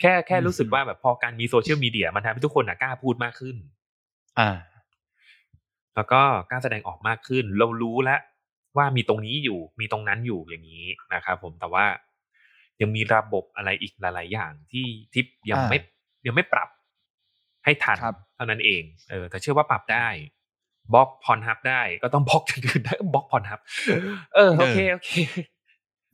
[0.00, 3.56] แค่แค่รู้สึกว่าแบบพอการมีโซเชียลมีเดียมันทำให้ทุกคนกล้าพูดมากขึ้น
[4.38, 4.50] อ่า
[5.94, 8.20] แล้วก็กล้าแสดงออกมากขึ้น เรารู้แล้ว
[8.76, 11.86] ว่ามีตรงนี้อยู่มีตรงนั้นอยู่อย่างนี้นะครับผมแต่ว่า
[12.80, 15.78] ยังมีระบบอะไรอีกหลาย ๆ อย่างที่ที่ยังไม่
[16.26, 16.68] ยังไม่ปรับ
[17.64, 17.98] ให้ทัน
[18.36, 20.06] เท่านั้นเอง เออ แต่เชื่อว่าปรับได้
[20.94, 23.60] บล็อกพรฮับได้ก็ต้องบล็อกอย่างอื่นได้บล็อกพรฮับ
[24.34, 25.10] เออโอเคโอเค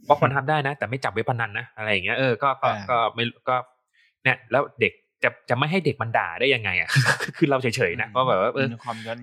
[0.08, 3.56] บล็อกพรฮับได้นะ แต่ไม่จับเว็บพนันนะอะไรอย่างเงี้ยเออก็ก็ก็ไม่ก็
[4.24, 4.92] เนี่ยแล้วเด็ก
[5.22, 6.88] จะจะไม่ให้เด็กมันด่าได้ยังไงอะ
[7.36, 8.68] คือเราเฉยๆนะเพราะแบบว่าเออ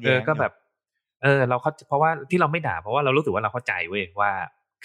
[0.06, 0.52] เออก็แบบ
[1.24, 4.32] เออ เราเขาเพราะว่าที่เราไม่ด่า เพราะว่าเรารู้สึกว่าเราเข้าใจเว้ยว่า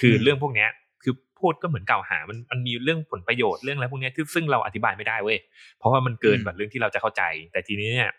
[0.00, 0.70] คือเรื่องพวกเนี้ย
[1.02, 5.38] คือพูดก็เหมือนกล่าวหา มันมันมีเรื่องผลประโยชน์เรื่องอะไรพวกนี้ที่ซึ่งเราอธิบายไม่ได้เว้ย
[5.78, 7.22] เพราะว่ามันเกินแบบเรื่องที่เราจะเข้าใจ
[7.52, 8.10] แต่ทีนี้เนี่ย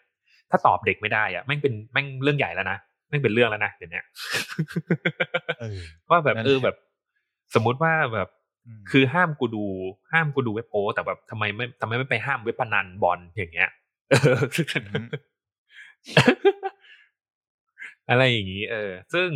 [0.49, 2.77] ถ้าตอบเด็กไม่ได้อะแม่งเป็นแม่งเรื่องใหญ่แล้วนะ
[3.09, 4.01] แม่งเป็นเรื่องแล้วนะเดี๋ยวนี้
[6.09, 6.75] ว่าแบบเออแบบ
[7.55, 8.29] สมมุติว่าแบบ
[8.91, 9.65] คือห้ามกูดู
[10.11, 13.69] ห้ามกูดูเว็บโป้แต่แบบทำไมไม่ทำไมไม่ไปห้ามเว็บพนันบอลอย่างเงี้ย
[18.09, 19.29] อะไรอย่างนี้ เออ ซึ่ง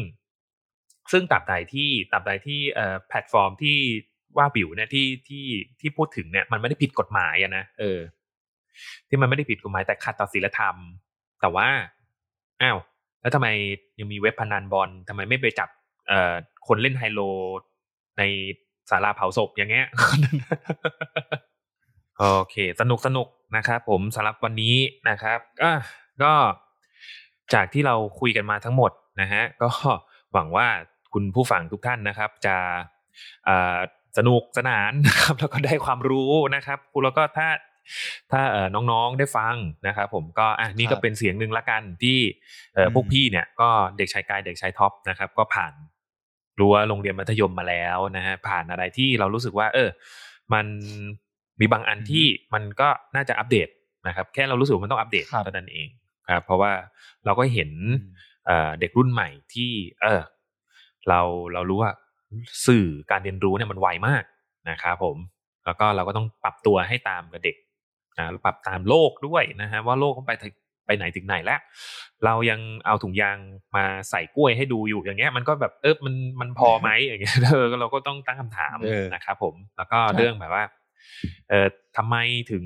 [1.11, 3.77] ซึ่งตับใดที่ตับใดที่เอ่อแพลตฟอร์มที่
[4.37, 5.45] ว่าบิวเนี่ยที่ที่
[5.79, 7.99] ที่พูดถึงเนี่ย มันไม่ได้ผิดกฎหมายอะนะเออ
[9.07, 10.75] ที่มันไม่ได้ผิดกฎหมายแต่ขัดต่อศีลธรรม
[11.43, 11.67] แต่ว่า
[12.61, 12.77] อ้าว
[13.21, 13.47] แล้วทำไม
[13.99, 15.69] ยังมีเว็บพนันบอลทำไมไม่ไปจับ
[16.07, 16.33] เอ่อ
[16.67, 17.21] คนเล่นไฮโล
[18.17, 18.23] ใน
[18.89, 19.87] ศาลาเผาศพอย่างเงี้ย
[22.17, 24.75] โอเค สนุกสนุกนะครับผมสำหรับวันนี้
[25.09, 25.69] นะครับก็
[26.23, 26.33] ก็
[27.53, 28.91] จากที่เราคุยกันมาทั้งหมด
[29.21, 29.69] นะฮะก็
[30.33, 30.67] หวังว่า
[31.13, 32.55] คุณผู้ฟังทุกท่านนะครับ จะ
[34.17, 37.47] สนุกสนานนะครับแล้วก็ได้ความรู้นะครับคุณแล้วก็ถ้า
[38.31, 38.41] ถ้า
[38.91, 39.55] น้องๆได้ฟัง
[39.87, 42.19] นะครับผมก็อะนี่ก็เป็นเสียงหนึ่งละกันที่
[42.93, 45.73] พวกพี่เนี่ยก็เด็กชายกายเด็กชายท็อปนะครับ ก็ผ่าน
[46.59, 49.89] รั้วโรงเรียนมัธยมมาแล้วนะฮะผ่านอะไรที่เรารู้สึกว่า เออ
[50.53, 50.65] มัน
[51.59, 53.67] มีบางอันที่มันก็น่าจะอัปเดต
[54.07, 55.87] นะครับ แค่เรารู้สึกมันต้องอัปเดตเท่านั้นเอง
[56.33, 56.71] ครับเพราะว่า
[57.25, 57.71] เราก็เห็น
[58.79, 60.21] เด็กรุ่นใหม่ที่ เออ
[61.09, 61.21] เรา
[61.53, 61.91] เรารู้ว่า
[62.67, 64.23] สื่อการเรียนรู้เนี่ยมันไวมาก
[64.69, 65.17] นะครับผม
[65.65, 67.55] แล้วก็เราก็ต้องปรับตัวให้ตามกับเด็ก
[68.17, 70.33] นะปรับตามโลกด้วยนะฮะว่าโลกมันไป
[70.85, 71.59] ไปไหนถึงไหนแล้ว
[72.25, 73.37] เรายังเอาถุงยาง
[73.75, 78.77] มาใส่กล้วยให้ดูอยู่อย่างเงี้ย มันก็แบบเออมันมันพอไหมอย่างเงี้ยเออเราก็ต้องตั้งคำถาม
[79.13, 80.63] นะครับผมแล้วก็เรื่องแบบว่า
[81.49, 81.67] เออ
[81.97, 82.15] ทำไม
[82.51, 82.65] ถึง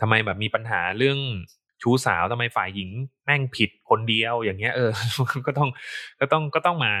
[0.00, 1.18] ทำไมแบบมีปัญหาเรื่อง
[1.82, 2.90] ชู้สาวทำไมฝ่ายหญิง
[3.24, 4.90] แม่งผิดคนเดียวอย่างเงี้ย เออ
[5.46, 5.68] ก็ต้อง
[6.20, 6.94] ก็ต้องก็ต้องมา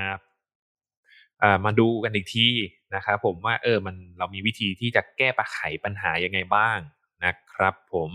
[1.42, 2.46] อ่ามาดูกันอีกที
[2.94, 6.78] นะครับผมว่า เออ มันเรามีวิธีที่จะแก้ปัญหาปัญหายังไงบ้าง
[7.24, 8.12] นะครับผม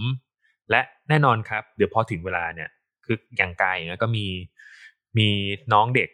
[0.69, 2.69] และแน่นอนครับ เดี๋ยวพอถึงเวลาเนี่ย
[3.05, 4.25] คืออย่างกายนะก็มี
[5.17, 5.27] มี
[5.73, 6.09] น้องเด็ก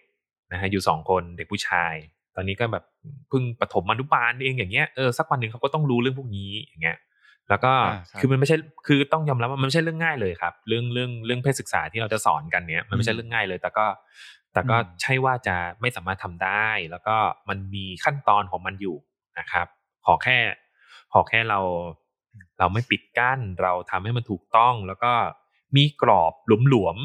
[0.52, 1.94] นะฮะอยู่สองคนเด็กผู้ชาย
[2.36, 2.86] ตอนนี้ก็แบบ
[3.30, 6.98] เพิ่งปฐมอนุบาลเองอย่างเงี้ยเออสักวันหนึ่งเขาก็ต้องรู้เรื่องพวกนี้อย่างเงี้ย
[7.50, 7.74] แล้วก็
[8.20, 8.58] คือมันไม่ใช่
[8.88, 13.86] คือต้องยอมรับว่ามันไม่ใช่เรื่องง่ายเลยครับ เรื่องเรื่องเรื่องเพศศึกษาที่เราจะสอนกันเนี้ยมันไม่ใช่เรื่องง่ายเลย แต่ก็
[14.54, 17.16] แต่ก็ใช่ว่าจะไม่สามารถทำได้ แล้วก็
[17.50, 18.96] มันมีขั้นตอนของมันอยู่
[19.40, 19.68] นะครับ
[20.06, 20.38] ขอแค่
[21.14, 21.60] ขอแค่เรา
[22.60, 25.14] เราไม่ปิดกั้นเราทำให้มันถูกต้อง แล้วก็
[25.76, 26.34] มีกรอบ
[26.70, 26.98] หลวม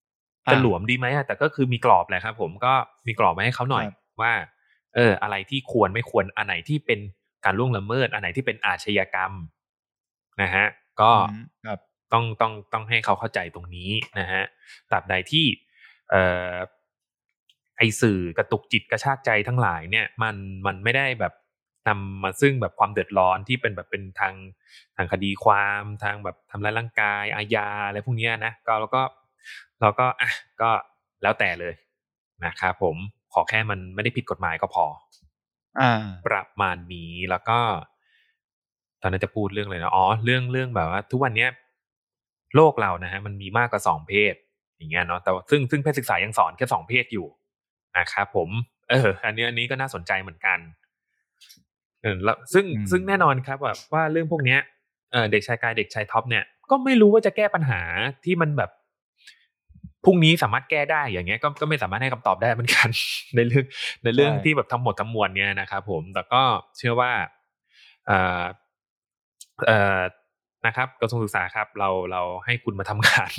[0.00, 2.72] ๆจะหลวมดีไหมแต่ก็คือมีกรอบแหละครับ ผมก็
[3.06, 3.86] มีกรอบมาให้เขาหน่อย
[4.20, 4.32] ว่า
[4.94, 7.00] เออ อะไรที่ควรไม่ควรอันไหนที่เป็น
[7.44, 9.32] การล่วงละเมิด อันไหนที่เป็นอาชญากรรม
[10.42, 10.66] นะฮะ
[11.00, 11.10] ก็
[12.12, 14.42] ต้องต้องต้องให้เขาเข้าใจตรงนี้นะฮะ
[14.90, 15.46] ตราบใดที่
[16.10, 16.54] เอ่อ
[17.76, 20.36] ไอสื่อกระตุกจิตกระชากใจทั้งหลายเนี่ย มัน
[20.66, 21.32] มันไม่ได้แบบ
[21.88, 24.34] นำมาซึ่งแบบความเดือดร้อนที่เป็นแบบเป็นทาง
[24.96, 29.02] ทางคดีความทางแบบทำร้ายร่างกาย อาญาอะไรพวกนี้นะก็แล้วก็
[29.80, 30.30] เราก็อะ
[30.62, 30.70] ก็
[31.22, 31.74] แล้วแต่เลย
[32.44, 32.96] นะครับผม
[33.32, 34.86] ขอแค่มันไม่ได้ผิดกฎหมายก็พอ
[35.80, 35.92] อ่า
[36.26, 37.58] ประมาณนี้แล้วก็
[39.02, 41.50] ตอนนั้นจะพูดเรื่องอะไรนะอ๋อเรื่องเรื่องแบบว่า ทุกวันเนี้ย
[42.56, 44.34] โลกเรานะฮะมันมีมากกว่าสองเพศ
[44.76, 47.26] อย่างเงี้ยเนาะแต่ซึ่งซึ่งเพศศึกษายังสอนแค่สองเพศอยู่
[47.98, 48.50] นะครับผม
[48.90, 50.58] เออ อันนี้อันนี้ก็น่าสนใจเหมือนกัน
[52.02, 54.60] เออแล้วซึ่งซึ่งแน่นอนครับว่าว่าเรื่องพวกเนี้ย
[55.12, 57.80] เออเด็กชายกายเด็กชายท็อปเนี่ยก็ไม่รู้ว่าจะแก้ปัญหา
[58.24, 58.70] ที่มันแบบ
[60.04, 62.88] พรุ่งนี้สามารถแก้ได้อย่างเงี้ยก็ก็ไม่สามารถให้คำตอบได้เหมือนกัน
[63.36, 63.64] ในเรื่อง
[64.04, 66.42] ในเรื่องที่แบบทั้งหมดทั้งมวลเนี่ยนะครับผมแต่ก็
[66.76, 67.10] เชื่อว่า
[68.06, 68.42] เอ่อ
[69.66, 70.00] เอ่อ
[70.66, 73.30] นะครับกระทรวงศึกษาครับ เราเราให้คุณมาทำงาน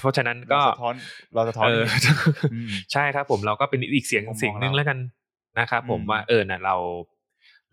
[0.00, 0.94] เพราะฉะนั้นก็สะท้อน
[1.34, 1.66] เราสะท้อน
[2.92, 4.98] ใช่ครับ ผมเราก็เป็นอีกเสียงเสียงนึงแล้วกัน
[5.58, 6.76] นะครับผมว่าเออนะเรา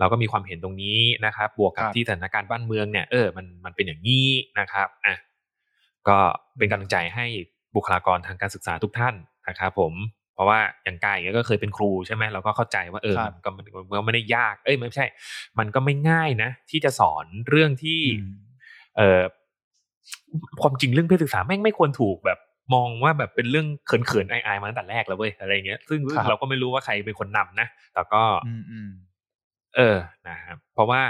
[0.02, 4.28] เราก็มีความเห็นตรงนี้นะครับ บวกกับที่สถานการณ์บ้านเมืองเนี่ยเออมันมันเป็นอย่างนี้
[4.60, 5.16] นะครับอะ
[6.08, 6.18] ก็
[6.58, 7.26] เป็นกำลังใจให้
[7.76, 9.16] บุคลากรทางการศึกษาทุกท่าน
[9.48, 9.94] นะครับผม
[10.42, 15.06] พราะว่าอย่างกายอย่างเงี้ยก็เคยเป็นครูใช่ไหมเราก็เข้าใจว่าเออครับมันก็มันมันก็ไม่ได้ยาก เอ้ยไม่ใช่
[15.60, 18.36] มันก็ไม่ง่ายนะ ที่จะสอนเรื่องที่อืม
[18.98, 19.22] เอ่อ
[20.62, 22.40] ความจริงเรื่องเพศศึกษาแม่งไม่ควรถูกแบบ
[22.74, 28.90] มองว่าแบบเป็นเรื่องเขินๆอายๆมาตั้งแต่แรกแล้วเว้ยอะไรเงี้ย ซึ่งซึ่งครับเราก็ไม่รู้ว่าใครเป็นคนนำนะแต่ก็อืมอืม
[29.76, 31.02] เออนะครับเพราะว่า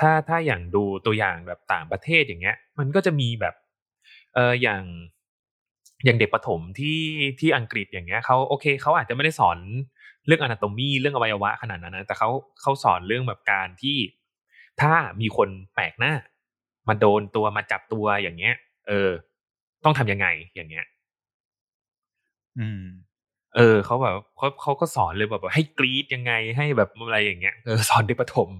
[0.00, 3.54] ถ้าถ้าอย่างดูตัวอย่างแบบต่างประเทศอย่างเงี้ย มันก็จะมีแบบ
[4.34, 4.82] เอออย่าง
[6.04, 7.00] อย่างเด็กประถมที่
[7.40, 9.58] ที่อังกฤษอย่างเงี้ยเขาโอเคเขาอาจจะไม่ได้สอน
[10.26, 12.28] เรื่องอนาโตมีเรื่องอวัยวะขนาดนั้นนะแต่เขา
[12.60, 13.98] เขาสอนเรื่องแบบการที่
[14.80, 16.12] ถ้ามีคนแปลกหน้า
[16.88, 18.54] มาโดนตัวมาจับตัวอย่างเงี้ย
[18.88, 19.10] เออ
[19.84, 20.84] ต้องทำยังไงอย่างเงี้ย
[22.58, 22.78] อืม
[23.56, 28.50] เออเขาแบบเขาเขาก็สอนเลยแบบว่าให้กรีดยังไงให้แบบอะไรอย่างเงี้ยเออสอนเด็กประถม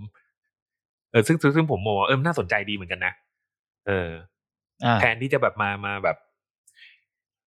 [1.11, 3.13] เออซึ่งซึ่งซึ่งผมมองว่าเออมันน่าสนใจดีเหมือนกันนะ
[3.87, 4.11] เออ
[4.85, 6.17] อ่าแทนที่จะแบบมามาแบบ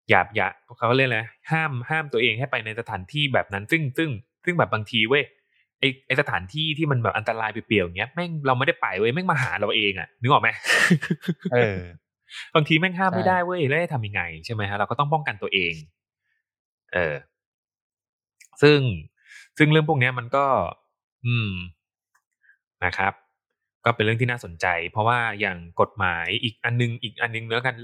[0.10, 0.48] หยาบหยา
[0.78, 1.20] เขาเรียกอะไร
[1.52, 4.10] ห้ามห้ามตัวเองให้ไปในสถานที่แบบนั้น ซึ่งซึ่ง
[4.46, 5.24] ซึ่งแบบบางทีเว้ย
[5.80, 10.50] ไอไอสถานที่ที่มันแบบอันตรายไปเปลี่ยวอย่างเงี้ยแม่งเราไม่ได้ไปเว้ยแม่งมาหาเราเองอะนึกออกไหม
[11.54, 11.80] เออ
[12.56, 15.74] บางทีแม่งห้ามใช่ไม่ได้เว้ยแล้วจะทำยังไงใช่ไหมฮะเราก็ต้องป้องกันตัวเอง
[16.94, 17.16] เออ
[18.64, 18.80] ซึ่ง
[19.58, 20.46] ซึ่งเรื่องพวกเนี้ยมันก็
[21.26, 21.52] อืม
[22.86, 23.14] นะครับ
[23.86, 27.76] ก็เป็นเรื่องที่น่าสนใจ เพราะว่าอย่างกฎหมายอีกอันนึง อีกอันนึงเนื้อกัน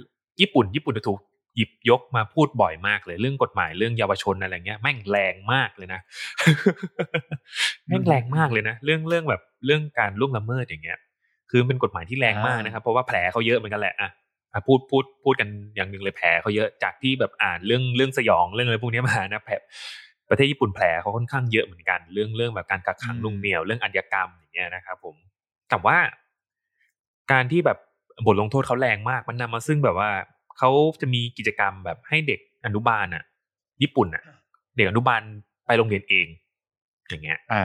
[0.42, 1.20] ญี่ปุ่น ญี่ปุ่นจะถูก
[1.56, 6.02] หยิบยกมาพูดบ่อยมากเลย เรื่องกฎหมายเรื่องเยาวชนอะไรเงี้ยแม่งแรงมากเลยนะ
[7.88, 11.00] แม่งแรงมากเลยนะเรื่องเรื่องแบบเรื่องการล่วงละเมิดอย่างเงี้ย
[11.52, 14.10] คือเป็นกฎหมายที่แรงมากนะครับ เพราะว่าแผลเขาเยอะเหมือนกันแหละอะ
[14.54, 19.54] อะพูดพูดพูดกันอย่างหนึ่งเลยแผลเขาเยอะจากที่แบบอ่านเรื่องเรื่องสยองเรื่องอะไรพวกเนี้ยมานะแผล
[20.32, 25.16] ประเทศญี่ปุ่นแผลเขาค่อนข้างเยอะเหมือนกัน เรื่องเรื่องแบบการกักขังอืมหนุ่งเหนียวเรื่องอาชญากรรมอย่างเงี้ยนะครับผม
[25.70, 25.98] แต่ว่า
[27.32, 27.78] การที่แบบ
[28.26, 30.10] บทลงโทษเขาแรงมาก มันนำมาซึ่งแบบว่า
[30.58, 30.70] เขา
[31.02, 33.24] จะมีกิจกรรมแบบให้เด็กอนุบาลอะ
[33.82, 34.24] ญี่ปุ่นอะ
[34.76, 35.22] เด็กอนุบาล
[35.66, 36.28] ไปโรงเรียนเอง
[37.10, 37.64] อย่างเงี้ย อ่า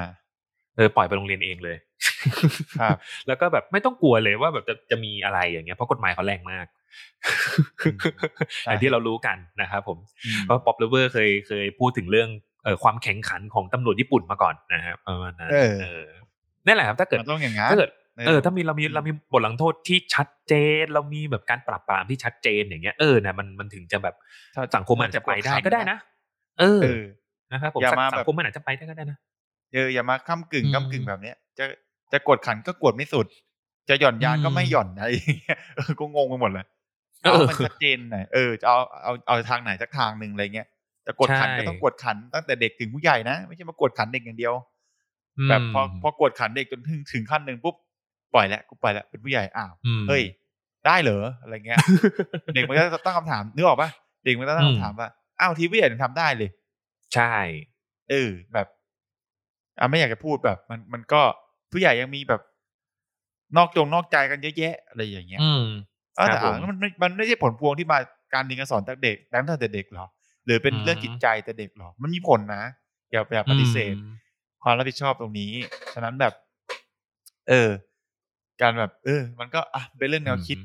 [0.77, 1.77] เออปล่อยไปโรงเรียนเองเลย
[2.81, 6.67] ครับแล้วก็แบบไม่ต้องกลัวเลยว่าแบบจะจะมีอะไรอย่างเงี้ยเพราะกฎหมายเขาแรงมาก
[8.65, 12.29] ใช่อย่างที่เรารู้กันนะครับผมอืมเพราะ Pop Lover เคยเคยพูดถึงเรื่อง
[12.67, 16.05] เอ่อความแข็งขันของตำรวจญี่ปุ่นมาก่อนนะครับประมาณนั้นเออเออ
[16.67, 24.15] นั่นแหละครับถ้าเกิดมันต้องอย่างนั้นถ้าเกิดเออเออถ้ามีเรามีเรามีบทลงโทษที่ชัดเจน เรามีแบบการปราบปรามที่ชัดเจนอย่างเงี้ยเออนะมันมันถึงจะแบบ
[24.55, 25.99] ถ้าสังคมมันอาจจะไปได้ก็ได้นะ
[26.61, 27.05] เออเออ
[27.53, 29.19] นะครับผมอย่ามาสัแบบงคมมันอาจจะไปได้ก็ได้นะ
[29.73, 31.65] เอออย่ามาค้ำกึ่งอืมก้ำกึ่งแบบเนี้ย จะ
[32.13, 33.27] จะกดขันก็กดไม่สุด
[33.89, 36.67] จะหย่อนยานก็ไม่หย่อนอะไรอย่างเงี้ยเออก็งงไปหมดเลย
[37.23, 40.69] เออเอามันชัดเจนหน่อยเออจะเอาเอาเอาทางไหนสักทางหนึ่งอะไรเงี้ย
[41.07, 44.55] จะกดขันใช่ก็ต้องกดขันตั้งแต่เด็กถึงผู้ใหญ่นะไม่ใช่มากดขันเด็กอย่างเดียว
[45.49, 47.75] แบบพอพอกดขันเด็กจนถึงถึงขั้นหนึ่งปุ๊บ
[48.35, 50.23] ปล่อยแล้วกูปล่อยแล้วเป็นผู้ใหญ่อ้าวอืมเฮ้ย
[50.87, 51.79] ได้เหรออะไรเงี้ย
[52.55, 53.91] เด็กมันก็ตั้งคำถามนึกออกปะ
[54.25, 55.09] เด็กมันก็ตั้งคำถามว่า
[55.41, 56.51] อ้าวทีผู้ใหญ่ถึงทำได้เลย
[57.15, 57.35] ใช่
[58.11, 58.67] เออแบบ
[59.81, 61.21] อะไม่อยากจะพูดแบบ มันมันก็
[61.73, 62.43] ผู้ใหญ่ยังมีแบบ
[63.57, 65.65] นอกจงนอกใจกันเยอะแยะอะไรอย่างเงี้ยอืม
[66.17, 67.99] เออแต่ครับอะผมมันมันมันไม่ใช่ผลพวงที่มา
[68.35, 70.07] การเรียนการสอนตั้งเด็กตั้งแต่เด็กหรอ
[70.47, 72.65] หรือเป็นอืมเรื่องจิตใจแต่เด็กหรอมันมีผลนะ
[73.13, 74.07] อย่าอย่าปฏิเสธอืม
[74.63, 75.53] ความรับผิดชอบตรงนี้
[75.93, 76.35] ฉะนั้นแบบ
[77.49, 77.71] เออ
[78.61, 80.59] การแบบ เออ มันก็อะเป็นเรื่องแนวคิด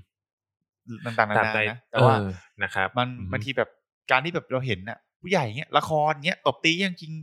[1.06, 2.26] ต่างๆนาตามนาใจนะแต่ว่าเออ
[2.64, 3.70] นะครับ มันอืบางทีแบบ
[4.12, 7.14] การที่แบบเราเห็นน่ะ ผู้ใหญ่เงี้ยละครเงี้ยตบตียังจริง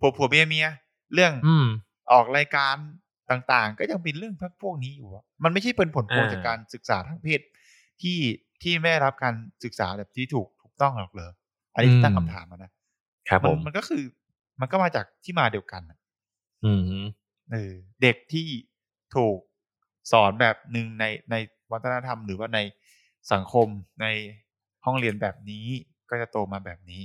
[0.00, 0.66] ผัวผัวเมียเมีย
[1.14, 1.66] เรื่องอืม
[2.12, 2.76] ออกรายการ
[3.30, 7.40] ต่างๆ ก็ยังเป็นเรื่องพวกนี้อยู่อะมันไม่ใช่เป็นผลพวงอ่าจากการศึกษาทางเพศ
[8.02, 8.18] ที่
[8.62, 9.34] ที่ไม่ได้รับการ
[9.64, 11.22] ศึกษาแบบที่ถูกถูกต้องหรอกเหร
[11.74, 12.70] ออันนี้ตั้งคำถามอะนะ
[13.28, 14.02] ครับผมันมมันก็คือ
[14.60, 15.98] มันก็มาจากที่มาเดียวกันอะ
[16.64, 16.80] อืม
[17.52, 17.72] เออ
[18.02, 18.46] เด็กที่
[19.16, 19.38] ถูก
[20.12, 21.34] สอนแบบหนึ่งในใน
[21.72, 22.58] วัฒนธรรม หรือว่าใน
[23.32, 23.68] สังคม
[24.02, 24.06] ใน
[24.84, 25.66] ห้องเรียนแบบนี้
[26.10, 27.02] ก็จะโตมาแบบนี้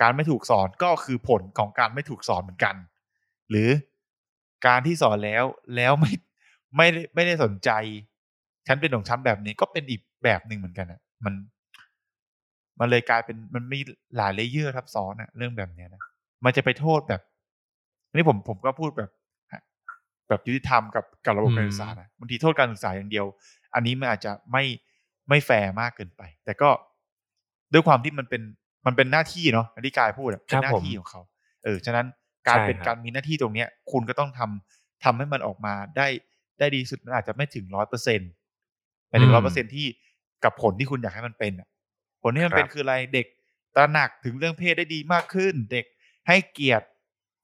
[0.00, 2.76] การไม่ถูกสอนก็คือผลของการไม่ถูกสอนเหมือนกัน
[3.50, 3.70] หรือ
[4.66, 5.44] การที่สอนแล้ว
[5.76, 6.12] แล้วไม่
[6.76, 7.70] ไม่ได้ไม่ได้สนใจ
[8.66, 11.34] ฉันเป็นของฉันแบบนี้ก็เป็นอีกแบบหนึ่งเหมือนกันอะ มัน
[12.80, 13.80] มันเลยกลายเป็นมันมี
[14.16, 16.02] หลายเลเยอร์ทับซ้อนอะเรื่องแบบเนี้ยนะ
[16.44, 17.20] มันจะไปโทษแบบ
[18.08, 19.10] อันนี้ผมผมก็พูดแบบ
[20.28, 23.26] แบบยุติธรรมกับกับระบบอืมการศึกษานะบางทีโทษการศึกษาอย่างเดียว
[23.74, 24.64] อันนี้มันอาจจะไม่
[25.28, 26.68] ไม่แฟร์มากเกินไป แต่ก็
[27.72, 28.42] ด้วยความที่มันเป็น
[28.86, 31.20] มันเป็นหน้าที่เนาะอันที่กายพูดอะเป็นหน้าที่ของเขา
[31.64, 32.06] เออฉะนั้น
[32.48, 36.08] การใช่เป็นครับการมีหน้าที่ตรงเนี้ย คุณก็ต้องทำทำให้มันออกมาได้
[36.58, 38.30] ได้ดีสุดมันอาจจะไม่ถึงร้อยเปอร์เซ็นต์
[39.08, 39.86] แต่ถึงร้อยเปอร์เซ็นที่
[40.44, 41.68] กับผลที่คุณอยากให้มันเป็นอะ
[42.22, 43.26] ผลที่มันเป็นคืออะไรเด็ก
[43.74, 45.86] ตระหนักถึงเรื่องเพศได้ดีมากขึ้น เด็ก
[46.28, 46.86] ให้เกียรติ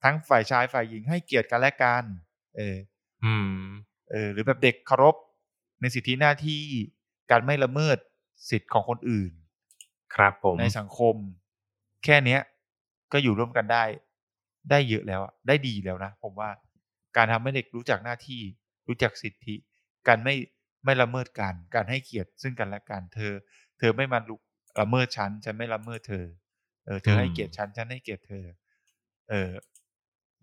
[0.03, 2.03] ทั้งฝ่ายชายฝ่ายหญิงให้เกียรติกันและกัน
[2.55, 2.77] เออ
[3.25, 3.49] อืม
[4.11, 5.15] เออ หรือแบบเด็กเคารพ
[5.81, 6.61] ในสิทธิหน้าที่
[7.31, 7.97] การไม่ละเมิด
[8.49, 9.31] สิทธิ์ของคนอื่น
[10.15, 11.15] ครับผม ในสังคม
[12.03, 12.41] แค่เนี้ย
[13.11, 13.83] ก็อยู่ร่วมกันได้
[14.69, 16.49] ได้เยอะแล้วอะได้ดีแล้วนะผมว่า
[17.15, 18.41] การทำให้เด็กรู้จักหน้าที่
[18.87, 19.55] รู้จักสิทธิ
[20.07, 20.35] การไม่
[20.85, 23.33] ไม่ละเมิดกัน การให้เกียรติซึ่งกันและกัน เธอ
[23.79, 24.41] เธอไม่มาลุก
[24.79, 26.25] ละเมิดฉันฉันไม่ละเมิดเธอ
[26.85, 28.45] เออ เธอให้เกียรติฉันฉันให้เกียรติเธอ
[29.29, 29.49] เออ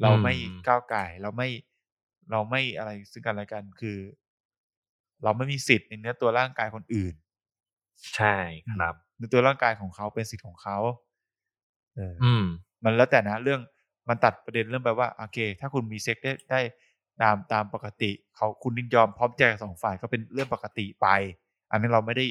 [0.02, 1.48] เราไม่อืมก้าวไก่ายเราไม่
[2.30, 3.98] เราไม่อะไรซึ่งกันและกันคือ
[5.22, 7.14] เราไม่มีสิทธิ์ในเนื้อตัวร่างกายคนอื่น
[8.14, 8.36] ใช่
[8.72, 10.78] ครับในตัวร่างกายของเขาเป็นสิทธิ์ของเขา
[11.96, 12.44] เอออ อืม
[12.84, 13.60] มันแล้วแต่นะเรื่อง
[14.08, 16.60] มันตัดประเด็นเรื่องไปว่าโอเค ถ้าคุณมีเซ็กได้ได้
[17.22, 21.08] ตามตามปกติ เขาคุณยินยอมพร้อมใจกับสองฝ่ายก็เป็นเรื่องปกติไป
[21.70, 22.26] อันนี้นเราไม่ได้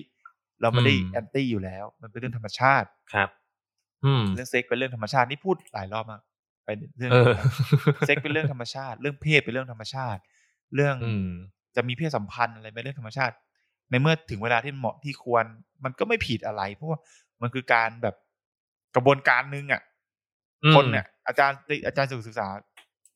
[0.64, 3.30] เราไม่ได้อืมแอนตี้อยู่แล้ว มันเป็นเรื่องธรรมชาติครับ
[4.06, 6.22] อืมเรื่องเซ็กเป็นเรื่องธรรมชาตินี่พูดหลายรอบมาก
[6.65, 7.34] ไปเรื่องเออ
[8.06, 10.22] เซ็กเป็นเรื่องธรรมชาติ เรื่องเพศเป็นเรื่องธรรมชาติ
[10.76, 11.30] เรื่องอืม
[11.76, 13.35] จะมีเพศสัมพันธ์อะไรเป็นเรื่องธรรมชาติ
[13.90, 15.45] ในเมื่อถึงเวลาที่เหมาะที่ควร
[15.84, 16.99] มันก็ไม่ผิดอะไร เพราะว่า
[17.41, 18.15] มันคือการแบบ
[18.95, 19.81] กระบวนการหนึ่งอะ
[20.64, 21.57] อืมคนเนี่ยอาจารย์
[21.88, 22.48] อาจารย์ศึกษา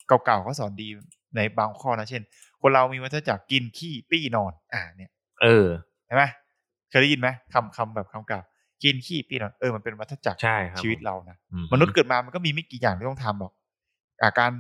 [0.08, 0.88] เก่าๆเขาสอนดี
[1.36, 2.24] ในบางข้อนะเช่น
[2.62, 5.12] คนเรามีวัฏจักรกินขี้ปี้นอน อ่าเนี่ย
[5.42, 5.68] เออ
[6.06, 6.24] เห็นไหม
[6.90, 8.40] เคยได้ยินไหมคำคำแบบคำเก่า
[8.84, 13.54] กินขี้ปี้นอนเออมันเป็นวัฏจักรใช่ครับชีวิตเรานะอืมนุษย์เกิดมามันก็มีไม่กี่อย่างที่ต้องทำหรอก
[14.24, 14.52] อาการ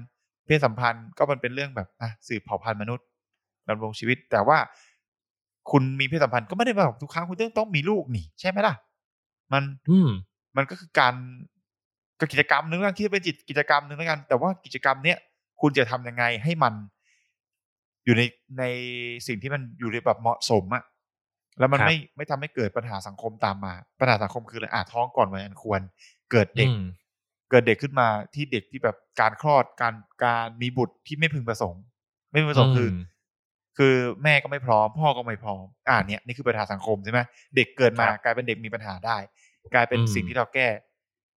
[0.45, 3.05] เพศสัมพันธ์ก็มันเป็นเรื่องแบบอะสืบเผ่าพันธุ์มนุษย์
[3.69, 4.57] ดำรงชีวิต แต่ว่า
[5.71, 8.75] คุณมีเพศสัมพันธ์ก็ไม่ได้แบบทุกครั้งคุณต้องต้องมีลูกนี่ใช่ไหมล่ะ
[9.53, 10.09] มันอืม
[10.57, 11.13] มันก็คือการ
[12.19, 15.17] ก็กิจกรรมหนึงแล้วกันคิดว่าเป็นจิตกิจกรรมหนึ่งแล้วกัน แต่ว่ากิจกรรมเนี้ย
[15.61, 16.73] คุณจะทำยังไงให้มัน
[18.05, 18.21] อยู่ใน
[18.59, 18.63] ใน
[19.27, 20.83] สิ่งที่มันอยู่ในแบบเหมาะสมอะ
[21.59, 25.81] แล้วมันครับไม่ไม่ทำให้เกิดปัญหาสังคมตามมา ปัญหาสังคมคืออะไรอะท้องก่อนวัยอันควร
[26.31, 26.81] เกิดเด็กอืม
[27.49, 29.93] เกิดเด็กขึ้นมาที่เด็กที่แบบการคลอดการ
[30.23, 31.83] การมีบุตรที่ไม่พึงประสงค์
[32.31, 32.93] ไม่พึงประสงค์คือม
[33.77, 37.19] คือแม่ก็ไม่พร้อม พ่อก็ไม่พร้อม อ่าเนี่ยนี่คือปัญหาสังคมใช่ไหม
[37.55, 39.17] เด็กเกิดมาครับกลายเป็นเด็กมีปัญหาได้
[39.73, 40.67] กลายเป็นอืมสิ่งที่เราแก้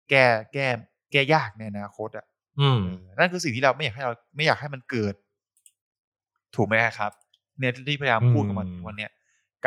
[0.10, 0.24] แก้
[0.54, 0.68] แก้
[1.12, 2.26] แก้ยากในอนาคตอะ
[2.60, 5.14] อืมเออนั่นคือสิ่งที่เราไม่อยากให้เราไม่อยากให้มันเกิด
[6.56, 7.12] ถูกไหมครับ
[7.60, 9.12] เนี่ยที่พยายามพูดกันมาอืมวันเนี้ย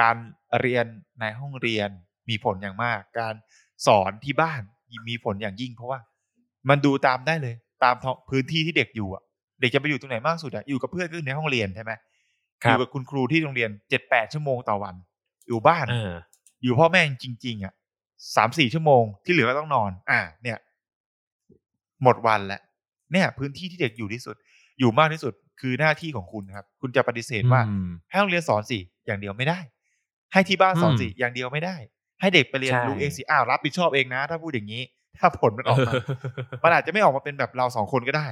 [0.01, 0.17] การ
[0.61, 0.87] เรียน
[1.21, 1.89] ในห้องเรียน
[2.29, 3.35] มีผลอย่างมาก การ
[3.87, 4.63] สอนที่บ้าน
[5.09, 6.01] มีผลอย่างยิ่ง เพราะว่า
[6.69, 7.55] มันดูตามได้เลย
[7.85, 9.23] ตามท้องพื้นที่ที่เด็กอยู่อะ
[9.61, 11.93] เด็กจะไปอยู่ตรงไหนมากสุดอะอยู่กับเพื่อนก็คือในห้องเรียนใช่ไหม
[12.65, 14.95] คอรับยู่กับคุณครูที่โรงเรียนเจ็ดแปดชั่วโมงต่อวัน
[15.49, 16.13] อยู่บ้านเออ
[16.65, 17.73] อยู่พ่อแม่จริง ๆ อะ
[18.37, 20.59] สามสี่ชั่วโมงที่เหลือก็ต้องนอน อ่า เนี่ย
[22.03, 22.63] หมดวันแล้ว
[23.13, 24.37] เนี่ย พื้นที่ที่เด็กอยู่ที่สุด
[24.79, 29.59] อยู่มากที่สุดคือหน้าที่ของคุณครับ คุณจะปฏิเสธว่าอืมให้โรงเรียนสอนสิอย่างเดียวไม่ได้
[30.33, 31.77] ให้ที่บ้านสอนสิอืมอย่างเดียวไม่ได้
[32.21, 34.83] ให้เด็กไปเรียนใช่รู้เองสิอ้าวรับผิดชอบเองนะ ถ้าพูดอย่างนี้
[35.19, 35.93] ถ้าผลมันออกมา
[36.63, 38.29] มันอาจจะไม่ออกมาเป็นแบบเราสองคนก็ได้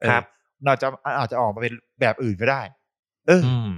[0.00, 0.24] เออครับ
[0.66, 0.86] เราจะ
[1.18, 2.62] อาจจะออกมาเป็นแบบอื่นก็ได้
[3.26, 3.70] เออออืม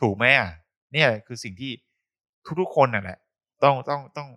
[0.00, 0.50] ถูกไหมอะ
[0.92, 1.72] เนี่ยคือสิ่งที่
[2.60, 3.18] ทุกๆคนน่ะแหละ
[3.64, 4.28] ต้องต้องต้อง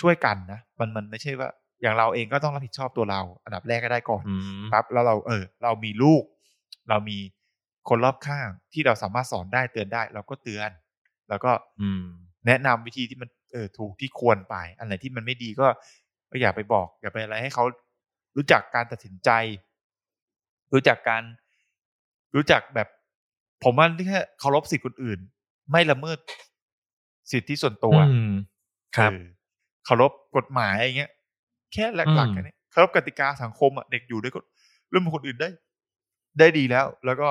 [0.00, 1.48] ช่วยกันนะมันมันไม่ใช่ว่า
[1.82, 6.22] อย่างเราเองก็ต้องรับผิดชอบตัวเรา อันดับแรกก็ได้ก่อนอืมปั๊บแล้วเราเออ เรามีลูก
[6.88, 7.18] เรามี
[7.88, 10.70] คนรอบข้างที่เราสามารถสอนได้เตือนได้ เราก็เตือน
[11.28, 11.50] แล้วก็
[11.80, 12.04] อืม
[12.46, 15.66] แนะนำวิธีที่มันเออถูกที่ควรไป อันไหนที่มันไม่ดีก็
[16.30, 17.64] ก็อย่าไปบอก อย่าไปอะไรให้เขา
[18.36, 19.30] รู้จักการตัดสินใจ
[20.72, 21.22] รู้จักการ
[22.34, 22.88] รู้จักแบบ
[23.64, 25.18] ผมว่าแค่เคารพสิทธิ์คนอื่น
[25.70, 26.18] ไม่ละเมิด
[27.32, 28.32] สิทธิส่วนตัวอืม
[28.96, 29.22] ครับเออ
[29.84, 31.12] เคารพกฎหมายอย่างเงี้ย
[31.72, 34.40] แค่หลักอืๆมแค่นี้เคารพกติกาสังคมอะเด็กอยู่ด้วยก็
[34.92, 35.48] ร่วมกับคนอื่นได้
[36.38, 37.28] ได้ดีแล้ว แล้วก็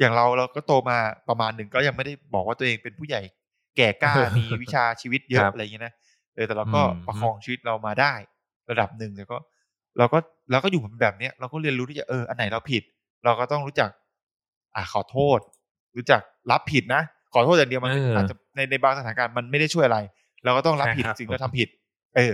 [0.00, 0.98] อย่างเราเราก็โตมา
[1.28, 3.20] ประมาณหนึ่งก็ยังไม่ได้บอกว่าตัวเองเป็นผู้ใหญ่
[3.76, 5.94] แก่กล้ามีวิชาชีวิตเยอะครับอะไรอย่างเงี้ยนะ
[6.34, 8.12] เออแต่เราก็อืมประคองชีวิตเรามาได้
[8.70, 9.36] ระดับหนึ่งแล้วก็
[9.98, 10.18] เราก็
[10.50, 12.82] เราก็อยู่แบบเนี้ย เราก็เรียนรู้ที่จะเอออันไหนเราผิด
[13.24, 13.90] เราก็ต้องรู้จัก
[14.74, 15.40] อ่าขอโทษ
[15.96, 16.20] รู้จัก
[16.50, 17.02] รับผิดนะ
[17.34, 19.98] ขอโทษอย่างเดียวมันเออออาจจะในในบางสถานการณ์มันไม่ได้ช่วยอะไร
[20.44, 21.68] เราก็ต้องรับใช่ผิดครับสิ่งที่เราทำผิด
[22.16, 22.32] เออ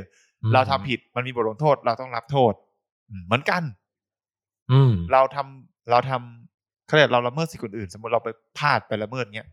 [0.55, 2.53] เราทำผิดมันมีบทลงโทษ เราต้องรับโทษ
[3.09, 3.63] อืมเหมือนกัน
[4.71, 6.44] อืมเราทำเราทำ
[6.87, 8.29] เขาเรียกเราละเมิดสิทธิคนอื่น สมมติเราไป
[8.59, 9.49] พลาดไปละเมิดเงี้ย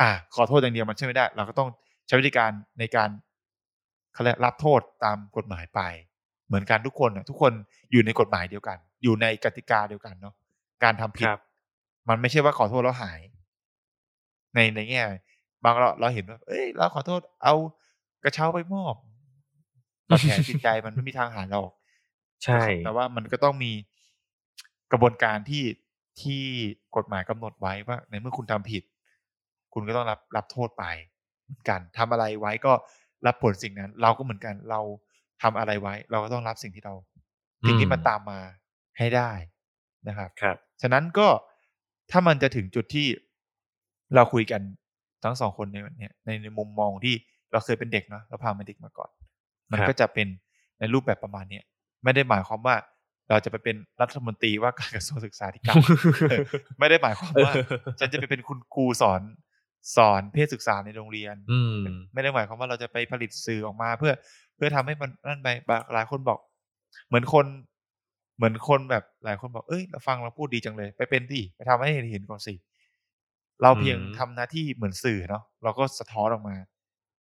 [0.00, 1.68] อ่า ขอโทษอย่างเดียวมันช่วยไม่ได้ เราก็ต้อง
[2.06, 3.10] ใช้วิธีการในการ
[4.14, 5.80] เขาเรียกรับโทษตามกฎหมายไป
[6.46, 7.52] เหมือนกันทุกคนน่ะทุกคน
[7.92, 10.34] อยู่ในกฎหมายเดียวกัน อยู่ในกติกาเดียวกันเนาะ
[10.84, 11.40] การทำผิดครับ
[12.08, 13.20] มันไม่ใช่ว่าขอโทษแล้วหาย
[14.54, 15.02] ในในแง่
[15.64, 17.54] บางเราเราเห็นว่าเอ้ยเราขอโทษ เอา
[18.24, 18.94] กระเช้าไปมอบ
[20.08, 21.72] บาดแผลจิตใจมันไม่มีทางหายหรอก
[22.44, 23.72] ใช่ แต่ว่ามันก็ต้องมี
[24.92, 25.62] กระบวนการที่
[26.22, 26.42] ที่
[26.96, 28.82] กฎหมายกำหนดไว้ว่าในเมื่อคุณทำผิด
[29.74, 30.84] คุณก็ต้องรับรับโทษไป
[31.44, 32.72] เหมือนกันทำอะไรไว้ก็
[33.26, 34.80] รับผลสิ่งนั้น เราก็เหมือนกันเรา
[35.42, 36.94] ทำอะไรไว้ เราก็ต้องรับสิ่งที่เรา
[37.66, 38.38] สิ่งที่มันตามมา
[38.98, 39.30] ให้ได้
[40.08, 41.28] นะครับครับ ฉะนั้นก็
[42.10, 43.06] ถ้ามันจะถึงจุดที่
[44.14, 44.60] เราคุยกัน
[45.24, 47.14] ทั้งสองคนในวันเนี้ยในในมุมมองที่
[47.52, 49.10] เราเคยเป็นเด็กเนาะเราพามาเด็กมาก่อน
[49.70, 50.28] มันครับก็จะเป็น
[50.78, 51.64] ในรูปแบบประมาณเนี้ย
[52.04, 52.76] ไม่ได้หมายความว่า
[53.30, 55.76] เราจะไปเป็นรัฐมนตรีว่าการกระทรวงศึกษาธิการ
[56.78, 57.52] ไม่ได้หมายความว่า
[58.00, 59.22] ฉันจะไปเป็นคุณครูสอน
[59.96, 61.76] สอนเพศศึกษาในโรงเรียน อืม
[62.14, 64.12] ไม่ได้หมายความว่าเราจะไปผลิตสื่อออกมา เพื่อ
[64.56, 65.48] เพื่อทำให้มันนั่นไป
[65.94, 66.38] หลายคนบอก
[67.08, 67.46] เหมือนคน
[68.36, 72.54] เหมือนคนแบบหลายคนบอกเอ้ยเราฟังเราพูดดีจังเลย ไปเป็นดิไปทำให้เห็นก่อนสิ
[73.62, 76.56] เราเพียงอืมทำหน้าที่เหมือนสื่อเนาะเราก็สะท้อนออกมา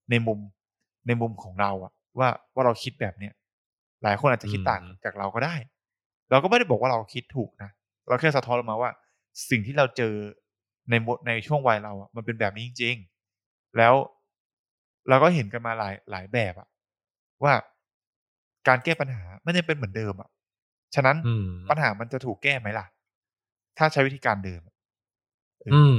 [0.10, 0.40] ในมุม
[1.08, 3.34] ในมุมของเราอะว่าว่าเราคิดแบบเนี้ย
[4.04, 5.56] หลายคนอาจจะคิดต่างจากเราก็ได้
[6.32, 7.70] เราก็ไม่ได้บอกว่าเราคิดถูกนะ
[8.08, 8.92] เราแค่สะท้อนออกมาว่า
[9.50, 10.14] สิ่งที่เราเจอ
[10.90, 12.96] ในมในช่วงวัยเราอะมันเป็นแบบนี้จริง
[13.38, 13.94] ๆ แล้ว
[15.10, 16.68] เราก็เห็นกันมาหลายหลายแบบอะ
[17.44, 17.54] ว่า
[18.68, 20.30] การแก้ปัญหามันยังเป็นเหมือนเดิมอะ
[20.96, 22.86] ฉะนั้นอืมปัญหามันจะถูกแก้ไหมล่ะ
[23.78, 24.76] ถ้าใช้วิธีการเดิมอะ
[25.62, 25.98] เออออืม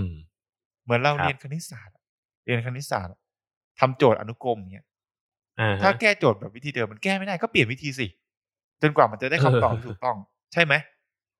[0.85, 2.05] เหมือนเราครับเรียนคณิตศาสตร์อะ
[2.45, 3.21] เรียนคณิตศาสตร์อะ
[3.81, 4.87] ทำโจทย์อนุกรมเนี้ย
[5.61, 8.07] อ่าฮะถ้าแก้โจทย์แบบวิธีเดิมมันแก้ไม่ได้ก็เปลี่ยนวิธีสิ
[8.83, 10.17] จนกว่ามันจะได้คำตอบที่ถูกต้อง
[10.53, 10.75] ใช่ไหม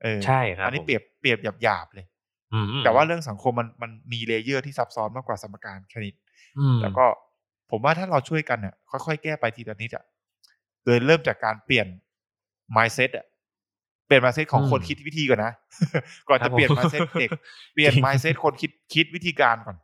[0.03, 2.07] เออใช่ครับอันนี้ผมเปรียบเปรียบหยาบๆเลย
[2.55, 6.15] อืมแต่ว่าเรื่องสังคมมันมันมีเลเยอร์ที่ซับซ้อนมากกว่าสมการคณิต
[6.59, 7.05] อืมแล้วก็
[7.71, 10.05] ผมว่าถ้าเราช่วยกันเนี่ยค่อยๆแก้ไปทีละนิดอะ
[10.85, 11.87] โดยเริ่มจากการเปลี่ยน
[12.77, 13.27] mindset อะ
[14.07, 15.53] เปลี่ยน mindset ของคนคิดวิธีก่อนนะ
[16.29, 17.31] ก่อนจะเปลี่ยน mindset เด็ก
[17.75, 19.77] เปลี่ยน mindset คนคิดคิดวิธีการก่อน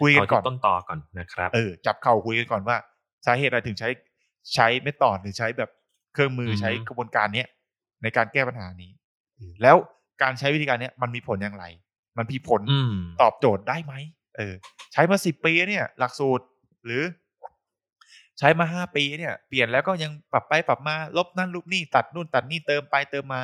[0.00, 2.76] คุยกันเอาก่ที่อนต้นต่อก่อนนะครับ เออ จับเข่าคุยกันก่อนว่า
[3.26, 3.88] สาเหตุอะไรถึงใช้
[4.54, 5.70] ใช้เมธอดหรือใช้แบบ
[6.14, 7.48] เครื่องมืออฮึใช้กระบวนการเนี้ย
[8.02, 8.90] ในการแก้ปัญหานี้
[9.36, 9.76] เออแล้ว
[10.22, 11.64] การใช้วิธีการเนี้ยมันมีผลอย่างไร
[12.18, 13.94] มันมีผลอืมตอบโจทย์ได้ไหม
[14.36, 14.54] เออ
[14.92, 16.44] ใช้มาสิบปีเนี่ย หลักสูตร
[16.84, 17.02] หรือ
[18.38, 23.40] ใช้มาห้าปีเนี่ย เปลี่ยนแล้วก็ยังปรับไปปรับมา ลบนั่นลบนี่ตัดนู่นตัดนี่เติมไปเติมมา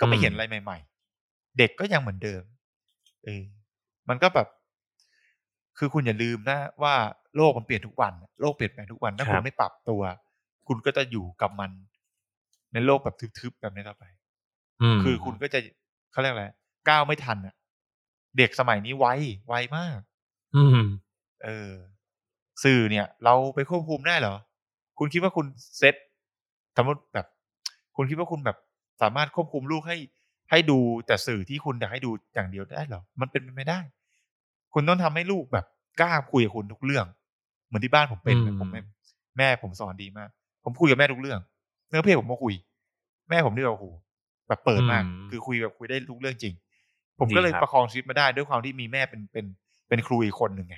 [0.00, 0.78] ก็ไม่อืมเห็นอะไรใหม่
[1.18, 2.42] ๆ เด็กก็ยังเหมือนเดิม
[3.24, 3.42] เออ
[4.08, 4.48] มันก็แบบ
[5.78, 6.94] คือคุณอย่าลืมนะว่า
[7.36, 10.02] โลกมันเปลี่ยนทุกวัน โลกเปลี่ยนแปลงทุกวัน ถ้าครัคุบณไม่ปรับตัว
[10.68, 11.70] คุณก็จะอยู่กับมัน
[12.72, 14.04] ในโลกแบบทึบๆแบบนี้ต่อไป
[14.82, 15.58] อืมคือคุณก็จะ
[16.12, 16.46] เขาเรียกอะไร
[16.88, 17.54] ก้าวไม่ทันอะ
[18.38, 19.06] เด็กสมัยนี้ไว
[19.46, 19.98] ไวมาก
[20.56, 20.80] อืม
[21.44, 21.72] เออ
[22.64, 24.36] สื่อเนี่ย เราไปควบคุมได้เหรอ
[24.98, 25.46] คุณคิดว่าคุณ
[25.78, 25.94] เซ็ต
[26.76, 27.26] สมมติแบบ
[27.96, 28.56] คุณคิดว่าคุณแบบ
[29.02, 29.96] สามารถควบคุมลูกให้
[30.50, 33.80] ให้ดูแต่สื่อที่คุณอยากให้ดูอย่างเดียวได้เหรอ มันเป็นไปไม่ได้
[34.74, 35.66] คุณต้องทำให้ลูกแบบ
[36.00, 37.06] กล้าคุยกับคุณทุกเรื่อง
[37.66, 38.80] เหมือนที่บ้านผมเป็นอืมผมไม่
[39.38, 40.30] แม่ผมสอนดีมาก
[40.64, 41.40] ผมคุยกับแม่ทุกเรื่อง
[41.90, 42.54] เรื่องเพศผมก็คุย
[43.30, 43.86] แม่ผมนี่แบบโอ้โห
[44.48, 46.54] แบบเปิดมาก คือคุยแบบคุยได้ทุกเรื่องจริง
[47.18, 49.46] ผมก็เลยดีครับประคองชีวิตมาได้ด้วยความที่มีแม่เป็นเป็น
[49.88, 50.76] เป็นครูอีกคนหนึ่งไง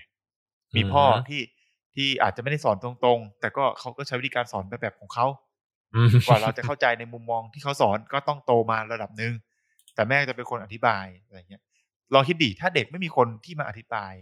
[0.76, 1.40] มีพ่ออือฮึที่
[1.94, 5.26] ที่อาจจะไม่ได้สอนตรงๆ แต่ก็เขาก็ใช้วิธีการสอนแบบแบบของเขา
[5.94, 9.32] อืมกว่าเราจะเข้าใจในมุมมองที่เขาสอนก็ต้องโตมาระดับหนึ่ง
[9.94, 11.62] แต่แม่จะเป็นคนอธิบายอะไรเงี้ย
[12.14, 14.12] ลองคิดดิถ้าเด็กไม่มีคนที่มาอธิบาย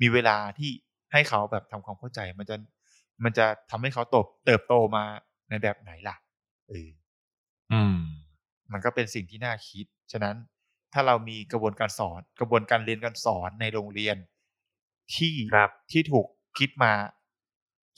[0.00, 0.70] มีเวลาที่
[1.12, 2.56] ให้เขาแบบทำความเข้าใจ มันจะ
[3.24, 4.16] มันจะทำให้เขาโต
[4.46, 5.04] เติบโตมา
[5.50, 6.16] ในแบบไหนล่ะ
[6.68, 6.88] เออ
[7.72, 7.96] อืม
[8.72, 10.36] มันก็เป็นสิ่งที่น่าคิด ฉะนั้น
[10.92, 14.16] ถ้าเรามีกระบวนการสอน กระบวนการเรียนการสอนในโรงเรียน
[15.14, 16.26] ที่ครับที่ถูก
[16.58, 16.92] คิดมา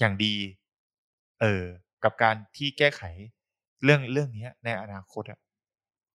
[0.01, 0.35] อย่างดี
[1.41, 1.65] เออ
[2.05, 3.03] กับการที่แก้ไข
[3.85, 5.39] เรื่องเรื่องเนี้ยในอนาคตอะ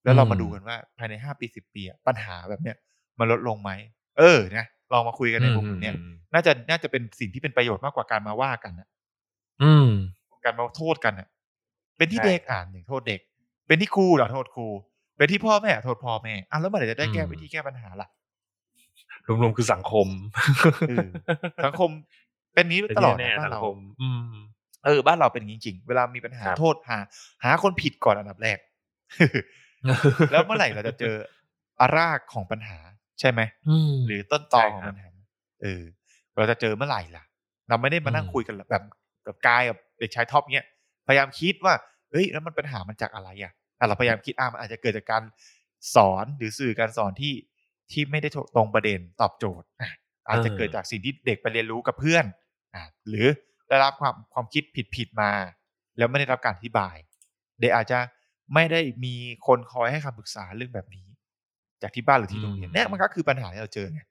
[0.04, 2.78] แล้วเรามาดูกันว่าภายในห้าปีสิบปีอะปัญหาแบบเนี้ย
[3.20, 3.72] มันลดลงไหม
[4.18, 8.88] เออนะลองมาคุยกันในมุมเนี้ยอืมน่าจะน่าจะเป็นสิ่งที่เป็นประโยชน์มากกว่าการมาว่ากันนะ
[9.64, 9.90] อืม
[10.44, 11.28] การมาโทษกันอะ
[11.98, 13.20] เป็นที่ใช่เด็กอ่านหนึ่งโทษเด็ก
[13.68, 14.68] เป็นที่ครูเหรอโทษครู
[15.18, 18.08] เป็นที่พ่อแม่โทษพ่อแม่อะแล้วเมื่อไหร่จะได้แก้วิธีแก้ปัญหาล่ะ
[19.28, 20.08] รวมๆคือสังคม
[20.90, 21.08] เออ
[21.66, 21.90] สังคม
[22.54, 24.36] เป็นนี้เป็นตลอดที่แน่นะบ้าสันงเราคมอืม
[24.86, 26.98] เออบ้านเราเป็นอย่างนี้จริง เวลามีปัญหาครับโทษหา
[27.44, 28.58] หาคนผิดก่อนอันดับแรก
[30.32, 31.16] แล้วเมื่อไหร่เราจะเจอ
[31.82, 32.78] อารากของปัญหา
[33.20, 35.10] ใช่ไหมอืมหรือต้นตอใช่ของครับปัญหา
[35.62, 35.84] เออ
[36.36, 37.24] เราจะเจอเมื่อไหร่ล่ะ
[37.70, 38.84] เราไม่ได้มานั่งอืมคุยกันแบบ
[39.28, 40.68] กับกายกับเด็กชายท็อปเนี้ย
[41.08, 41.74] พยายามคิดว่า
[42.12, 45.24] เฮ้ยแล้วมันปัญหามันจากอะไรอะอะเราพยายามคิดอะมันอาจจะเกิดจากการ
[45.96, 47.34] สอนหรือสื่อการสอนที่
[47.92, 49.92] ที่ไม่ได้ตรงประเด็นตอบโจทย์อะ
[50.30, 52.26] อาจจะเกิดจากสิ่งที่เด็กไปเรียนรู้กับเพื่อน
[52.76, 53.28] อะหรือ
[53.70, 55.32] ได้รับความความคิดผิดผิดๆมา
[55.98, 56.96] แล้วไม่ได้รับการอธิบาย
[57.60, 58.00] เด็กอาจจะ
[58.54, 59.16] ไม่ได้มี
[59.48, 61.08] คนคอยให้คำปรึกษาเรื่องแบบนี้
[61.82, 64.02] จากที่บ้านหรือที่โรงเรียนอืมเนี่ยมันก็คือปัญหาที่เราเจอไง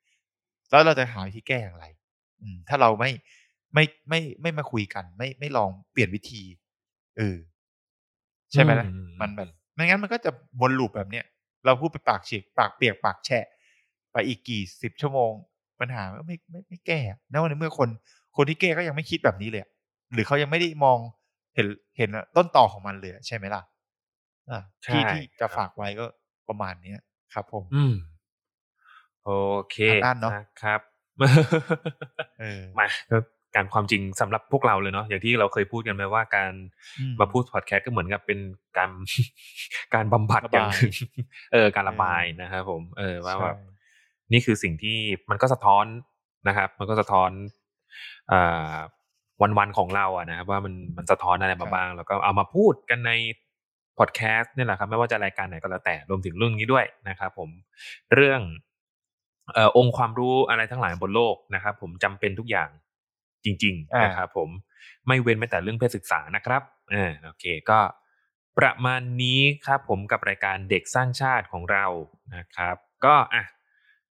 [0.70, 1.86] แล้วเราจะหาวิธีแก้อย่างไร
[2.40, 3.10] อืมถ้าเราไม่
[3.76, 6.42] ไม่ไม่ไม่มาคุยกัน ไม่ไม่ลองเปลี่ยนวิธี
[7.16, 7.36] เออ
[8.52, 10.30] ใช่ไหมล่ะอืมมันแบบไม่งั้นมันก็จะ
[10.60, 11.24] วนลูปแบบเนี้ย
[11.64, 13.44] เราพูดไปปากเฉีกปากเปียกปากแฉะ
[14.12, 15.32] ไปอีกกี่สิบชั่วโมง
[15.80, 17.88] ปัญหาก็ไม่ไม่ไม่แก้อะแล้วในเมื่อคน
[18.36, 19.70] คนที่แก้ก็ยังไม่คิดแบบนี้เลยอะ
[20.12, 20.98] หรือเขายังไม่ได้มอง
[21.54, 21.66] เห็น
[21.98, 23.62] เห็นต้นต่อของมันเลยอะใช่ไหมล่ะ
[24.50, 26.06] อะใช่ที่ที่ครัจะบฝากไว้ก็
[26.48, 26.98] ประมาณเนี้ย
[27.34, 27.92] ครับ ผม อืม
[29.24, 29.30] โอ
[29.70, 30.80] เคอ่านๆเนอะครับ
[32.38, 32.86] เออมา
[33.55, 36.52] ก็การความจริงสำหรับพวกเราเลยเนาะอย่างที่เราเคยพูดกันไปว่าการ
[36.98, 38.39] อืมมาพูดพอดแคสต์ก็เหมือนกับเป็น
[38.78, 38.90] การ
[39.94, 40.93] การบำบัดระอย่าบางยหนึ่ง
[41.52, 43.59] เออการระเออบายนะครับผม เออว่าใช่แบบ
[44.32, 44.98] นี่คือสิ่งที่
[45.31, 45.85] มันก็สะท้อน
[46.48, 47.31] นะครับ มันก็สะท้อน
[48.32, 48.74] อ่า
[49.43, 53.12] วันวันๆของเราอะนะครับว่ามันมันสะท้อนอะไรมาบ้าง แล้วก็เอามาพูดกันใน
[53.98, 57.48] พอดแคสต์เนี่ยแหละครับไม่ว่าจะรายการไหนก็แล้วแต่รวมถึงเรื่องนี้ด้วยนะครับผม
[58.14, 58.40] เรื่อง
[59.55, 62.68] เอ่อองค์ความรู้อะไรทั้งหลายบนโลกนะครับ ผมจำเป็นทุกอย่าง
[63.47, 64.51] จริงอ่าๆนะครับผม
[65.06, 66.62] ไม่เว้นแม้แต่เรื่องเพศศึกษานะครับ
[66.93, 67.81] เออโอเคก็
[68.59, 71.86] ประมาณนี้ครับผมกับรายการเด็กสร้างชาติของเรา
[72.36, 73.44] นะครับ ก็อะ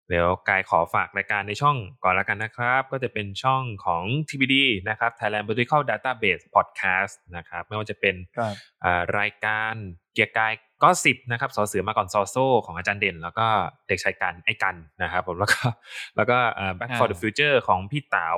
[0.09, 4.57] เดี๋ยวกายขอฝากรายการในช่องก่อนละกันนะครับ ก็จะเป็นช่องของ TBD
[4.89, 9.75] นะครับ Thailand Political Database Podcast นะครับ ไม่ว่าจะเป็นครับอ่ารายการ
[10.15, 10.53] เกียร์กาย
[10.83, 12.37] ก็สิบนะครับสอเสือมาก่อนซอโซ
[12.67, 13.47] ของอาจารย์เด่น แล้วก็
[13.89, 15.63] เด็กชายกันไอ้กันนะครับผมแล้วก็
[16.17, 18.31] แล้วก็อ่า Back for the อ่า Future ของพี่เต๋า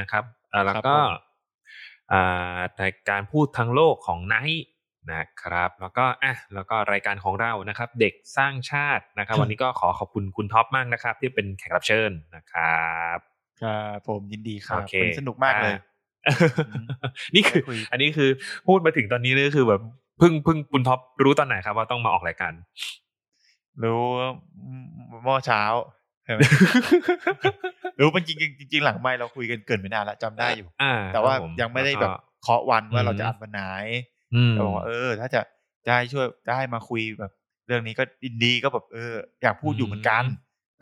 [0.00, 4.66] นะครับอ่าแล้วก็ครับผมอ่ารายการพูดทั้งโลกของไนท์
[5.12, 13.18] นะครับ แล้วก็อะแล้วก็รายการของเรานะครับ เด็กสร้างชาตินะครับ วันนี้ก็ขอขอบคุณคุณท็อปมากนะครับ ที่เป็นแขกรับเชิญนะครับ
[13.62, 15.82] ครับผมยินดีครับโอเควันนี้สนุกมากเลยอะ
[17.34, 18.30] นี่คือได้คุยอันนี้คือ
[18.66, 22.52] พูดมาถึงตอนนี้นี่คือแบบเพิ่งเพิ่งคุณท็อปรู้ตอนไหนครับว่าต้องมาออกรายการ
[23.82, 24.02] รู้
[25.22, 25.62] เมื่อเช้า
[26.24, 26.40] ใช่ไหม
[28.00, 32.12] รู้มันจริงๆจริงๆหลังไม่เราคุยกันเกินไปนานแล้วจำได้อยู่อ่าแต่ว่าครับผยังไม่ได้ล้วแบก็บ
[32.42, 33.62] เคาะวันว่าอืมเราจะอัดวันไหน
[34.34, 35.40] อืมแต่บอกว่าเออ ถ้าจะ
[35.86, 37.32] จะให้ช่วยจะให้มาคุยแบบ
[37.66, 40.24] เรื่องนี้ก็ยินดีก็แบบเออ อยากพูดอยู่เหมือนกัน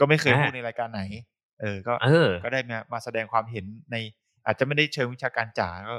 [0.00, 1.02] ก็ไม่เคยอ่าพูดในรายการไหน
[1.60, 3.96] เออ ก็เออก็ได้มามาแสดงความเห็นใน
[4.46, 5.96] อาจจะไม่ได้เชิงวิชาการจ๋าก็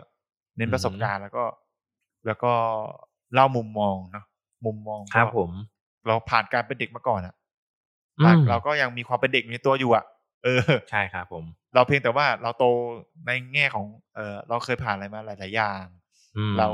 [0.57, 1.43] เน้นประสบการณ์แล้วก็
[2.27, 2.53] แล้วก็
[3.33, 4.25] เล่ามุมมองเนาะ
[4.65, 5.49] มุมมองครับก็ผม
[6.07, 7.35] เราผ่านการเป็นเด็กมาก่อนอะ
[8.19, 10.05] อืมเราก็ยังมีความเป็นเด็กอยู่ในตัวอยู่อะ
[10.43, 11.45] เออ ใช่ครับผม
[11.75, 12.65] เราเพียงแต่ว่าเราโต
[13.25, 13.85] ในแง่ของ
[14.15, 15.83] เออเราเคยผ่านอะไรมาหลาย ๆ อย่าง
[16.37, 16.67] อืมเรา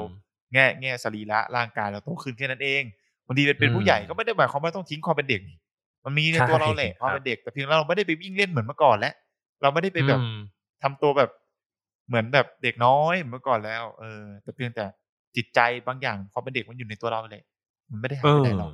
[0.53, 2.83] แง่แง่สรีระร่างกายเราโตขึ้นแค่นั้นเอง
[3.25, 5.57] บางทีเป็นอืมผู้ใหญ่ก็ไม่ได้หมายความว่าต้องทิ้งความเป็นเด็กนี่
[6.05, 9.13] มันมีในตัวใช่เราแหละครับความเป็นเด็กแต่เพียงเราไม่ได้ไปวิ่งเล่นเหมือนเมื่อก่อนแล้ว
[9.61, 10.35] เราไม่ได้ไปแบบอืม
[10.83, 11.29] ทำตัวแบบ
[12.07, 14.85] เหมือนแบบเด็กน้อยเหมือนเมื่อก่อนแล้ว เออ แต่เพียงแต่
[15.37, 17.43] จิตใจบางอย่างความเป็นเด็กมันอยู่ในตัวเราเลย
[17.91, 18.71] มันไม่ได้หายไปไหนหรอก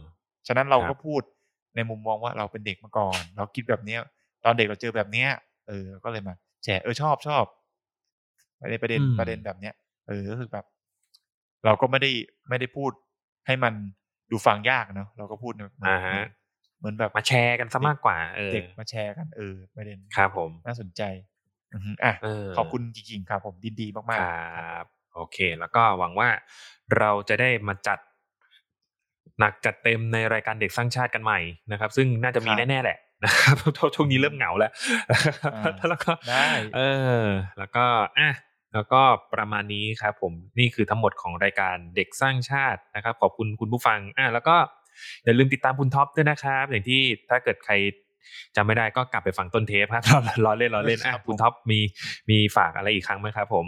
[0.48, 1.22] ฉะนั้นเราครัก็บพูด
[1.76, 4.00] ในมุมมองว่าเราเป็นเด็กมาก่อน เราคิดแบบเนี้ย
[4.46, 5.30] ตอนเด็กเราเจอแบบเนี้ย
[5.68, 6.34] เออ ก็เลยมา
[6.64, 7.46] แชร์เออชอบชอบ
[8.60, 9.74] ประเด็นประเด็นอืมประเด็นแบบเนี้ย
[10.08, 10.66] เออก็คือแบบ
[11.66, 12.12] เราก็ไม่ได้
[12.50, 12.92] ไม่ได้พูด
[13.48, 13.74] ให้มัน
[14.32, 16.20] ดูฟังยากเนาะเราก็พูดเหมือนอ่าฮะ
[16.78, 21.02] เหมือนแบบมาแชร์กันซะมากกว่าเออเด็กมาแชร์กันเออประเด็นครับผมน่าสนใจ
[21.74, 24.34] อือฮึอะเออขอบคุณจริงๆครับผมยินดีคมากรั
[24.84, 26.30] บ โอเค แล้วก็หวังว่า
[26.98, 28.00] เราจะได้มาจัด
[29.40, 31.40] หนักจัดเต็มในรายการเด็กสร้างชาติกันใหม่
[31.72, 33.56] นะครับ ซึ่งน่าจะมีครับแน่ๆแหละนะครับ
[33.96, 34.72] ช่วงนี้เริ่มเหงาแล้ว
[35.56, 36.46] อ่าแล้วก็ได้
[36.76, 36.82] เอ
[37.24, 37.26] อ
[37.60, 37.86] แล้วก็
[38.20, 38.32] อะ
[38.74, 39.02] แล้วก็
[39.34, 44.56] ประมาณนี้ครับผมนี่คือทั้งหมดของรายการเด็กสร้างชาตินะครับ ขอบคุณคุณผู้ฟังอะแล้วก็
[45.24, 47.74] อย่าลืมติดตามคุณท็อปด้วยนะครับ อย่างที่ถ้าเกิดใคร
[48.56, 50.04] จำไม่ได้ก็กลับไปฟังต้นเทปครับ
[50.46, 51.80] ล้อเล่นล้อเล่นอะครับผมคุณท็อปมี
[52.30, 53.66] มีฝากอะไรอีกครั้งไหมครับผม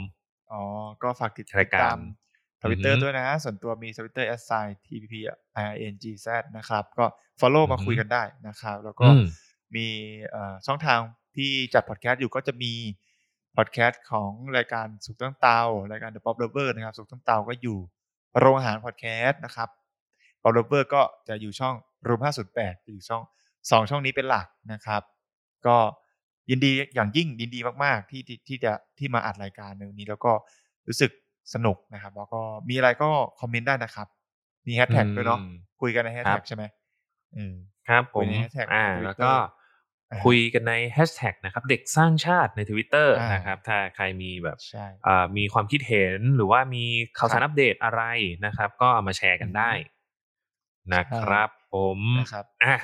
[0.52, 0.62] อ๋อ
[1.04, 2.00] ก็ฝากติดรายการตาม
[2.62, 5.14] ทวิตเตอร์อือฮึด้วยนะ ส่วนตัวมีทวิตเตอร์ s i tpp
[5.86, 6.28] ingz
[6.58, 7.06] นะครับ ก็
[7.40, 9.24] follow อือฮึมาคุยกันได้นะครับ แล้วก็อืม
[9.76, 9.88] มี
[10.30, 11.00] เอ่อช่องทาง
[11.36, 12.74] ที่จัดพอดแคสต์อยู่ก็จะมี
[13.58, 15.62] พอดแคสต์ของรายการสุขตั้งเตา
[15.92, 17.78] รายการ The Pop Lover นะครับ สุขตั้งเตาก็อยู่
[18.40, 19.70] โรงอาหารพอดแคสต์นะครับ
[20.42, 21.76] Pop Lover ก็จะอยู่ช่อง
[22.08, 22.20] Room
[22.54, 23.24] 508จะอยู่ช่อง
[23.72, 25.02] สองช่องนี้เป็นหลักนะครับ
[25.68, 25.78] ก็
[26.50, 30.32] ยินดีอย่างยิ่งยินดีมากๆ ที่ที่ที่จะที่มาอัดรายการในวันนี้ แล้วก็
[30.88, 31.12] รู้สึก
[31.54, 33.10] สนุกนะครับ แล้วก็มีอะไรก็
[33.40, 34.08] คอมเมนต์ได้นะครับ
[34.68, 36.64] มีแฮชแท็กด้วยเนาะอืมคุยกันในแฮชครัแท็บกใช่ไหม
[37.34, 37.56] เออ
[37.88, 39.32] ครับผคุมยใน hashtag อ่าของ Twitter แล้วก็
[40.12, 46.84] อ่าคุยกันในแฮชแท็กนะครับ เด็กสร้างชาติในทวิตเตอร์อ่านนะครับ ถ้าใครมีแบบใช่อ่ามีความคิดเห็นหรือว่ามี
[47.18, 48.02] ข่าวสารครับอัปเดตอะไร
[48.46, 49.72] นะครับ ก็เอามาแชร์กันได้
[50.94, 52.76] นะครับ ผมนะครับอะอ่า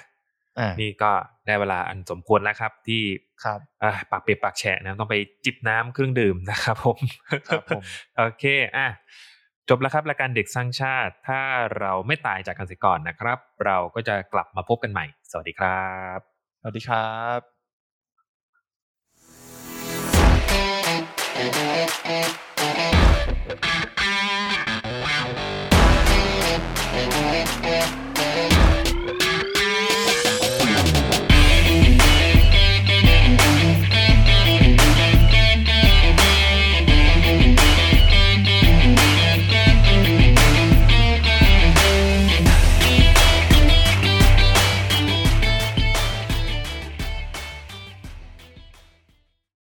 [0.82, 1.12] นี่ก็
[1.46, 3.04] ได้เวลาอันสมควรแล้วครับ ที่
[3.44, 5.16] ครับอ่าปากเปียกปากแฉะนะต้องไป
[5.46, 7.00] จิบน้ำเครื่องดื่มนะครับผม
[7.48, 7.82] ครับผม
[8.18, 8.44] โอเค
[8.78, 8.88] อะ
[9.70, 11.40] จบแล้วครับรายการเด็กสร้างชาติ ถ้า
[11.80, 16.20] เราไม่ตายจากกันเสียก่อนนะครับ เราก็จะกลับมาพบกันใหม่ สวัสดีครับ
[16.62, 17.42] สวัสดีครับ
[22.14, 22.51] Thank you.